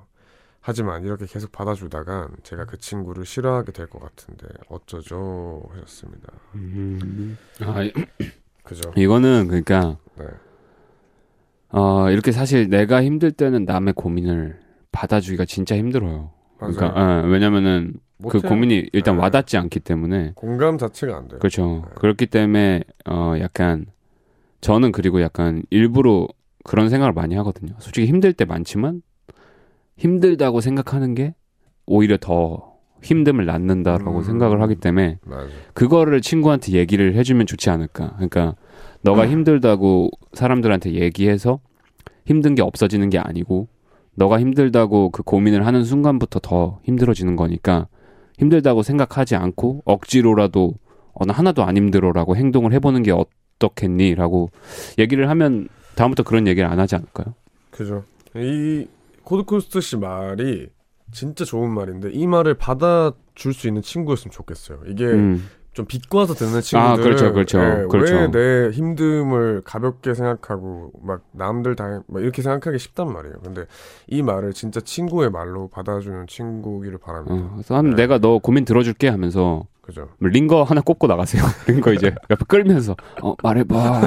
하지만 0.61 1.05
이렇게 1.05 1.27
계속 1.27 1.51
받아주다간 1.53 2.37
제가 2.43 2.67
그 2.67 2.79
친구를 2.79 3.25
싫어하게 3.25 3.73
될 3.73 3.87
것 3.89 4.01
같은데 4.01 4.47
어쩌죠 4.69 5.63
하셨습니다. 5.73 6.33
음, 6.55 7.37
아, 7.63 7.77
그죠. 8.65 8.93
이거는 8.97 9.47
그러니까 9.49 9.99
네. 10.17 10.27
어, 11.71 12.11
이렇게 12.11 12.33
사실 12.33 12.69
내가 12.69 13.03
힘들 13.03 13.31
때는 13.33 13.65
남의 13.65 13.95
고민을 13.95 14.59
받아주기가 14.93 15.45
진짜 15.45 15.77
힘들어요. 15.77 16.33
맞아요. 16.59 16.75
그러니까 16.75 16.89
어, 17.01 17.27
왜냐면은 17.29 17.95
그 18.29 18.41
고민이 18.41 18.91
일단 18.93 19.17
네. 19.17 19.23
와닿지 19.23 19.57
않기 19.57 19.81
때문에 19.81 20.33
공감 20.35 20.77
자체가 20.79 21.17
안 21.17 21.29
돼요. 21.29 21.39
그렇죠. 21.39 21.85
네. 21.87 21.95
그렇기 21.97 22.27
때문에 22.27 22.83
어 23.09 23.35
약간 23.39 23.87
저는 24.61 24.93
그리고 24.93 25.23
약간 25.23 25.63
일부러 25.71 26.27
그런 26.65 26.89
생각을 26.89 27.13
많이 27.13 27.35
하거든요. 27.37 27.75
솔직히 27.79 28.07
힘들 28.07 28.33
때 28.33 28.45
많지만 28.45 29.03
힘들다고 29.97 30.61
생각하는 30.61 31.15
게 31.15 31.35
오히려 31.87 32.17
더 32.21 32.77
힘듦을 33.03 33.45
낳는다라고 33.45 34.19
음, 34.19 34.23
생각을 34.23 34.61
하기 34.63 34.77
때문에 34.77 35.19
맞아. 35.25 35.49
그거를 35.73 36.21
친구한테 36.21 36.73
얘기를 36.73 37.15
해주면 37.15 37.47
좋지 37.47 37.71
않을까. 37.71 38.15
그러니까 38.17 38.57
너가 39.03 39.25
음. 39.25 39.31
힘들다고 39.31 40.11
사람들한테 40.33 40.95
얘기해서 40.95 41.61
힘든 42.27 42.55
게 42.55 42.63
없어지는 42.63 43.09
게 43.11 43.19
아니고 43.19 43.69
너가 44.15 44.41
힘들다고 44.41 45.11
그 45.11 45.23
고민을 45.23 45.65
하는 45.65 45.85
순간부터 45.85 46.41
더 46.41 46.81
힘들어지는 46.83 47.37
거니까 47.37 47.87
힘들다고 48.39 48.83
생각하지 48.83 49.37
않고 49.37 49.83
억지로라도 49.85 50.75
어느 51.13 51.33
하나도 51.33 51.65
안 51.65 51.77
힘들어라고 51.77 52.37
행동을 52.37 52.73
해보는 52.73 53.03
게 53.03 53.13
어떻겠니라고 53.13 54.51
얘기를 54.99 55.29
하면 55.29 55.69
다음부터 55.97 56.23
그런 56.23 56.47
얘기를 56.47 56.69
안 56.69 56.79
하지 56.79 56.95
않을까요? 56.95 57.35
그죠. 57.71 58.05
이 58.37 58.87
코드 59.25 59.45
쿤스트 59.45 59.81
씨 59.81 59.97
말이 59.97 60.69
진짜 61.13 61.45
좋은 61.45 61.71
말인데 61.71 62.11
이 62.13 62.27
말을 62.27 62.55
받아줄 62.55 63.53
수 63.53 63.67
있는 63.67 63.83
친구였으면 63.83 64.31
좋겠어요. 64.31 64.81
이게 64.87 65.05
음. 65.05 65.49
좀 65.73 65.87
비꼬아서 65.87 66.35
듣는 66.35 66.61
친구들 66.61 66.79
아, 66.81 66.97
그렇죠, 66.97 67.33
그렇죠, 67.33 67.59
네, 67.61 67.87
그렇죠. 67.89 68.15
왜 68.15 68.29
내 68.29 68.71
힘듦을 68.71 69.63
가볍게 69.65 70.13
생각하고 70.15 70.91
막 71.03 71.23
남들 71.33 71.77
다 71.77 72.03
막 72.09 72.23
이렇게 72.23 72.43
생각하기 72.43 72.79
쉽단 72.79 73.13
말이에요. 73.13 73.37
근데 73.45 73.65
이 74.09 74.23
말을 74.23 74.53
진짜 74.55 74.81
친구의 74.81 75.31
말로 75.31 75.69
받아주는 75.69 76.27
친구기를 76.27 76.99
바랍니다. 76.99 77.35
어, 77.35 77.51
그래서 77.55 77.83
네. 77.83 77.95
내가 77.95 78.19
너 78.19 78.39
고민 78.39 78.65
들어줄게 78.65 79.09
하면서 79.09 79.65
그죠. 79.89 80.07
뭐 80.19 80.29
링거 80.29 80.65
하나 80.65 80.83
꼽고 80.83 81.07
나가세요. 81.07 81.43
링거 81.67 81.95
이제 81.95 82.15
옆에 82.29 82.45
끌면서 82.47 82.95
어 83.23 83.35
말해봐 83.43 83.75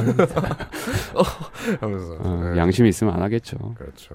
어, 1.17 1.23
하면서 1.79 2.17
어, 2.19 2.51
네. 2.53 2.59
양심이 2.59 2.87
있으면 2.87 3.15
안 3.15 3.23
하겠죠. 3.23 3.57
그렇죠. 3.75 4.13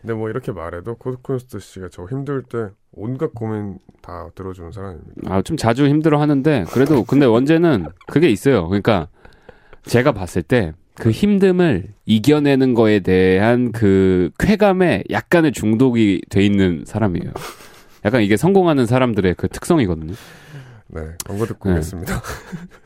근데 0.00 0.14
뭐 0.14 0.30
이렇게 0.30 0.52
말해도 0.52 0.94
코드 0.94 1.17
쿤스트 1.17 1.58
씨가 1.58 1.88
저 1.90 2.04
힘들 2.04 2.44
때 2.44 2.68
온갖 2.92 3.34
고민 3.34 3.78
다 4.02 4.28
들어주는 4.36 4.70
사람입니다. 4.70 5.34
아, 5.34 5.42
좀 5.42 5.56
자주 5.56 5.88
힘들어 5.88 6.20
하는데, 6.20 6.64
그래도, 6.68 7.02
근데 7.02 7.26
원재는 7.26 7.86
그게 8.06 8.28
있어요. 8.28 8.68
그러니까, 8.68 9.08
제가 9.84 10.12
봤을 10.12 10.42
때, 10.42 10.74
그 10.94 11.10
힘듦을 11.10 11.88
이겨내는 12.04 12.74
거에 12.74 13.00
대한 13.00 13.72
그 13.72 14.30
쾌감에 14.38 15.04
약간의 15.10 15.50
중독이 15.52 16.20
돼 16.28 16.44
있는 16.44 16.84
사람이에요. 16.86 17.32
약간 18.04 18.22
이게 18.22 18.36
성공하는 18.36 18.86
사람들의 18.86 19.34
그 19.36 19.48
특성이거든요. 19.48 20.12
네, 20.88 21.16
광고 21.26 21.46
듣고 21.46 21.68
네. 21.68 21.74
오겠습니다. 21.76 22.20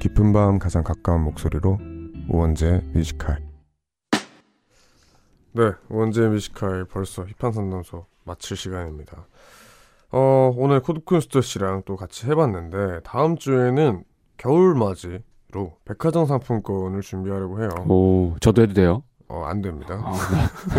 깊은 0.00 0.32
밤 0.34 0.58
가장 0.58 0.84
가까운 0.84 1.22
목소리로 1.22 1.78
우원재의 2.28 2.82
Music 2.92 3.18
High 3.18 3.38
네, 5.52 5.72
우원재의 5.88 6.28
Music 6.28 6.59
High 6.59 6.84
벌써 6.84 7.22
힙한 7.22 7.55
상담소 7.55 8.04
마칠 8.24 8.56
시간입니다. 8.56 9.26
어, 10.10 10.52
오늘 10.56 10.80
코드 10.80 11.02
쿤스트 11.02 11.42
씨랑 11.42 11.82
또 11.86 11.96
같이 11.96 12.26
해봤는데 12.26 13.00
다음 13.02 13.36
주에는 13.36 14.04
겨울맞이로 14.36 15.78
백화점 15.84 16.26
상품권을 16.26 17.00
준비하려고 17.00 17.60
해요. 17.60 17.68
오, 17.88 18.36
저도 18.40 18.62
해도 18.62 18.74
돼요? 18.74 19.04
어, 19.28 19.44
안 19.44 19.62
됩니다. 19.62 20.00
아, 20.02 20.12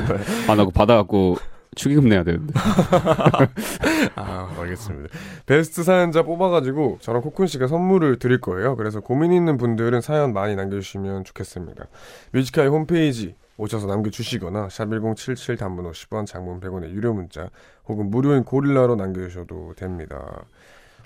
네. 0.08 0.18
아나 0.52 0.64
그거 0.66 0.72
받아갖고 0.72 1.38
축의금 1.76 2.08
내야 2.08 2.24
되는데. 2.24 2.54
아, 4.16 4.56
알겠습니다. 4.58 5.10
베스트 5.46 5.84
사연자 5.84 6.24
뽑아가지고 6.24 7.00
저랑 7.02 7.22
코쿤 7.22 7.48
씨가 7.48 7.68
선물을 7.68 8.18
드릴 8.20 8.40
거예요. 8.40 8.76
그래서 8.76 9.02
고민 9.02 9.34
있는 9.34 9.58
분들은 9.58 10.02
사연 10.02 10.34
많이 10.34 10.56
남겨주시면 10.56 11.26
좋겠습니다. 11.26 11.86
Music 12.32 12.53
High 12.53 12.70
홈페이지 12.70 13.36
오셔서 13.58 13.88
남겨주시거나 13.88 14.68
샵1077 14.68 15.58
단문 15.58 15.90
50원 15.92 16.26
장문 16.26 16.60
100원의 16.60 16.92
유료 16.92 17.14
문자 17.14 17.50
혹은 17.88 18.10
무료인 18.10 18.44
고릴라로 18.44 18.96
남겨주셔도 18.96 19.74
됩니다. 19.76 20.46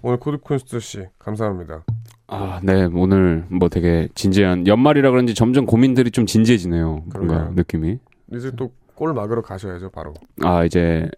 오늘 0.02 0.18
코드 0.18 0.40
쿤스트 0.40 0.80
씨 0.80 1.06
감사합니다. 1.20 1.84
아, 2.30 2.60
네. 2.64 2.86
오늘 2.94 3.46
뭐 3.50 3.70
되게 3.70 4.08
진지한 4.16 4.68
연말이라 4.68 5.10
그런지 5.12 5.34
점점 5.34 5.66
고민들이 5.66 6.12
좀 6.12 6.26
진지해지네요. 6.26 7.04
뭔가 7.14 7.50
느낌이. 7.56 8.00
이제 8.34 8.52
또 8.56 8.72
골 9.00 9.14
막으러 9.14 9.42
가셔야죠, 9.42 9.92
바로. 9.92 10.14
아, 10.44 10.66
이제 10.66 11.10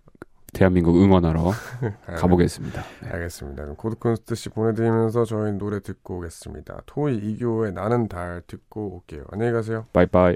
대한민국 0.54 1.02
응원하러 1.02 1.52
가보겠습니다. 2.16 2.80
네. 3.02 3.10
알겠습니다. 3.10 3.64
그럼 3.64 3.76
코드 3.76 3.97
쿤스트 3.97 4.36
씨 4.36 4.50
보내드리면서 4.50 5.26
저희 5.26 5.52
노래 5.54 5.80
듣고 5.80 6.18
오겠습니다. 6.20 6.82
토이 6.86 7.16
이규호의 7.18 7.74
나는 7.74 8.08
달 8.08 8.44
듣고 8.46 8.98
올게요. 8.98 9.24
안녕히 9.32 9.52
가세요. 9.52 9.88
바이바이. 9.94 10.36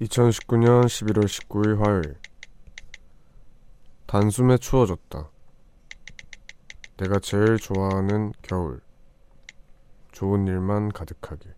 2019년 0.00 0.86
11월 0.86 1.24
19일 1.24 1.78
화요일 1.78 2.16
단숨에 4.06 4.56
추워졌다. 4.56 5.30
내가 6.96 7.18
제일 7.18 7.58
좋아하는 7.58 8.32
겨울. 8.40 8.80
좋은 10.10 10.46
일만 10.46 10.88
가득하게. 10.88 11.50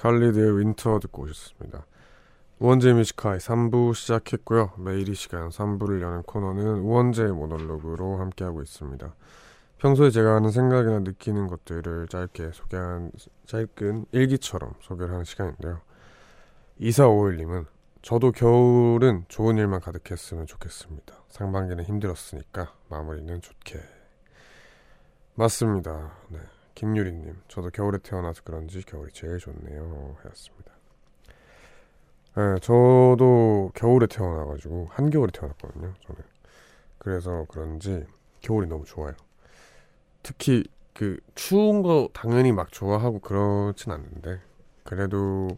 칼리드의 0.00 0.58
윈터 0.58 0.98
듣고 1.00 1.22
오셨습니다. 1.24 1.84
우원재의 2.58 2.94
Music 2.94 3.18
High 3.18 3.38
3부 3.38 3.94
시작했고요. 3.94 4.72
매일 4.78 5.08
이 5.08 5.14
시간 5.14 5.50
3부를 5.50 6.00
여는 6.00 6.22
코너는 6.22 6.80
우원재의 6.80 7.32
모놀로그로 7.32 8.16
함께하고 8.16 8.62
있습니다. 8.62 9.14
평소에 9.78 10.10
제가 10.10 10.36
하는 10.36 10.50
생각이나 10.50 11.00
느끼는 11.00 11.46
것들을 11.48 12.08
짧게 12.08 12.50
소개한 12.52 13.12
짧은 13.46 14.06
일기처럼 14.12 14.72
소개를 14.80 15.12
하는 15.12 15.24
시간인데요. 15.24 15.80
2451님은 16.80 17.66
저도 18.02 18.32
겨울은 18.32 19.26
좋은 19.28 19.58
일만 19.58 19.80
가득했으면 19.80 20.46
좋겠습니다. 20.46 21.14
상반기는 21.28 21.84
힘들었으니까 21.84 22.72
마무리는 22.88 23.40
좋게. 23.40 23.78
맞습니다. 25.34 26.12
네. 26.28 26.38
김유리님, 26.80 27.42
저도 27.46 27.68
겨울에 27.68 27.98
태어나서 27.98 28.40
그런지 28.42 28.80
겨울이 28.80 29.12
제일 29.12 29.36
좋네요. 29.36 30.16
하였습니다. 30.22 30.72
네, 32.36 32.58
저도 32.62 33.70
겨울에 33.74 34.06
태어나가지고 34.06 34.88
한겨울에 34.90 35.30
태어났거든요. 35.30 35.92
저는 36.06 36.22
그래서 36.96 37.44
그런지 37.50 38.06
겨울이 38.40 38.66
너무 38.66 38.86
좋아요. 38.86 39.12
특히 40.22 40.64
그 40.94 41.18
추운 41.34 41.82
거 41.82 42.08
당연히 42.14 42.50
막 42.50 42.72
좋아하고 42.72 43.18
그렇진 43.18 43.92
않는데 43.92 44.40
그래도 44.82 45.48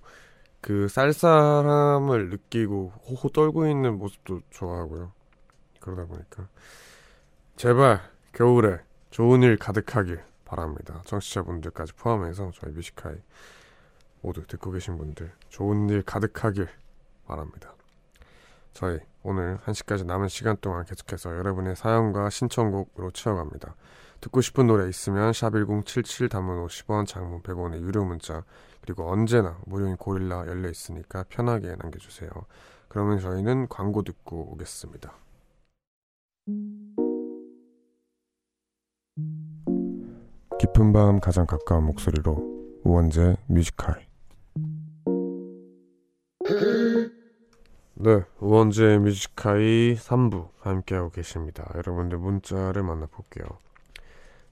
그 0.60 0.88
쌀쌀함을 0.88 2.30
느끼고 2.30 2.94
호호 3.06 3.28
떨고 3.28 3.68
있는 3.68 3.96
모습도 3.96 4.40
좋아하고요. 4.50 5.12
그러다 5.78 6.04
보니까 6.06 6.48
제발 7.54 8.00
겨울에 8.32 8.80
좋은 9.10 9.44
일 9.44 9.56
가득하길 9.56 10.31
바랍니다. 10.52 11.00
청취자분들까지 11.06 11.94
포함해서 11.94 12.50
저희 12.54 12.72
뮤지카이 12.72 13.16
모두 14.20 14.46
듣고 14.46 14.70
계신 14.70 14.98
분들 14.98 15.32
좋은 15.48 15.88
일 15.88 16.02
가득하길 16.02 16.68
바랍니다. 17.26 17.74
저희 18.74 18.98
오늘 19.22 19.58
1시까지 19.64 20.04
남은 20.04 20.28
시간 20.28 20.56
동안 20.60 20.84
계속해서 20.84 21.36
여러분의 21.36 21.74
사연과 21.74 22.28
신청곡으로 22.28 23.10
채워갑니다. 23.12 23.74
듣고 24.20 24.40
싶은 24.40 24.66
노래 24.66 24.88
있으면 24.88 25.32
샵1077 25.32 26.30
담은 26.30 26.66
50원 26.66 27.06
장문 27.06 27.42
100원의 27.42 27.80
유료 27.80 28.04
문자 28.04 28.44
그리고 28.82 29.10
언제나 29.10 29.58
무료인 29.66 29.96
고릴라 29.96 30.46
열려 30.46 30.68
있으니까 30.68 31.24
편하게 31.28 31.74
남겨주세요. 31.76 32.30
그러면 32.88 33.18
저희는 33.20 33.68
광고 33.68 34.02
듣고 34.02 34.52
오겠습니다. 34.52 35.12
깊은 40.62 40.92
밤 40.92 41.18
가장 41.18 41.44
가까운 41.44 41.86
목소리로 41.86 42.36
우원재 42.84 43.36
뮤지컬 43.48 44.06
네, 47.94 48.22
우원재 48.38 48.98
뮤지카이 48.98 49.96
3부 49.96 50.50
함께하고 50.60 51.10
계십니다. 51.10 51.68
여러분들 51.74 52.16
문자를 52.18 52.84
만나볼게요. 52.84 53.44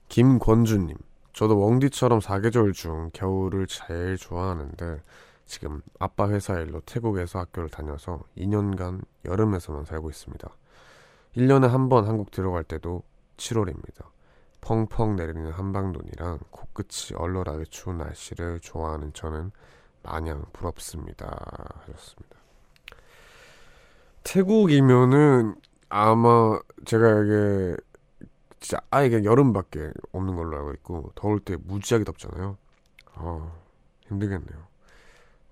김권주님, 0.09 0.97
저도 1.31 1.57
웡디처럼 1.57 2.19
사계절 2.19 2.73
중 2.73 3.09
겨울을 3.13 3.67
제일 3.67 4.17
좋아하는데 4.17 5.01
지금 5.45 5.81
아빠 5.97 6.29
회사 6.29 6.59
일로 6.59 6.81
태국에서 6.81 7.39
학교를 7.39 7.69
다녀서 7.69 8.21
2년간 8.37 9.05
여름에서만 9.23 9.85
살고 9.85 10.09
있습니다. 10.09 10.45
1년에 11.37 11.69
한 11.69 11.87
번 11.87 12.05
한국 12.05 12.31
들어갈 12.31 12.65
때도 12.65 13.03
7월입니다. 13.37 14.10
펑펑 14.61 15.15
내리는 15.15 15.51
한방눈이랑 15.51 16.39
코끝이 16.51 17.15
얼얼하게 17.15 17.65
추운 17.65 17.97
날씨를 17.97 18.59
좋아하는 18.59 19.11
저는 19.13 19.51
마냥 20.03 20.45
부럽습니다. 20.53 21.37
하셨습니다. 21.81 22.37
태국이면은 24.23 25.55
아마 25.89 26.59
제가 26.85 27.23
이게 27.23 27.75
진짜 28.59 28.81
아예 28.91 29.09
그냥 29.09 29.25
여름밖에 29.25 29.91
없는 30.11 30.35
걸로 30.35 30.57
알고 30.57 30.73
있고 30.73 31.11
더울 31.15 31.39
때 31.39 31.57
무지하게 31.57 32.05
덥잖아요. 32.05 32.57
아 33.15 33.51
힘들겠네요. 34.07 34.71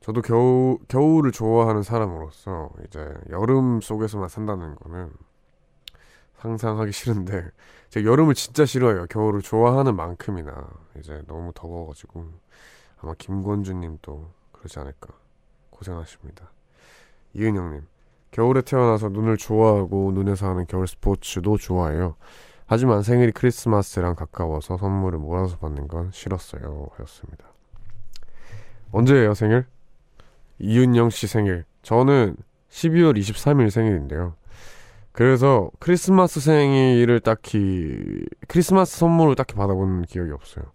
저도 0.02 0.22
겨우 0.22 0.78
겨울을 0.88 1.32
좋아하는 1.32 1.84
사람으로서 1.84 2.70
이제 2.86 3.14
여름 3.32 3.82
속에서만 3.82 4.30
산다는 4.30 4.76
거는 4.76 5.12
상상하기 6.38 6.92
싫은데 6.92 7.52
제가 7.90 8.10
여름을 8.10 8.36
진짜 8.36 8.66
싫어해요. 8.66 9.08
겨울을 9.08 9.42
좋아하는 9.42 9.96
만큼이나 9.96 10.70
이제 11.00 11.22
너무 11.28 11.52
더워가지고 11.54 12.26
아마 13.02 13.14
김권주님도 13.18 14.32
그러지 14.52 14.80
않을까 14.80 15.14
고생하십니다. 15.72 16.52
이은영님 17.34 17.86
겨울에 18.32 18.62
태어나서 18.62 19.10
눈을 19.10 19.38
좋아하고 19.38 20.12
눈에서 20.14 20.50
하는 20.50 20.66
겨울 20.68 20.88
스포츠도 20.88 21.58
좋아해요. 21.58 22.16
하지만 22.66 23.02
생일이 23.02 23.32
크리스마스랑 23.32 24.16
가까워서 24.16 24.78
선물을 24.78 25.18
몰아서 25.18 25.58
받는 25.58 25.88
건 25.88 26.12
싫었어요. 26.12 26.90
하였습니다. 26.96 27.46
언제예요, 28.92 29.34
생일? 29.34 29.66
이윤영 30.60 31.10
씨 31.10 31.26
생일. 31.26 31.66
저는 31.82 32.36
12월 32.70 33.18
23일 33.18 33.72
생일인데요. 33.72 34.36
그래서 35.12 35.70
크리스마스 35.80 36.40
생일을 36.40 37.20
딱히, 37.20 38.26
크리스마스 38.48 38.98
선물을 38.98 39.36
딱히 39.36 39.56
받아본 39.56 40.04
기억이 40.04 40.32
없어요. 40.32 40.66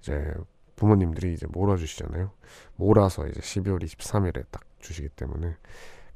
이제 0.00 0.32
부모님들이 0.76 1.34
이제 1.34 1.46
몰아주시잖아요. 1.50 2.30
몰아서 2.76 3.26
이제 3.26 3.40
12월 3.40 3.82
23일에 3.82 4.44
딱 4.50 4.62
주시기 4.78 5.08
때문에. 5.10 5.54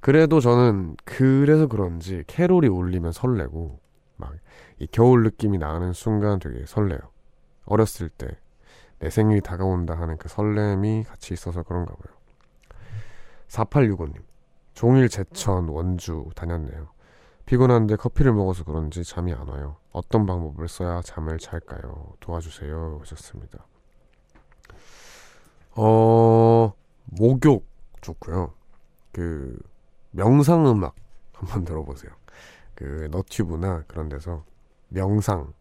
그래도 0.01 0.41
저는 0.41 0.97
그래서 1.05 1.67
그런지 1.67 2.25
캐롤이 2.27 2.69
울리면 2.69 3.13
설레고 3.13 3.81
막 4.17 4.33
이 4.79 4.87
겨울 4.91 5.23
느낌이 5.25 5.59
나는 5.59 5.93
순간 5.93 6.39
되게 6.39 6.65
설레요. 6.67 7.01
어렸을 7.67 8.09
때 8.09 8.27
내 9.01 9.09
생일이 9.09 9.41
다가온다 9.41 9.95
하는 9.95 10.19
그 10.19 10.29
설렘이 10.29 11.05
같이 11.05 11.33
있어서 11.35 11.63
그런가 11.63 11.95
봐요. 11.95 12.15
4865님 13.49 14.23
종일 14.75 15.09
제천 15.09 15.69
원주 15.69 16.29
다녔네요. 16.37 16.89
피곤한데 17.51 17.96
커피를 17.96 18.32
먹어서 18.32 18.62
그런지 18.62 19.03
잠이 19.03 19.32
안 19.32 19.48
와요. 19.48 19.74
어떤 19.90 20.24
방법을 20.24 20.68
써야 20.68 21.03
잠을 21.03 21.36
잘까요? 21.38 22.12
도와주세요. 22.20 22.98
하셨습니다. 23.01 23.66
어, 25.74 26.72
목욕 27.07 27.66
좋고요. 28.03 28.53
그 29.11 29.59
명상 30.12 30.64
음악 30.68 30.94
한번 31.32 31.64
들어보세요. 31.64 32.12
그 32.76 33.09
너튜브나 33.11 33.82
그런 33.88 34.09
데서 34.09 34.44
명상 34.86 35.53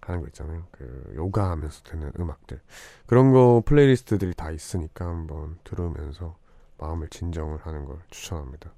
하는 0.00 0.20
거 0.20 0.26
있잖아요. 0.26 0.64
그 0.72 1.12
요가 1.14 1.52
하면서 1.52 1.80
듣는 1.84 2.10
음악들. 2.18 2.60
그런 3.06 3.30
거 3.30 3.62
playlist들이 3.64 4.34
다 4.34 4.50
있으니까 4.50 5.06
한번 5.06 5.56
들으면서 5.62 6.34
마음을 6.78 7.06
진정을 7.06 7.58
하는 7.58 7.84
걸 7.84 8.00
추천합니다. 8.10 8.72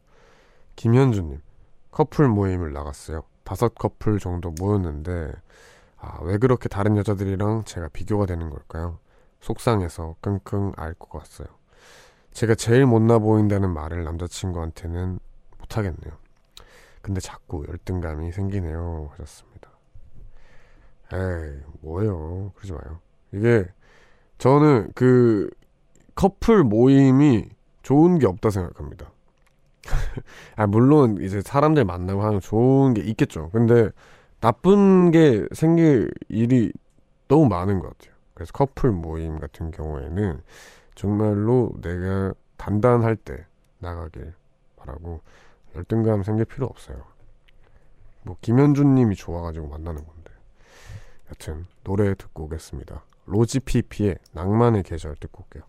김현주님, 0.77 1.41
커플 1.91 2.29
모임을 2.29 2.73
나갔어요. 2.73 3.23
다섯 3.45 3.75
커플 3.75 4.19
정도 4.19 4.51
모였는데, 4.51 5.33
아, 5.99 6.19
왜 6.23 6.39
그렇게 6.39 6.69
다른 6.69 6.97
여자들이랑 6.97 7.65
제가 7.65 7.89
비교가 7.89 8.27
되는 8.27 8.49
걸까요? 8.51 8.99
속상해서 9.41 10.17
끙끙 10.21 10.73
앓고 10.77 11.19
왔어요. 11.19 11.49
제가 12.33 12.55
제일 12.55 12.87
못나 12.87 13.19
보인다는 13.19 13.71
말을 13.71 14.05
남자친구한테는 14.05 15.19
못하겠네요. 15.59 16.13
근데 17.03 17.21
자꾸 17.21 17.65
열등감이 17.69 18.31
생기네요. 18.33 19.09
하셨습니다. 19.13 19.71
에이, 21.13 21.61
뭐예요. 21.81 22.53
그러지 22.55 22.73
마요. 22.73 23.01
이게, 23.33 23.67
저는 24.39 24.93
그 24.95 25.51
커플 26.15 26.63
모임이 26.63 27.49
좋은 27.83 28.19
게 28.19 28.27
없다 28.27 28.51
생각합니다. 28.51 29.11
아, 30.57 30.67
물론 30.67 31.19
이제 31.23 31.41
사람들 31.41 31.85
만나고 31.85 32.23
하는 32.23 32.41
좋은 32.41 32.95
게 32.95 33.03
있겠죠. 33.03 33.51
근데 33.51 33.91
나쁜 34.41 35.11
게 35.11 35.47
생길 35.53 36.11
일이 36.29 36.73
너무 37.29 37.49
많은 37.49 37.79
것 37.79 37.97
같아요. 37.97 38.15
그래서 38.35 38.53
커플 38.53 38.91
모임 38.91 39.39
같은 39.39 39.71
경우에는 39.71 40.43
정말로 40.95 41.73
내가 41.81 42.35
단단할 42.57 43.17
때 43.17 43.47
나가길 43.79 44.35
바라고 44.77 45.21
열등감 45.77 46.23
생길 46.23 46.45
필요 46.47 46.67
없어요. 46.67 47.05
뭐 48.23 48.37
김현준 48.41 48.95
님이 48.95 49.15
좋아가지고 49.15 49.69
만나는 49.69 50.05
건데. 50.05 50.31
여튼 51.31 51.67
노래 51.85 52.15
듣고 52.15 52.45
오겠습니다. 52.45 53.05
로지피피의 53.27 54.19
낭만의 54.33 54.83
계절 54.83 55.17
듣고 55.17 55.45
올게요. 55.45 55.63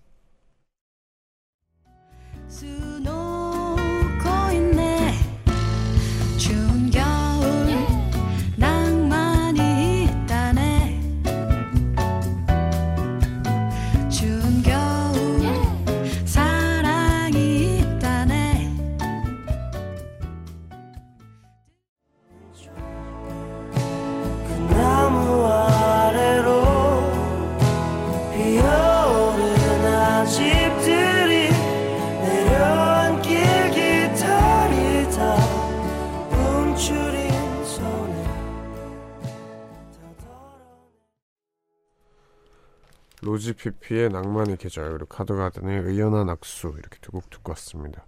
우지피피의 43.26 44.09
낭만의 44.09 44.57
계절 44.57 44.91
그리고 44.91 45.05
카드가든의 45.07 45.82
의연한 45.84 46.30
악수 46.30 46.74
이렇게 46.78 46.97
두 47.01 47.11
곡 47.11 47.30
듣고 47.30 47.51
왔습니다. 47.51 48.05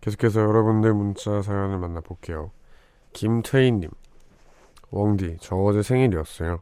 계속해서 0.00 0.40
여러분들 0.40 0.94
문자 0.94 1.42
사연을 1.42 1.78
만나볼게요. 1.78 2.50
김태희님 3.12 3.90
웡디 4.90 5.38
저 5.40 5.56
어제 5.56 5.82
생일이었어요. 5.82 6.60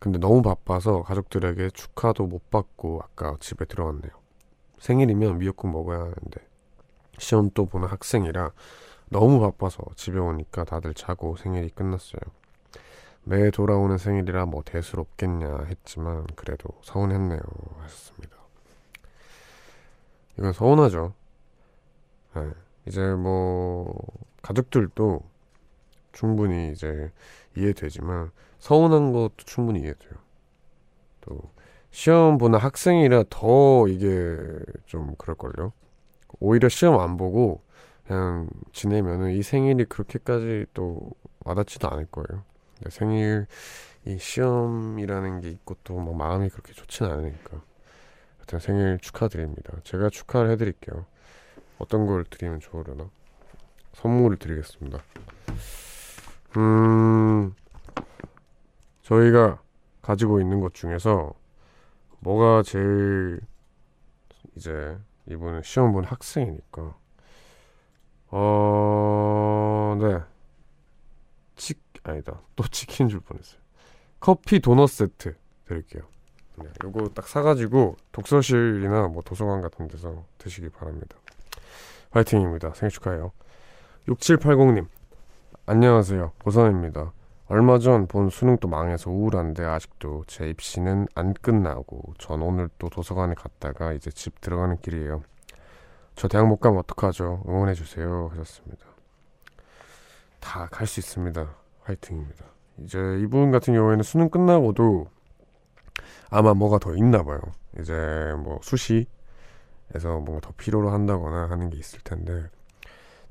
근데 0.00 0.18
너무 0.18 0.42
바빠서 0.42 1.02
가족들에게 1.02 1.70
축하도 1.70 2.26
못 2.26 2.50
받고 2.50 3.00
아까 3.02 3.36
집에 3.40 3.64
들어왔네요. 3.64 4.12
생일이면 4.78 5.38
미역국 5.38 5.70
먹어야 5.70 5.98
하는데 5.98 6.48
시험 7.18 7.50
또 7.52 7.66
보는 7.66 7.88
학생이라 7.88 8.52
너무 9.10 9.40
바빠서 9.40 9.82
집에 9.96 10.18
오니까 10.18 10.64
다들 10.64 10.94
자고 10.94 11.36
생일이 11.36 11.68
끝났어요. 11.70 12.20
매 13.24 13.50
돌아오는 13.50 13.98
생일이라 13.98 14.46
뭐 14.46 14.62
대수롭겠냐 14.64 15.64
했지만 15.66 16.26
그래도 16.34 16.70
서운했네요 16.82 17.40
하셨습니다. 17.80 18.36
이건 20.38 20.52
서운하죠. 20.52 21.12
네. 22.34 22.50
이제 22.86 23.00
뭐 23.00 23.94
가족들도 24.40 25.20
충분히 26.12 26.72
이제 26.72 27.12
이해되지만 27.56 28.30
서운한 28.58 29.12
것도 29.12 29.36
충분히 29.38 29.80
이해돼요. 29.80 30.12
또 31.20 31.40
시험 31.90 32.38
보는 32.38 32.58
학생이라 32.58 33.24
더 33.30 33.88
이게 33.88 34.36
좀 34.86 35.14
그럴걸요. 35.16 35.72
오히려 36.40 36.68
시험 36.68 37.00
안 37.00 37.16
보고 37.16 37.62
그냥 38.06 38.48
지내면은 38.72 39.32
이 39.32 39.42
생일이 39.42 39.84
그렇게까지 39.84 40.66
또 40.72 41.10
와닿지도 41.44 41.88
않을 41.90 42.06
거예요. 42.06 42.42
생일 42.90 43.46
이 44.04 44.18
시험이라는 44.18 45.40
게 45.40 45.50
있고 45.50 45.76
또막 45.84 46.16
마음이 46.16 46.48
그렇게 46.50 46.72
좋지는 46.72 47.10
않으니까. 47.10 47.60
하여튼 48.38 48.58
생일 48.60 48.98
축하드립니다. 49.00 49.74
제가 49.84 50.10
축하를 50.10 50.50
해드릴게요. 50.52 51.06
어떤 51.78 52.06
걸 52.06 52.24
드리면 52.24 52.60
좋으려나? 52.60 53.10
선물을 53.94 54.38
드리겠습니다. 54.38 54.98
음, 56.56 57.54
저희가 59.02 59.60
가지고 60.00 60.40
있는 60.40 60.60
것 60.60 60.74
중에서 60.74 61.34
뭐가 62.20 62.62
제일 62.62 63.40
이제 64.56 64.98
이분은 65.26 65.62
시험 65.62 65.92
본 65.92 66.04
학생이니까 66.04 66.96
어, 68.30 69.98
네. 70.00 70.20
치 71.56 71.74
아니다. 72.08 72.40
또 72.56 72.64
치킨 72.68 73.08
줄 73.08 73.20
뻔했어요. 73.20 73.60
커피 74.20 74.60
도넛 74.60 74.88
세트 74.90 75.36
드릴게요. 75.66 76.02
네, 76.56 76.66
요거 76.84 77.10
딱 77.14 77.28
사가지고 77.28 77.96
독서실이나 78.12 79.08
뭐 79.08 79.22
도서관 79.22 79.60
같은 79.60 79.86
데서 79.88 80.24
드시기 80.38 80.68
바랍니다. 80.70 81.16
화이팅입니다. 82.10 82.72
생일 82.74 82.90
축하해요. 82.90 83.32
6780님, 84.08 84.86
안녕하세요. 85.66 86.32
고선입니다. 86.42 87.12
얼마 87.50 87.78
전 87.78 88.06
본 88.08 88.28
수능도 88.30 88.68
망해서 88.68 89.10
우울한데 89.10 89.64
아직도 89.64 90.24
제 90.26 90.48
입시는 90.50 91.06
안 91.14 91.32
끝나고 91.34 92.14
전 92.18 92.42
오늘 92.42 92.68
또 92.78 92.88
도서관에 92.90 93.34
갔다가 93.34 93.92
이제 93.92 94.10
집 94.10 94.40
들어가는 94.40 94.78
길이에요. 94.80 95.22
저 96.16 96.26
대학 96.28 96.46
못 96.48 96.56
가면 96.58 96.80
어떡하죠? 96.80 97.44
응원해주세요. 97.48 98.30
하셨습니다. 98.32 98.84
다 100.40 100.68
갈 100.70 100.86
수 100.86 101.00
있습니다. 101.00 101.48
화이팅입니다. 101.88 102.44
이제 102.78 102.98
이분 103.20 103.50
같은 103.50 103.74
경우에는 103.74 104.02
수능 104.02 104.28
끝나고도 104.28 105.06
아마 106.30 106.54
뭐가 106.54 106.78
더 106.78 106.94
있나 106.94 107.22
봐요. 107.22 107.40
이제 107.80 107.94
뭐 108.38 108.60
수시에서 108.62 109.06
뭔가 110.04 110.40
더 110.40 110.52
필요로 110.56 110.90
한다거나 110.90 111.48
하는 111.50 111.70
게 111.70 111.78
있을 111.78 112.00
텐데 112.00 112.48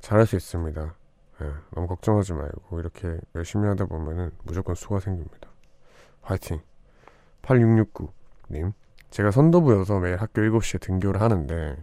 잘할 0.00 0.26
수 0.26 0.36
있습니다. 0.36 0.94
네, 1.40 1.46
너무 1.70 1.86
걱정하지 1.86 2.32
말고 2.32 2.80
이렇게 2.80 3.18
열심히 3.36 3.68
하다 3.68 3.86
보면은 3.86 4.32
무조건 4.42 4.74
수가 4.74 5.00
생깁니다. 5.00 5.48
화이팅. 6.22 6.60
8669님. 7.42 8.72
제가 9.10 9.30
선도부여서 9.30 10.00
매일 10.00 10.16
학교 10.16 10.42
7시에 10.42 10.80
등교를 10.80 11.22
하는데 11.22 11.76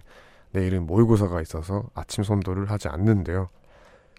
내일은 0.51 0.85
모의고사가 0.85 1.41
있어서 1.41 1.89
아침 1.95 2.23
선도를 2.23 2.69
하지 2.69 2.89
않는데요. 2.89 3.49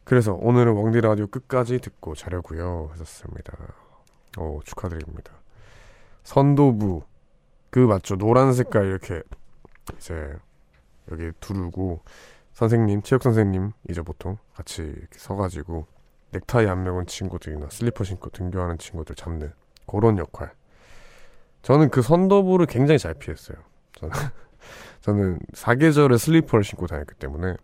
그래서 0.07 0.35
오늘은 0.35 0.73
왕디 0.73 1.01
라디오 1.01 1.27
끝까지 1.27 1.81
듣고 1.81 2.15
자려고요. 2.15 2.91
하셨습니다. 2.93 3.53
오, 4.39 4.63
축하드립니다. 4.65 5.33
선도부 6.23 7.03
그 7.71 7.81
맞죠? 7.81 8.15
노란 8.15 8.53
색깔 8.53 8.87
이렇게 8.87 9.21
이제 9.97 10.33
여기 11.11 11.33
두르고 11.41 12.03
선생님, 12.53 13.03
체육 13.03 13.25
선생님 13.25 13.73
이제 13.91 14.01
보통 14.01 14.39
같이 14.55 14.83
이렇게 14.83 15.19
서가지고 15.19 15.89
넥타이 16.31 16.69
안 16.69 16.85
매운 16.85 17.05
친구들이나 17.07 17.67
슬리퍼 17.71 18.05
신고 18.05 18.31
등교하는 18.31 18.79
친구들 18.79 19.17
잡는 19.17 19.53
그런 19.89 20.19
역할. 20.19 20.53
저는 21.63 21.91
그 21.91 22.01
선도부를 22.01 22.67
굉장히 22.67 23.01
잘 23.01 23.15
피했어요. 23.15 23.59
저는 23.97 24.15
저는 25.03 25.41
사계절에 25.53 26.17
슬리퍼를 26.17 26.63
신고 26.63 26.87
다녔기 26.87 27.15
때문에 27.17 27.57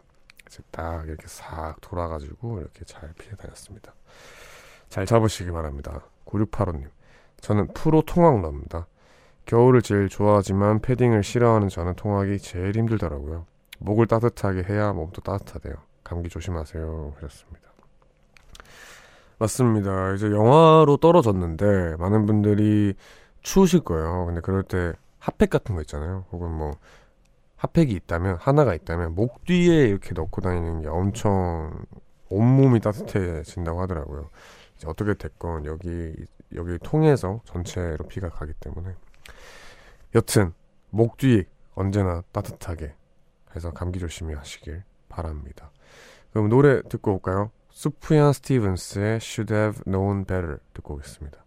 이제 0.52 0.62
딱 0.70 1.06
이렇게 1.08 1.26
싹 1.26 1.76
돌아가지고 1.80 2.60
이렇게 2.60 2.84
잘 2.84 3.10
피해 3.14 3.34
다녔습니다. 3.36 3.94
잘 4.90 5.06
잡으시기 5.06 5.50
바랍니다. 5.50 6.02
9685님. 6.26 6.90
저는 7.40 7.68
프로 7.72 8.02
통학러입니다. 8.02 8.86
겨울을 9.46 9.80
제일 9.80 10.10
좋아하지만 10.10 10.80
패딩을 10.80 11.22
싫어하는 11.22 11.70
저는 11.70 11.94
통학이 11.94 12.38
제일 12.38 12.76
힘들더라고요. 12.76 13.46
목을 13.78 14.06
따뜻하게 14.06 14.64
해야 14.64 14.92
몸도 14.92 15.22
따뜻하대요. 15.22 15.74
감기 16.04 16.28
조심하세요. 16.28 17.14
하셨습니다. 17.16 17.72
맞습니다. 19.38 20.12
이제 20.12 20.30
영화로 20.30 20.98
떨어졌는데 20.98 21.96
많은 21.96 22.26
분들이 22.26 22.94
추우실 23.40 23.80
거예요. 23.80 24.26
근데 24.26 24.42
그럴 24.42 24.62
때 24.62 24.92
핫팩 25.18 25.48
같은 25.48 25.74
거 25.74 25.80
있잖아요. 25.80 26.26
혹은 26.30 26.50
뭐 26.50 26.76
핫팩이 27.62 27.92
있다면 27.92 28.38
하나가 28.40 28.74
있다면 28.74 29.14
목 29.14 29.44
뒤에 29.44 29.86
이렇게 29.86 30.14
넣고 30.14 30.40
다니는 30.40 30.82
게 30.82 30.88
엄청 30.88 31.84
온몸이 32.28 32.80
따뜻해진다고 32.80 33.80
하더라고요. 33.82 34.30
이제 34.76 34.88
어떻게 34.88 35.14
됐건 35.14 35.66
여기 35.66 36.12
여기 36.56 36.78
통해서 36.78 37.40
전체로 37.44 38.04
피가 38.08 38.30
가기 38.30 38.52
때문에 38.54 38.94
여튼 40.14 40.52
목 40.90 41.16
뒤 41.16 41.44
언제나 41.74 42.22
따뜻하게 42.32 42.94
해서 43.54 43.70
감기 43.72 44.00
조심히 44.00 44.34
하시길 44.34 44.82
바랍니다. 45.08 45.70
그럼 46.32 46.48
노래 46.48 46.82
듣고 46.82 47.14
올까요? 47.14 47.50
수프얀 47.70 48.32
스티븐스의 48.32 49.16
Should 49.16 49.54
Have 49.54 49.82
Known 49.84 50.24
Better 50.24 50.58
듣고 50.74 50.94
오겠습니다. 50.94 51.41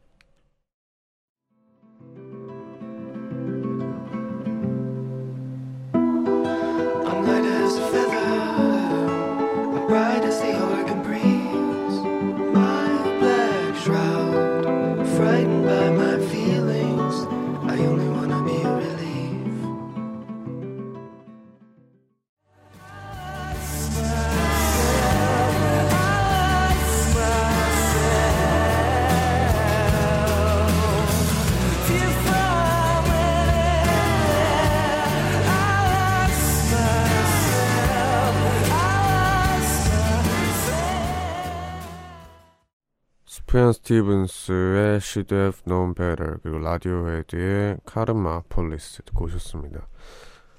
Stevens의 43.85 44.97
Should 44.97 45.33
Have 45.33 45.61
Known 45.65 45.93
Better 45.93 46.37
그리고 46.41 46.57
Radiohead의 46.59 47.77
Karma 47.85 48.41
Police 48.49 49.03
듣고 49.03 49.25
오셨습니다. 49.25 49.87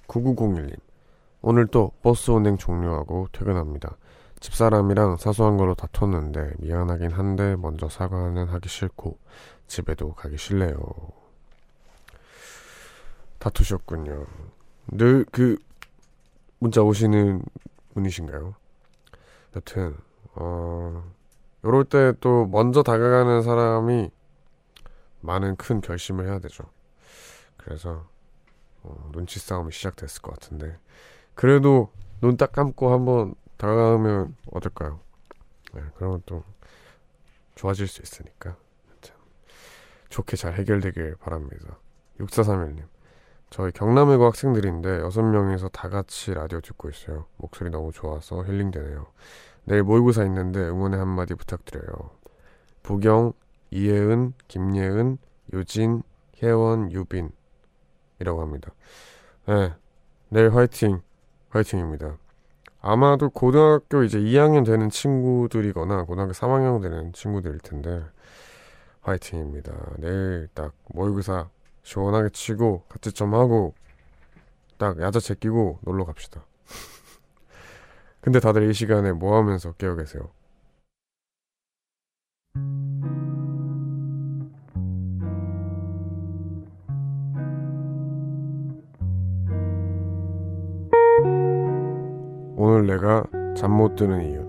9901님 0.07 0.77
오늘 1.43 1.66
또 1.66 1.93
버스 2.03 2.31
운행 2.31 2.57
종료하고 2.57 3.29
퇴근합니다. 3.33 3.97
집사람이랑 4.41 5.16
사소한 5.16 5.57
걸로 5.57 5.74
다퉜는데 5.74 6.55
미안하긴 6.59 7.11
한데 7.11 7.57
먼저 7.57 7.89
사과는 7.89 8.47
하기 8.47 8.68
싫고 8.68 9.18
집에도 9.66 10.12
가기 10.14 10.39
싫네요. 10.39 10.77
다투셨군요. 13.39 14.27
늘 14.93 15.24
그 15.33 15.57
문자 16.59 16.81
오시는 16.83 17.43
분이신가요? 17.95 18.55
여튼 19.57 19.97
어 20.35 21.15
요럴 21.66 21.84
때 21.84 22.12
또 22.20 22.46
먼저 22.46 22.82
다가가는 22.82 23.42
사람이 23.42 24.10
많은 25.20 25.56
큰 25.56 25.80
결심을 25.80 26.26
해야 26.26 26.38
되죠. 26.38 26.64
그래서 27.56 28.08
어, 28.82 29.10
눈치 29.12 29.38
싸움이 29.40 29.72
시작됐을 29.72 30.22
것 30.22 30.32
같은데 30.38 30.78
그래도 31.34 31.90
눈 32.20 32.36
딱 32.36 32.52
감고 32.52 32.92
한번 32.92 33.34
다가가면 33.58 34.36
어떨까요? 34.52 35.00
네, 35.74 35.82
그러면 35.96 36.22
또 36.26 36.44
좋아질 37.56 37.88
수 37.88 38.02
있으니까 38.02 38.56
참 39.02 39.16
좋게 40.08 40.36
잘 40.36 40.54
해결되길 40.54 41.16
바랍니다. 41.16 41.78
6431님 42.20 42.84
저희 43.50 43.72
경남외고 43.72 44.24
학생들인데 44.26 45.00
6명이서 45.02 45.70
다 45.72 45.88
같이 45.88 46.34
라디오 46.34 46.60
듣고 46.60 46.88
있어요. 46.90 47.26
목소리 47.36 47.70
너무 47.70 47.92
좋아서 47.92 48.44
힐링되네요. 48.44 49.06
내일 49.66 49.82
모의고사 49.82 50.24
있는데 50.24 50.60
응원의 50.60 50.98
한마디 50.98 51.34
부탁드려요. 51.34 52.10
부경, 52.82 53.32
이혜은, 53.70 54.32
김예은, 54.46 55.18
유진, 55.52 56.02
혜원, 56.42 56.92
유빈 56.92 57.30
이라고 58.20 58.40
합니다. 58.40 58.72
네, 59.46 59.74
내일 60.28 60.54
화이팅, 60.54 61.02
화이팅입니다. 61.50 62.16
아마도 62.80 63.28
고등학교 63.30 64.04
이제 64.04 64.18
2학년 64.20 64.64
되는 64.64 64.88
친구들이거나 64.88 66.04
고등학교 66.04 66.32
3학년 66.32 66.80
되는 66.80 67.12
친구들일 67.12 67.58
텐데 67.58 68.04
화이팅입니다. 69.00 69.72
내일 69.98 70.48
딱 70.54 70.72
모의고사 70.88 71.48
시원하게 71.82 72.28
치고 72.28 72.84
같이 72.88 73.12
좀 73.12 73.34
하고 73.34 73.74
딱 74.78 75.00
야자 75.00 75.18
제끼고 75.18 75.80
놀러 75.82 76.04
갑시다. 76.04 76.44
근데 78.20 78.40
다들 78.40 78.68
이 78.68 78.72
시간에 78.72 79.12
뭐 79.12 79.36
하면서 79.36 79.72
깨어 79.74 79.94
계세요? 79.96 80.30
오늘 92.56 92.86
내가 92.86 93.24
잠 93.56 93.70
못 93.72 93.94
드는 93.96 94.22
이유. 94.22 94.46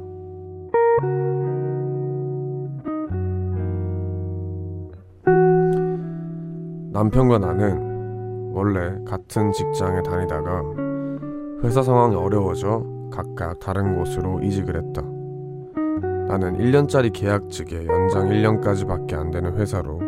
남편과 6.91 7.37
나는 7.39 8.51
원래 8.53 8.97
같은 9.05 9.51
직장에 9.51 10.01
다니다가 10.01 10.63
회사 11.63 11.81
상황이 11.83 12.15
어려워져 12.15 12.83
각각 13.11 13.59
다른 13.59 13.97
곳으로 13.97 14.41
이직을 14.41 14.75
했다. 14.75 15.01
나는 16.27 16.57
1년짜리 16.57 17.11
계약직에 17.13 17.87
연장 17.87 18.29
1년까지밖에 18.29 19.13
안 19.13 19.31
되는 19.31 19.55
회사로 19.55 19.99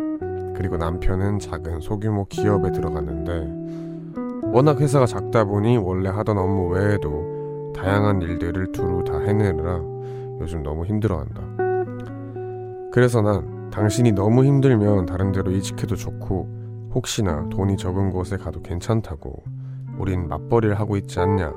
그리고 0.54 0.76
남편은 0.76 1.38
작은 1.38 1.80
소규모 1.80 2.26
기업에 2.26 2.70
들어갔는데 2.72 4.50
워낙 4.52 4.80
회사가 4.80 5.06
작다 5.06 5.44
보니 5.44 5.78
원래 5.78 6.10
하던 6.10 6.36
업무 6.36 6.68
외에도 6.68 7.72
다양한 7.74 8.20
일들을 8.20 8.72
두루 8.72 9.04
다 9.04 9.18
해내느라 9.20 9.80
요즘 10.40 10.62
너무 10.62 10.84
힘들어한다. 10.84 11.40
그래서 12.92 13.22
난 13.22 13.70
당신이 13.70 14.12
너무 14.12 14.44
힘들면 14.44 15.06
다른 15.06 15.32
데로 15.32 15.50
이직해도 15.52 15.96
좋고 15.96 16.90
혹시나 16.94 17.48
돈이 17.50 17.76
적은 17.76 18.10
곳에 18.10 18.36
가도 18.36 18.60
괜찮다고 18.60 19.42
우린 19.96 20.28
맞벌이를 20.28 20.78
하고 20.78 20.96
있지 20.96 21.20
않냐 21.20 21.52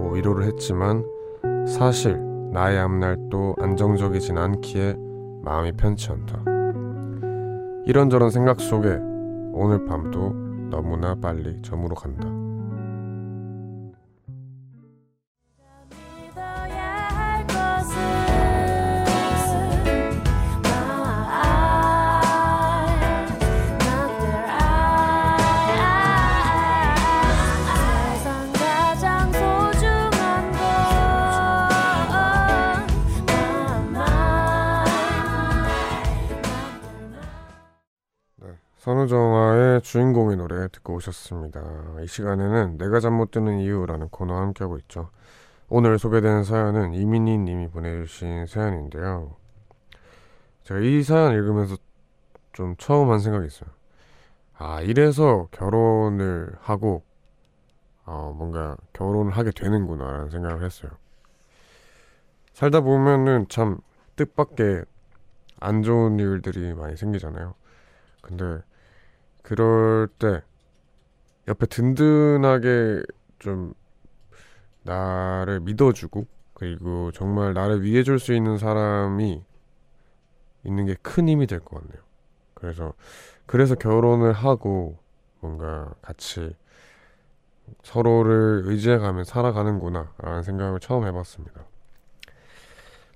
고 0.00 0.12
위로를 0.12 0.46
했지만 0.46 1.04
사실 1.66 2.18
나의 2.52 2.78
앞날도 2.78 3.56
안정적이진 3.58 4.38
않기에 4.38 4.96
마음이 5.42 5.72
편치 5.72 6.10
않다. 6.10 6.42
이런저런 7.86 8.30
생각 8.30 8.60
속에 8.60 8.98
오늘 9.52 9.84
밤도 9.84 10.32
너무나 10.70 11.14
빨리 11.14 11.60
저물어 11.62 11.94
간다. 11.94 12.39
선우정아의 39.60 39.82
주인공의 39.82 40.36
노래 40.36 40.68
듣고 40.68 40.94
오셨습니다. 40.94 41.60
이 42.02 42.06
시간에는 42.06 42.78
내가 42.78 42.98
잠 43.00 43.10
못 43.10 43.30
드는 43.30 43.58
이유라는 43.58 44.08
코너와 44.08 44.40
함께하고 44.40 44.78
있죠. 44.78 45.10
오늘 45.68 45.98
소개되는 45.98 46.44
사연은 46.44 46.94
이민희 46.94 47.38
님이 47.38 47.68
보내주신 47.68 48.46
사연인데요. 48.46 49.36
제가 50.64 50.80
이 50.80 51.02
사연 51.02 51.34
읽으면서 51.34 51.76
좀 52.52 52.74
처음 52.78 53.10
한 53.10 53.18
생각이 53.18 53.46
있어요. 53.46 53.70
아, 54.56 54.80
이래서 54.80 55.48
결혼을 55.50 56.52
하고, 56.60 57.02
어, 58.04 58.34
뭔가 58.36 58.76
결혼을 58.92 59.32
하게 59.32 59.50
되는구나, 59.50 60.04
라는 60.04 60.30
생각을 60.30 60.64
했어요. 60.64 60.90
살다 62.54 62.80
보면은 62.80 63.46
참 63.48 63.78
뜻밖의 64.16 64.84
안 65.60 65.82
좋은 65.82 66.18
일들이 66.18 66.74
많이 66.74 66.96
생기잖아요. 66.96 67.54
근데 68.22 68.62
그럴 69.42 70.08
때 70.18 70.42
옆에 71.48 71.66
든든하게 71.66 73.02
좀 73.38 73.74
나를 74.82 75.60
믿어주고 75.60 76.26
그리고 76.54 77.10
정말 77.12 77.54
나를 77.54 77.82
위해 77.82 78.02
줄 78.02 78.18
수 78.18 78.32
있는 78.34 78.58
사람이 78.58 79.44
있는 80.64 80.86
게 80.86 80.94
큰 81.02 81.28
힘이 81.28 81.46
될 81.46 81.60
것 81.60 81.80
같네요. 81.80 82.02
그래서 82.54 82.92
그래서 83.46 83.74
결혼을 83.74 84.32
하고 84.32 84.98
뭔가 85.40 85.94
같이 86.02 86.54
서로를 87.82 88.62
의지해가며 88.66 89.24
살아가는구나 89.24 90.12
라는 90.18 90.42
생각을 90.42 90.80
처음 90.80 91.06
해봤습니다. 91.06 91.64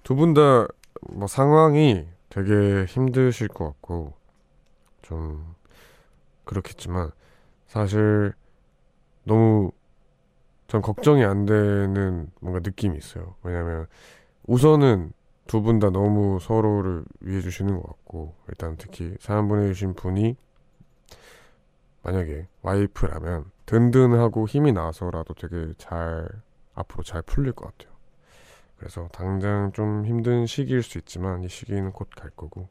두 0.02 0.14
분 0.16 0.34
다 0.34 0.68
뭐 1.10 1.26
상황이 1.26 2.06
되게 2.30 2.84
힘드실 2.86 3.48
것 3.48 3.66
같고 3.66 4.14
좀 5.02 5.54
그렇겠지만 6.44 7.10
사실 7.66 8.34
너무 9.24 9.72
전 10.68 10.82
걱정이 10.82 11.24
안 11.24 11.46
되는 11.46 12.30
뭔가 12.40 12.60
느낌이 12.62 12.96
있어요. 12.98 13.36
왜냐면 13.42 13.86
우선은 14.46 15.12
두 15.46 15.62
분 15.62 15.78
다 15.78 15.90
너무 15.90 16.38
서로를 16.40 17.04
위해 17.20 17.40
주시는 17.42 17.76
것 17.76 17.82
같고 17.86 18.34
일단 18.48 18.76
특히 18.78 19.14
사연 19.20 19.46
보내주신 19.48 19.94
분이 19.94 20.36
만약에 22.02 22.46
와이프라면 22.62 23.50
든든하고 23.66 24.46
힘이 24.46 24.72
나서라도 24.72 25.34
되게 25.34 25.72
잘 25.78 26.28
앞으로 26.74 27.02
잘 27.02 27.22
풀릴 27.22 27.52
것 27.52 27.66
같아요. 27.76 27.94
그래서 28.76 29.08
당장 29.12 29.72
좀 29.72 30.04
힘든 30.04 30.46
시기일 30.46 30.82
수 30.82 30.98
있지만 30.98 31.42
이 31.44 31.48
시기는 31.48 31.92
곧 31.92 32.10
갈 32.10 32.30
거고 32.30 32.68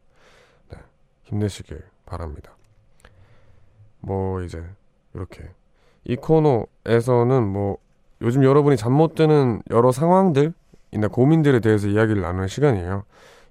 네, 0.70 0.78
힘내시길 1.24 1.82
바랍니다. 2.06 2.56
뭐 4.04 4.42
이제 4.42 4.64
이렇게 5.14 5.50
이 6.04 6.16
코너에서는 6.16 7.48
뭐 7.48 7.78
요즘 8.22 8.44
여러분이 8.44 8.78
잠 8.78 8.94
못 8.94 9.16
드는 9.16 9.62
여러 9.72 9.92
상황들이나 9.92 11.08
고민들에 11.12 11.60
대해서 11.60 11.88
이야기를 11.88 12.22
나누는 12.22 12.48
시간이에요. 12.48 13.04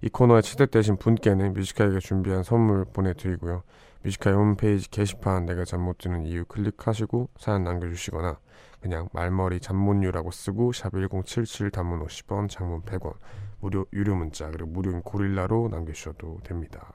이 0.03 0.09
코너에 0.09 0.43
채택되신 0.43 0.97
분께는 0.97 1.55
Music 1.55 1.73
High에게 1.73 1.99
준비한 1.99 2.43
선물 2.43 2.85
보내드리고요. 2.85 3.63
Music 4.03 4.22
High 4.22 4.37
홈페이지 4.37 4.91
게시판 4.91 5.47
내가 5.47 5.65
잠 5.65 5.81
못 5.83 5.99
드는 5.99 6.27
이유 6.27 6.45
클릭하시고 6.45 7.29
사연 7.39 7.65
남겨주시거나 7.65 8.39
그냥 8.81 9.09
말머리 9.13 9.61
잠못유라고 9.61 10.33
쓰고 10.33 10.73
샵 10.73 10.93
1077 10.93 11.71
단문 11.71 12.05
50원 12.05 12.49
장문 12.49 12.83
100원 12.83 13.15
무료 13.61 13.87
유료 13.93 14.17
문자 14.17 14.51
그리고 14.51 14.71
무료인 14.71 15.03
고릴라로 15.03 15.69
남겨주셔도 15.71 16.41
됩니다. 16.43 16.93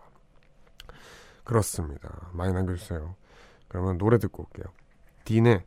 그렇습니다. 1.45 2.29
많이 2.33 2.51
남겨주세요. 2.53 3.15
그러면 3.67 3.97
노래 3.97 4.17
듣고 4.17 4.43
올게요. 4.43 4.73
딘의 5.25 5.63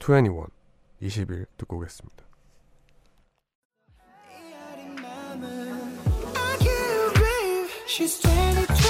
21, 0.00 0.46
20일 1.02 1.46
듣고 1.56 1.76
오겠습니다. 1.76 2.24
She's 7.92 8.22
20, 8.22 8.81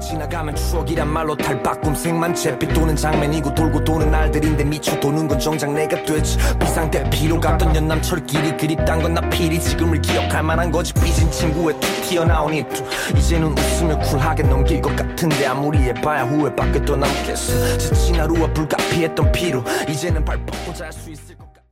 지나가는 0.00 0.54
추억이란 0.54 1.08
말로 1.08 1.36
탈바꿈색만 1.36 2.34
채빛 2.34 2.72
도는 2.72 2.94
장면이고 2.96 3.54
돌고 3.54 3.82
도는 3.84 4.10
날들인데 4.10 4.64
미쳐 4.64 4.98
도는 5.00 5.26
건 5.26 5.38
정작 5.38 5.72
내가 5.72 6.02
됐지. 6.04 6.38
비상대 6.58 7.08
피로 7.10 7.40
갔던 7.40 7.74
연남철길이 7.74 8.56
그립단 8.56 9.02
건 9.02 9.08
나 9.08 9.20
필히 9.30 9.58
지금을 9.58 10.00
기억할 10.02 10.42
만한 10.42 10.70
거지. 10.70 10.92
삐진 10.94 11.30
친구의 11.30 11.80
툭 11.80 12.02
튀어나온 12.02 12.52
이투 12.54 12.84
이제는 13.16 13.56
웃으며 13.56 13.98
쿨하게 14.00 14.42
넘길 14.44 14.82
것 14.82 14.94
같은데 14.94 15.46
아무리 15.46 15.78
해봐야 15.78 16.24
후회밖에 16.24 16.84
또 16.84 16.94
남겠어. 16.96 17.78
지친 17.78 18.20
하루와 18.20 18.52
불가피했던 18.52 19.32
피로 19.32 19.64
이제는 19.88 20.24
발 20.24 20.36
뻗고 20.44 20.74
잘 20.74 20.92
수 20.92 21.10
있을 21.10 21.36
것 21.36 21.46
같아. 21.52 21.62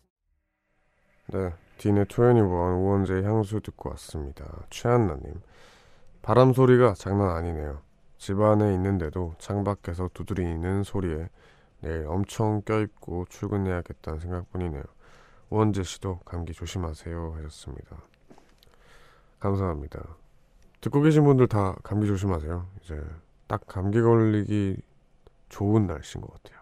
네 1.32 1.50
디네 1.78 2.04
토연이원 2.04 2.72
우원재 2.74 3.22
향수 3.22 3.60
듣고 3.60 3.90
왔습니다. 3.90 4.44
최한나님 4.70 5.22
바람 6.26 6.52
소리가 6.52 6.94
장난 6.94 7.36
아니네요 7.36 7.82
집 8.18 8.40
안에 8.40 8.74
있는데도 8.74 9.36
창밖에서 9.38 10.10
두드리는 10.12 10.82
소리에 10.82 11.28
내일 11.82 12.04
엄청 12.08 12.62
껴입고 12.62 13.26
출근해야겠다는 13.28 14.18
생각뿐이네요. 14.18 14.82
우원재 15.50 15.84
씨도 15.84 16.18
감기 16.24 16.52
조심하세요 16.52 17.34
하셨습니다. 17.36 18.02
감사합니다. 19.38 20.16
듣고 20.80 21.00
계신 21.02 21.22
분들 21.22 21.46
다 21.46 21.76
감기 21.84 22.08
조심하세요. 22.08 22.66
이제 22.82 23.00
딱 23.46 23.64
감기 23.68 24.02
걸리기 24.02 24.82
좋은 25.48 25.86
날씨인 25.86 26.22
것 26.22 26.42
같아요. 26.42 26.60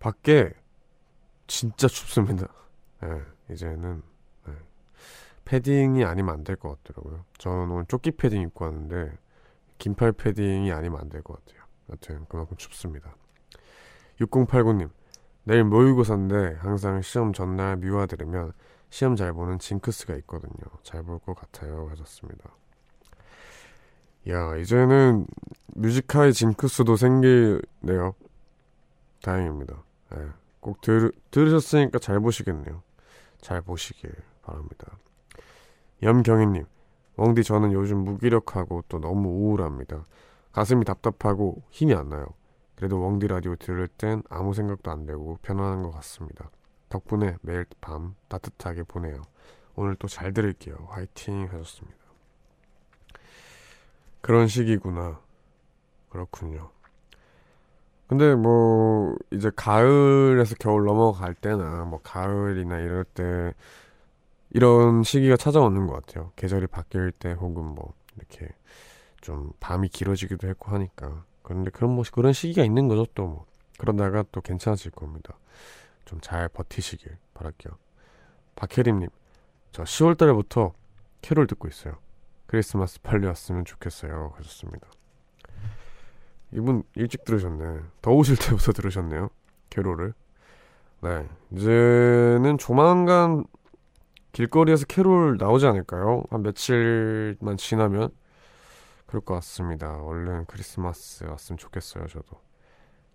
밖에 0.00 0.52
진짜 1.46 1.86
춥습니다. 1.86 2.48
네, 3.00 3.22
이제는 3.52 4.02
네. 4.02 4.09
패딩이 5.50 6.04
아니면 6.04 6.34
안 6.34 6.44
될 6.44 6.54
것 6.56 6.82
같더라고요. 6.84 7.24
저는 7.38 7.70
오늘 7.72 7.84
조끼 7.86 8.12
패딩 8.12 8.40
입고 8.42 8.64
왔는데 8.66 9.18
긴팔 9.78 10.12
패딩이 10.12 10.70
아니면 10.70 11.00
안 11.00 11.08
될 11.08 11.22
것 11.22 11.44
같아요. 11.44 11.64
여튼 11.90 12.24
그만큼 12.28 12.56
춥습니다. 12.56 13.16
6089님 14.20 14.90
내일 15.42 15.64
모의고사인데 15.64 16.58
항상 16.60 17.02
시험 17.02 17.32
전날 17.32 17.78
뮤하 17.78 18.06
들으면 18.06 18.52
시험 18.90 19.16
잘 19.16 19.32
보는 19.32 19.58
징크스가 19.58 20.14
있거든요. 20.18 20.52
잘 20.84 21.02
볼 21.02 21.18
것 21.18 21.34
같아요. 21.34 21.88
하셨습니다. 21.90 22.50
야 24.28 24.54
이제는 24.56 25.26
Music 25.74 26.06
High 26.06 26.32
징크스도 26.32 26.94
생기네요. 26.94 28.14
다행입니다. 29.22 29.82
네, 30.12 30.28
꼭 30.60 30.80
들, 30.80 31.10
들으셨으니까 31.32 31.98
잘 31.98 32.20
보시겠네요. 32.20 32.82
잘 33.40 33.62
보시길 33.62 34.12
바랍니다. 34.42 34.96
염경희님 36.02 36.64
웡디 37.16 37.44
저는 37.44 37.72
요즘 37.72 37.98
무기력하고 37.98 38.84
또 38.88 38.98
너무 38.98 39.28
우울합니다. 39.28 40.04
가슴이 40.52 40.84
답답하고 40.84 41.62
힘이 41.70 41.94
안 41.94 42.08
나요. 42.08 42.26
그래도 42.76 43.04
웡디 43.04 43.28
라디오 43.28 43.56
들을 43.56 43.86
땐 43.88 44.22
아무 44.30 44.54
생각도 44.54 44.90
안 44.90 45.04
되고 45.04 45.38
편안한 45.42 45.82
것 45.82 45.90
같습니다. 45.92 46.50
덕분에 46.88 47.36
매일 47.42 47.66
밤 47.80 48.14
따뜻하게 48.28 48.84
보내요. 48.84 49.22
오늘 49.76 49.94
또 49.96 50.08
잘 50.08 50.32
들을게요. 50.32 50.76
화이팅 50.88 51.48
하셨습니다. 51.52 51.98
그런 54.20 54.46
시기구나. 54.48 55.20
그렇군요. 56.08 56.70
근데 58.08 58.34
뭐 58.34 59.14
이제 59.30 59.50
가을에서 59.54 60.56
겨울 60.58 60.84
넘어갈 60.84 61.34
때나 61.34 61.84
뭐 61.84 62.00
가을이나 62.02 62.78
이럴 62.78 63.04
때 63.04 63.54
이런 64.50 65.02
시기가 65.02 65.36
찾아오는 65.36 65.86
것 65.86 65.94
같아요. 65.94 66.32
계절이 66.36 66.66
바뀔 66.66 67.12
때 67.12 67.32
혹은 67.32 67.64
뭐 67.64 67.94
이렇게 68.16 68.48
좀 69.20 69.52
밤이 69.60 69.88
길어지기도 69.88 70.48
했고 70.48 70.72
하니까. 70.72 71.24
그런데 71.42 71.70
그런 71.70 71.92
뭐 71.92 72.04
그런 72.12 72.32
시기가 72.32 72.64
있는 72.64 72.88
거죠 72.88 73.06
또 73.14 73.26
뭐. 73.26 73.46
그러다가 73.78 74.24
또 74.30 74.40
괜찮아질 74.40 74.90
겁니다. 74.90 75.38
좀 76.04 76.20
잘 76.20 76.48
버티시길 76.48 77.16
바랄게요. 77.34 77.72
박혜림님, 78.56 79.08
저 79.72 79.84
10월 79.84 80.18
달부터 80.18 80.74
캐롤 81.22 81.46
듣고 81.46 81.68
있어요. 81.68 81.96
크리스마스 82.46 83.00
빨리 83.00 83.26
왔으면 83.26 83.64
좋겠어요. 83.64 84.32
하셨습니다. 84.36 84.88
이분 86.52 86.82
일찍 86.96 87.24
들으셨네. 87.24 87.80
더우실 88.02 88.36
때부터 88.36 88.72
들으셨네요. 88.72 89.30
캐롤을. 89.70 90.14
네. 91.02 91.28
이제는 91.52 92.58
조만간 92.58 93.44
길거리에서 94.32 94.86
캐롤 94.86 95.36
나오지 95.38 95.66
않을까요? 95.66 96.24
한 96.30 96.42
며칠만 96.42 97.56
지나면 97.56 98.10
그럴 99.06 99.22
것 99.22 99.34
같습니다. 99.34 100.02
얼른 100.02 100.46
크리스마스 100.46 101.24
왔으면 101.24 101.58
좋겠어요, 101.58 102.06
저도. 102.06 102.40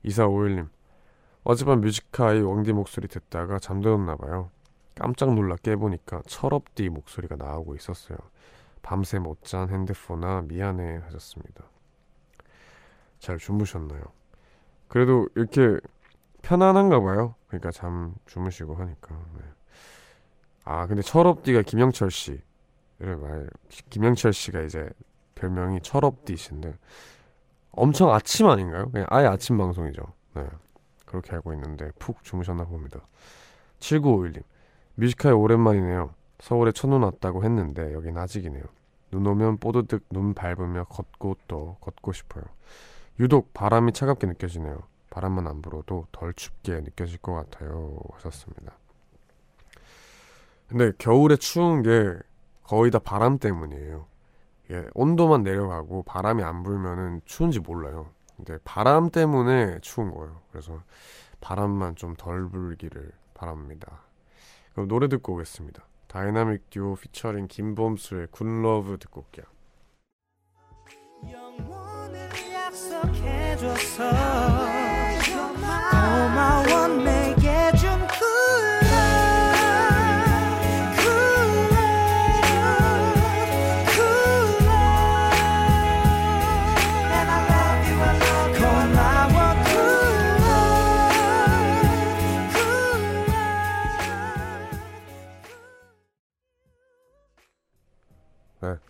2451님, 0.06 0.70
어젯밤 1.44 1.82
뮤지카이 1.82 2.42
왕디 2.42 2.74
목소리 2.74 3.08
듣다가 3.08 3.60
잠들었나 3.60 4.16
봐요. 4.18 4.52
깜짝 4.96 5.34
놀라 5.34 5.56
깨보니까 5.58 6.22
철업디 6.28 6.90
목소리가 6.90 7.36
나오고 7.36 7.76
있었어요. 7.76 8.18
밤새 8.82 9.20
못 9.20 9.44
잔 9.44 9.70
핸드폰아 9.70 10.44
미안해 10.44 10.98
하셨습니다. 11.06 11.66
잘 13.20 13.38
주무셨나요? 13.38 14.02
그래도 14.88 15.28
이렇게 15.36 15.78
편안한가 16.44 17.00
봐요. 17.02 17.36
그러니까 17.48 17.72
잠 17.72 18.16
주무시고 18.26 18.76
하니까. 18.76 19.16
네. 19.38 19.42
아 20.66 20.88
근데 20.88 21.04
철업디가 21.04 21.62
김영철 21.62 22.10
씨를 22.10 23.16
말 23.22 23.50
김영철 23.92 24.34
씨가 24.34 24.62
이제 24.62 24.90
별명이 25.36 25.82
철업디신데 25.82 26.76
엄청 27.72 28.12
아침 28.12 28.48
아닌가요? 28.48 28.90
그냥 28.90 29.06
아예 29.10 29.28
아침 29.28 29.58
방송이죠. 29.58 30.02
네 30.34 30.48
그렇게 31.06 31.34
알고 31.34 31.54
있는데 31.54 31.92
푹 32.00 32.24
주무셨나 32.24 32.66
봅니다. 32.66 33.00
7951님 33.80 34.44
뮤지컬 34.96 35.34
오랜만이네요. 35.34 36.14
서울에 36.40 36.72
첫눈 36.72 37.04
왔다고 37.04 37.44
했는데 37.44 37.94
여긴 37.94 38.18
아직이네요. 38.18 38.64
눈 39.12 39.28
오면 39.28 39.58
뽀드득 39.58 40.06
눈 40.10 40.34
밟으며 40.34 40.86
걷고 40.86 41.38
또 41.48 41.78
걷고 41.80 42.12
싶어요. 42.12 42.44
유독 43.20 43.54
바람이 43.54 43.94
차갑게 43.94 44.28
느껴지네요. 44.28 44.84
바람만 45.12 45.48
안 45.48 45.62
불어도 45.62 46.08
덜 46.12 46.34
춥게 46.34 46.82
느껴질 46.82 47.20
것 47.20 47.34
같아요. 47.34 48.00
하셨습니다. 48.14 48.74
근데 50.68 50.92
겨울에 50.98 51.36
추운 51.36 51.84
게 51.84 52.16
거의 52.64 52.92
다 52.92 53.00
바람 53.00 53.38
때문이에요. 53.38 54.08
예, 54.72 54.86
온도만 54.94 55.44
내려가고 55.44 56.04
바람이 56.04 56.44
안 56.44 56.64
불면은 56.64 57.22
추운지 57.26 57.60
몰라요. 57.60 58.10
근데 58.36 58.58
바람 58.64 59.10
때문에 59.12 59.80
추운 59.82 60.12
거예요. 60.14 60.42
그래서 60.52 60.82
바람만 61.40 61.96
좀 61.96 62.16
덜 62.16 62.50
불기를 62.50 63.12
바랍니다. 63.34 64.02
그럼 64.74 64.88
노래 64.88 65.08
듣고 65.08 65.34
오겠습니다. 65.34 65.86
다이나믹 66.08 66.70
듀오 66.70 66.96
피처링 66.96 67.48
김범수의 67.48 68.28
Good 68.32 68.65
Love 68.65 68.98
듣고 69.00 69.22
올게요. 69.22 69.46
고마워 75.26 76.85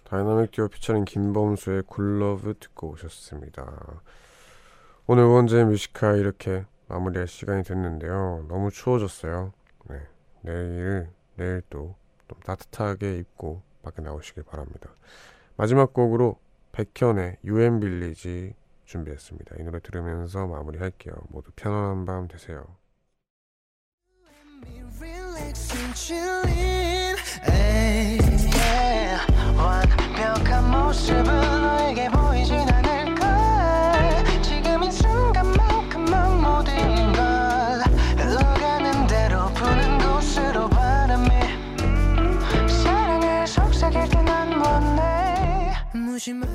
다이나믹 0.06 0.52
듀오 0.52 0.68
피처링 0.70 1.06
김범수의 1.06 1.84
Good 1.88 2.22
Love 2.22 2.56
듣고 2.60 2.92
오셨습니다. 2.92 4.02
오늘 5.08 5.26
원재 5.26 5.64
Music 5.66 5.94
High 5.94 6.18
이렇게 6.20 6.66
마무리할 6.88 7.28
시간이 7.28 7.64
됐는데요. 7.64 8.46
너무 8.48 8.72
추워졌어요. 8.72 9.54
네, 9.90 10.02
내일 10.42 11.10
내일 11.36 11.62
또 11.70 11.96
좀 12.28 12.40
따뜻하게 12.42 13.18
입고 13.18 13.62
밖에 13.84 14.02
나오시길 14.02 14.44
바랍니다. 14.44 14.90
마지막 15.58 15.94
곡으로 15.94 16.40
백현의 16.72 17.38
유엔 17.44 17.80
빌리지 17.80 18.56
준비했습니다. 18.86 19.56
이 19.60 19.64
노래 19.64 19.80
들으면서 19.80 20.48
마무리할게요. 20.48 21.14
모두 21.30 21.52
편안한 21.56 22.06
밤 22.06 22.28
되세요. 22.28 22.66
완벽한 30.26 30.72
모습은 30.72 31.24
너에게 31.62 32.10
보이진 32.10 32.56
않을까 32.68 34.24
지금 34.42 34.84
이 34.84 34.92
순간만큼만 34.92 36.42
모든 36.42 37.14
걸 37.14 37.84
흘러가는 38.18 39.06
대로 39.08 39.46
부는 39.54 40.00
곳으로 40.00 40.68
바람이 40.70 41.30
사랑을 42.68 43.46
속삭일 43.46 44.10
때 44.10 44.24
난 44.24 44.52
원해 44.60 45.74
무심하던 45.94 46.55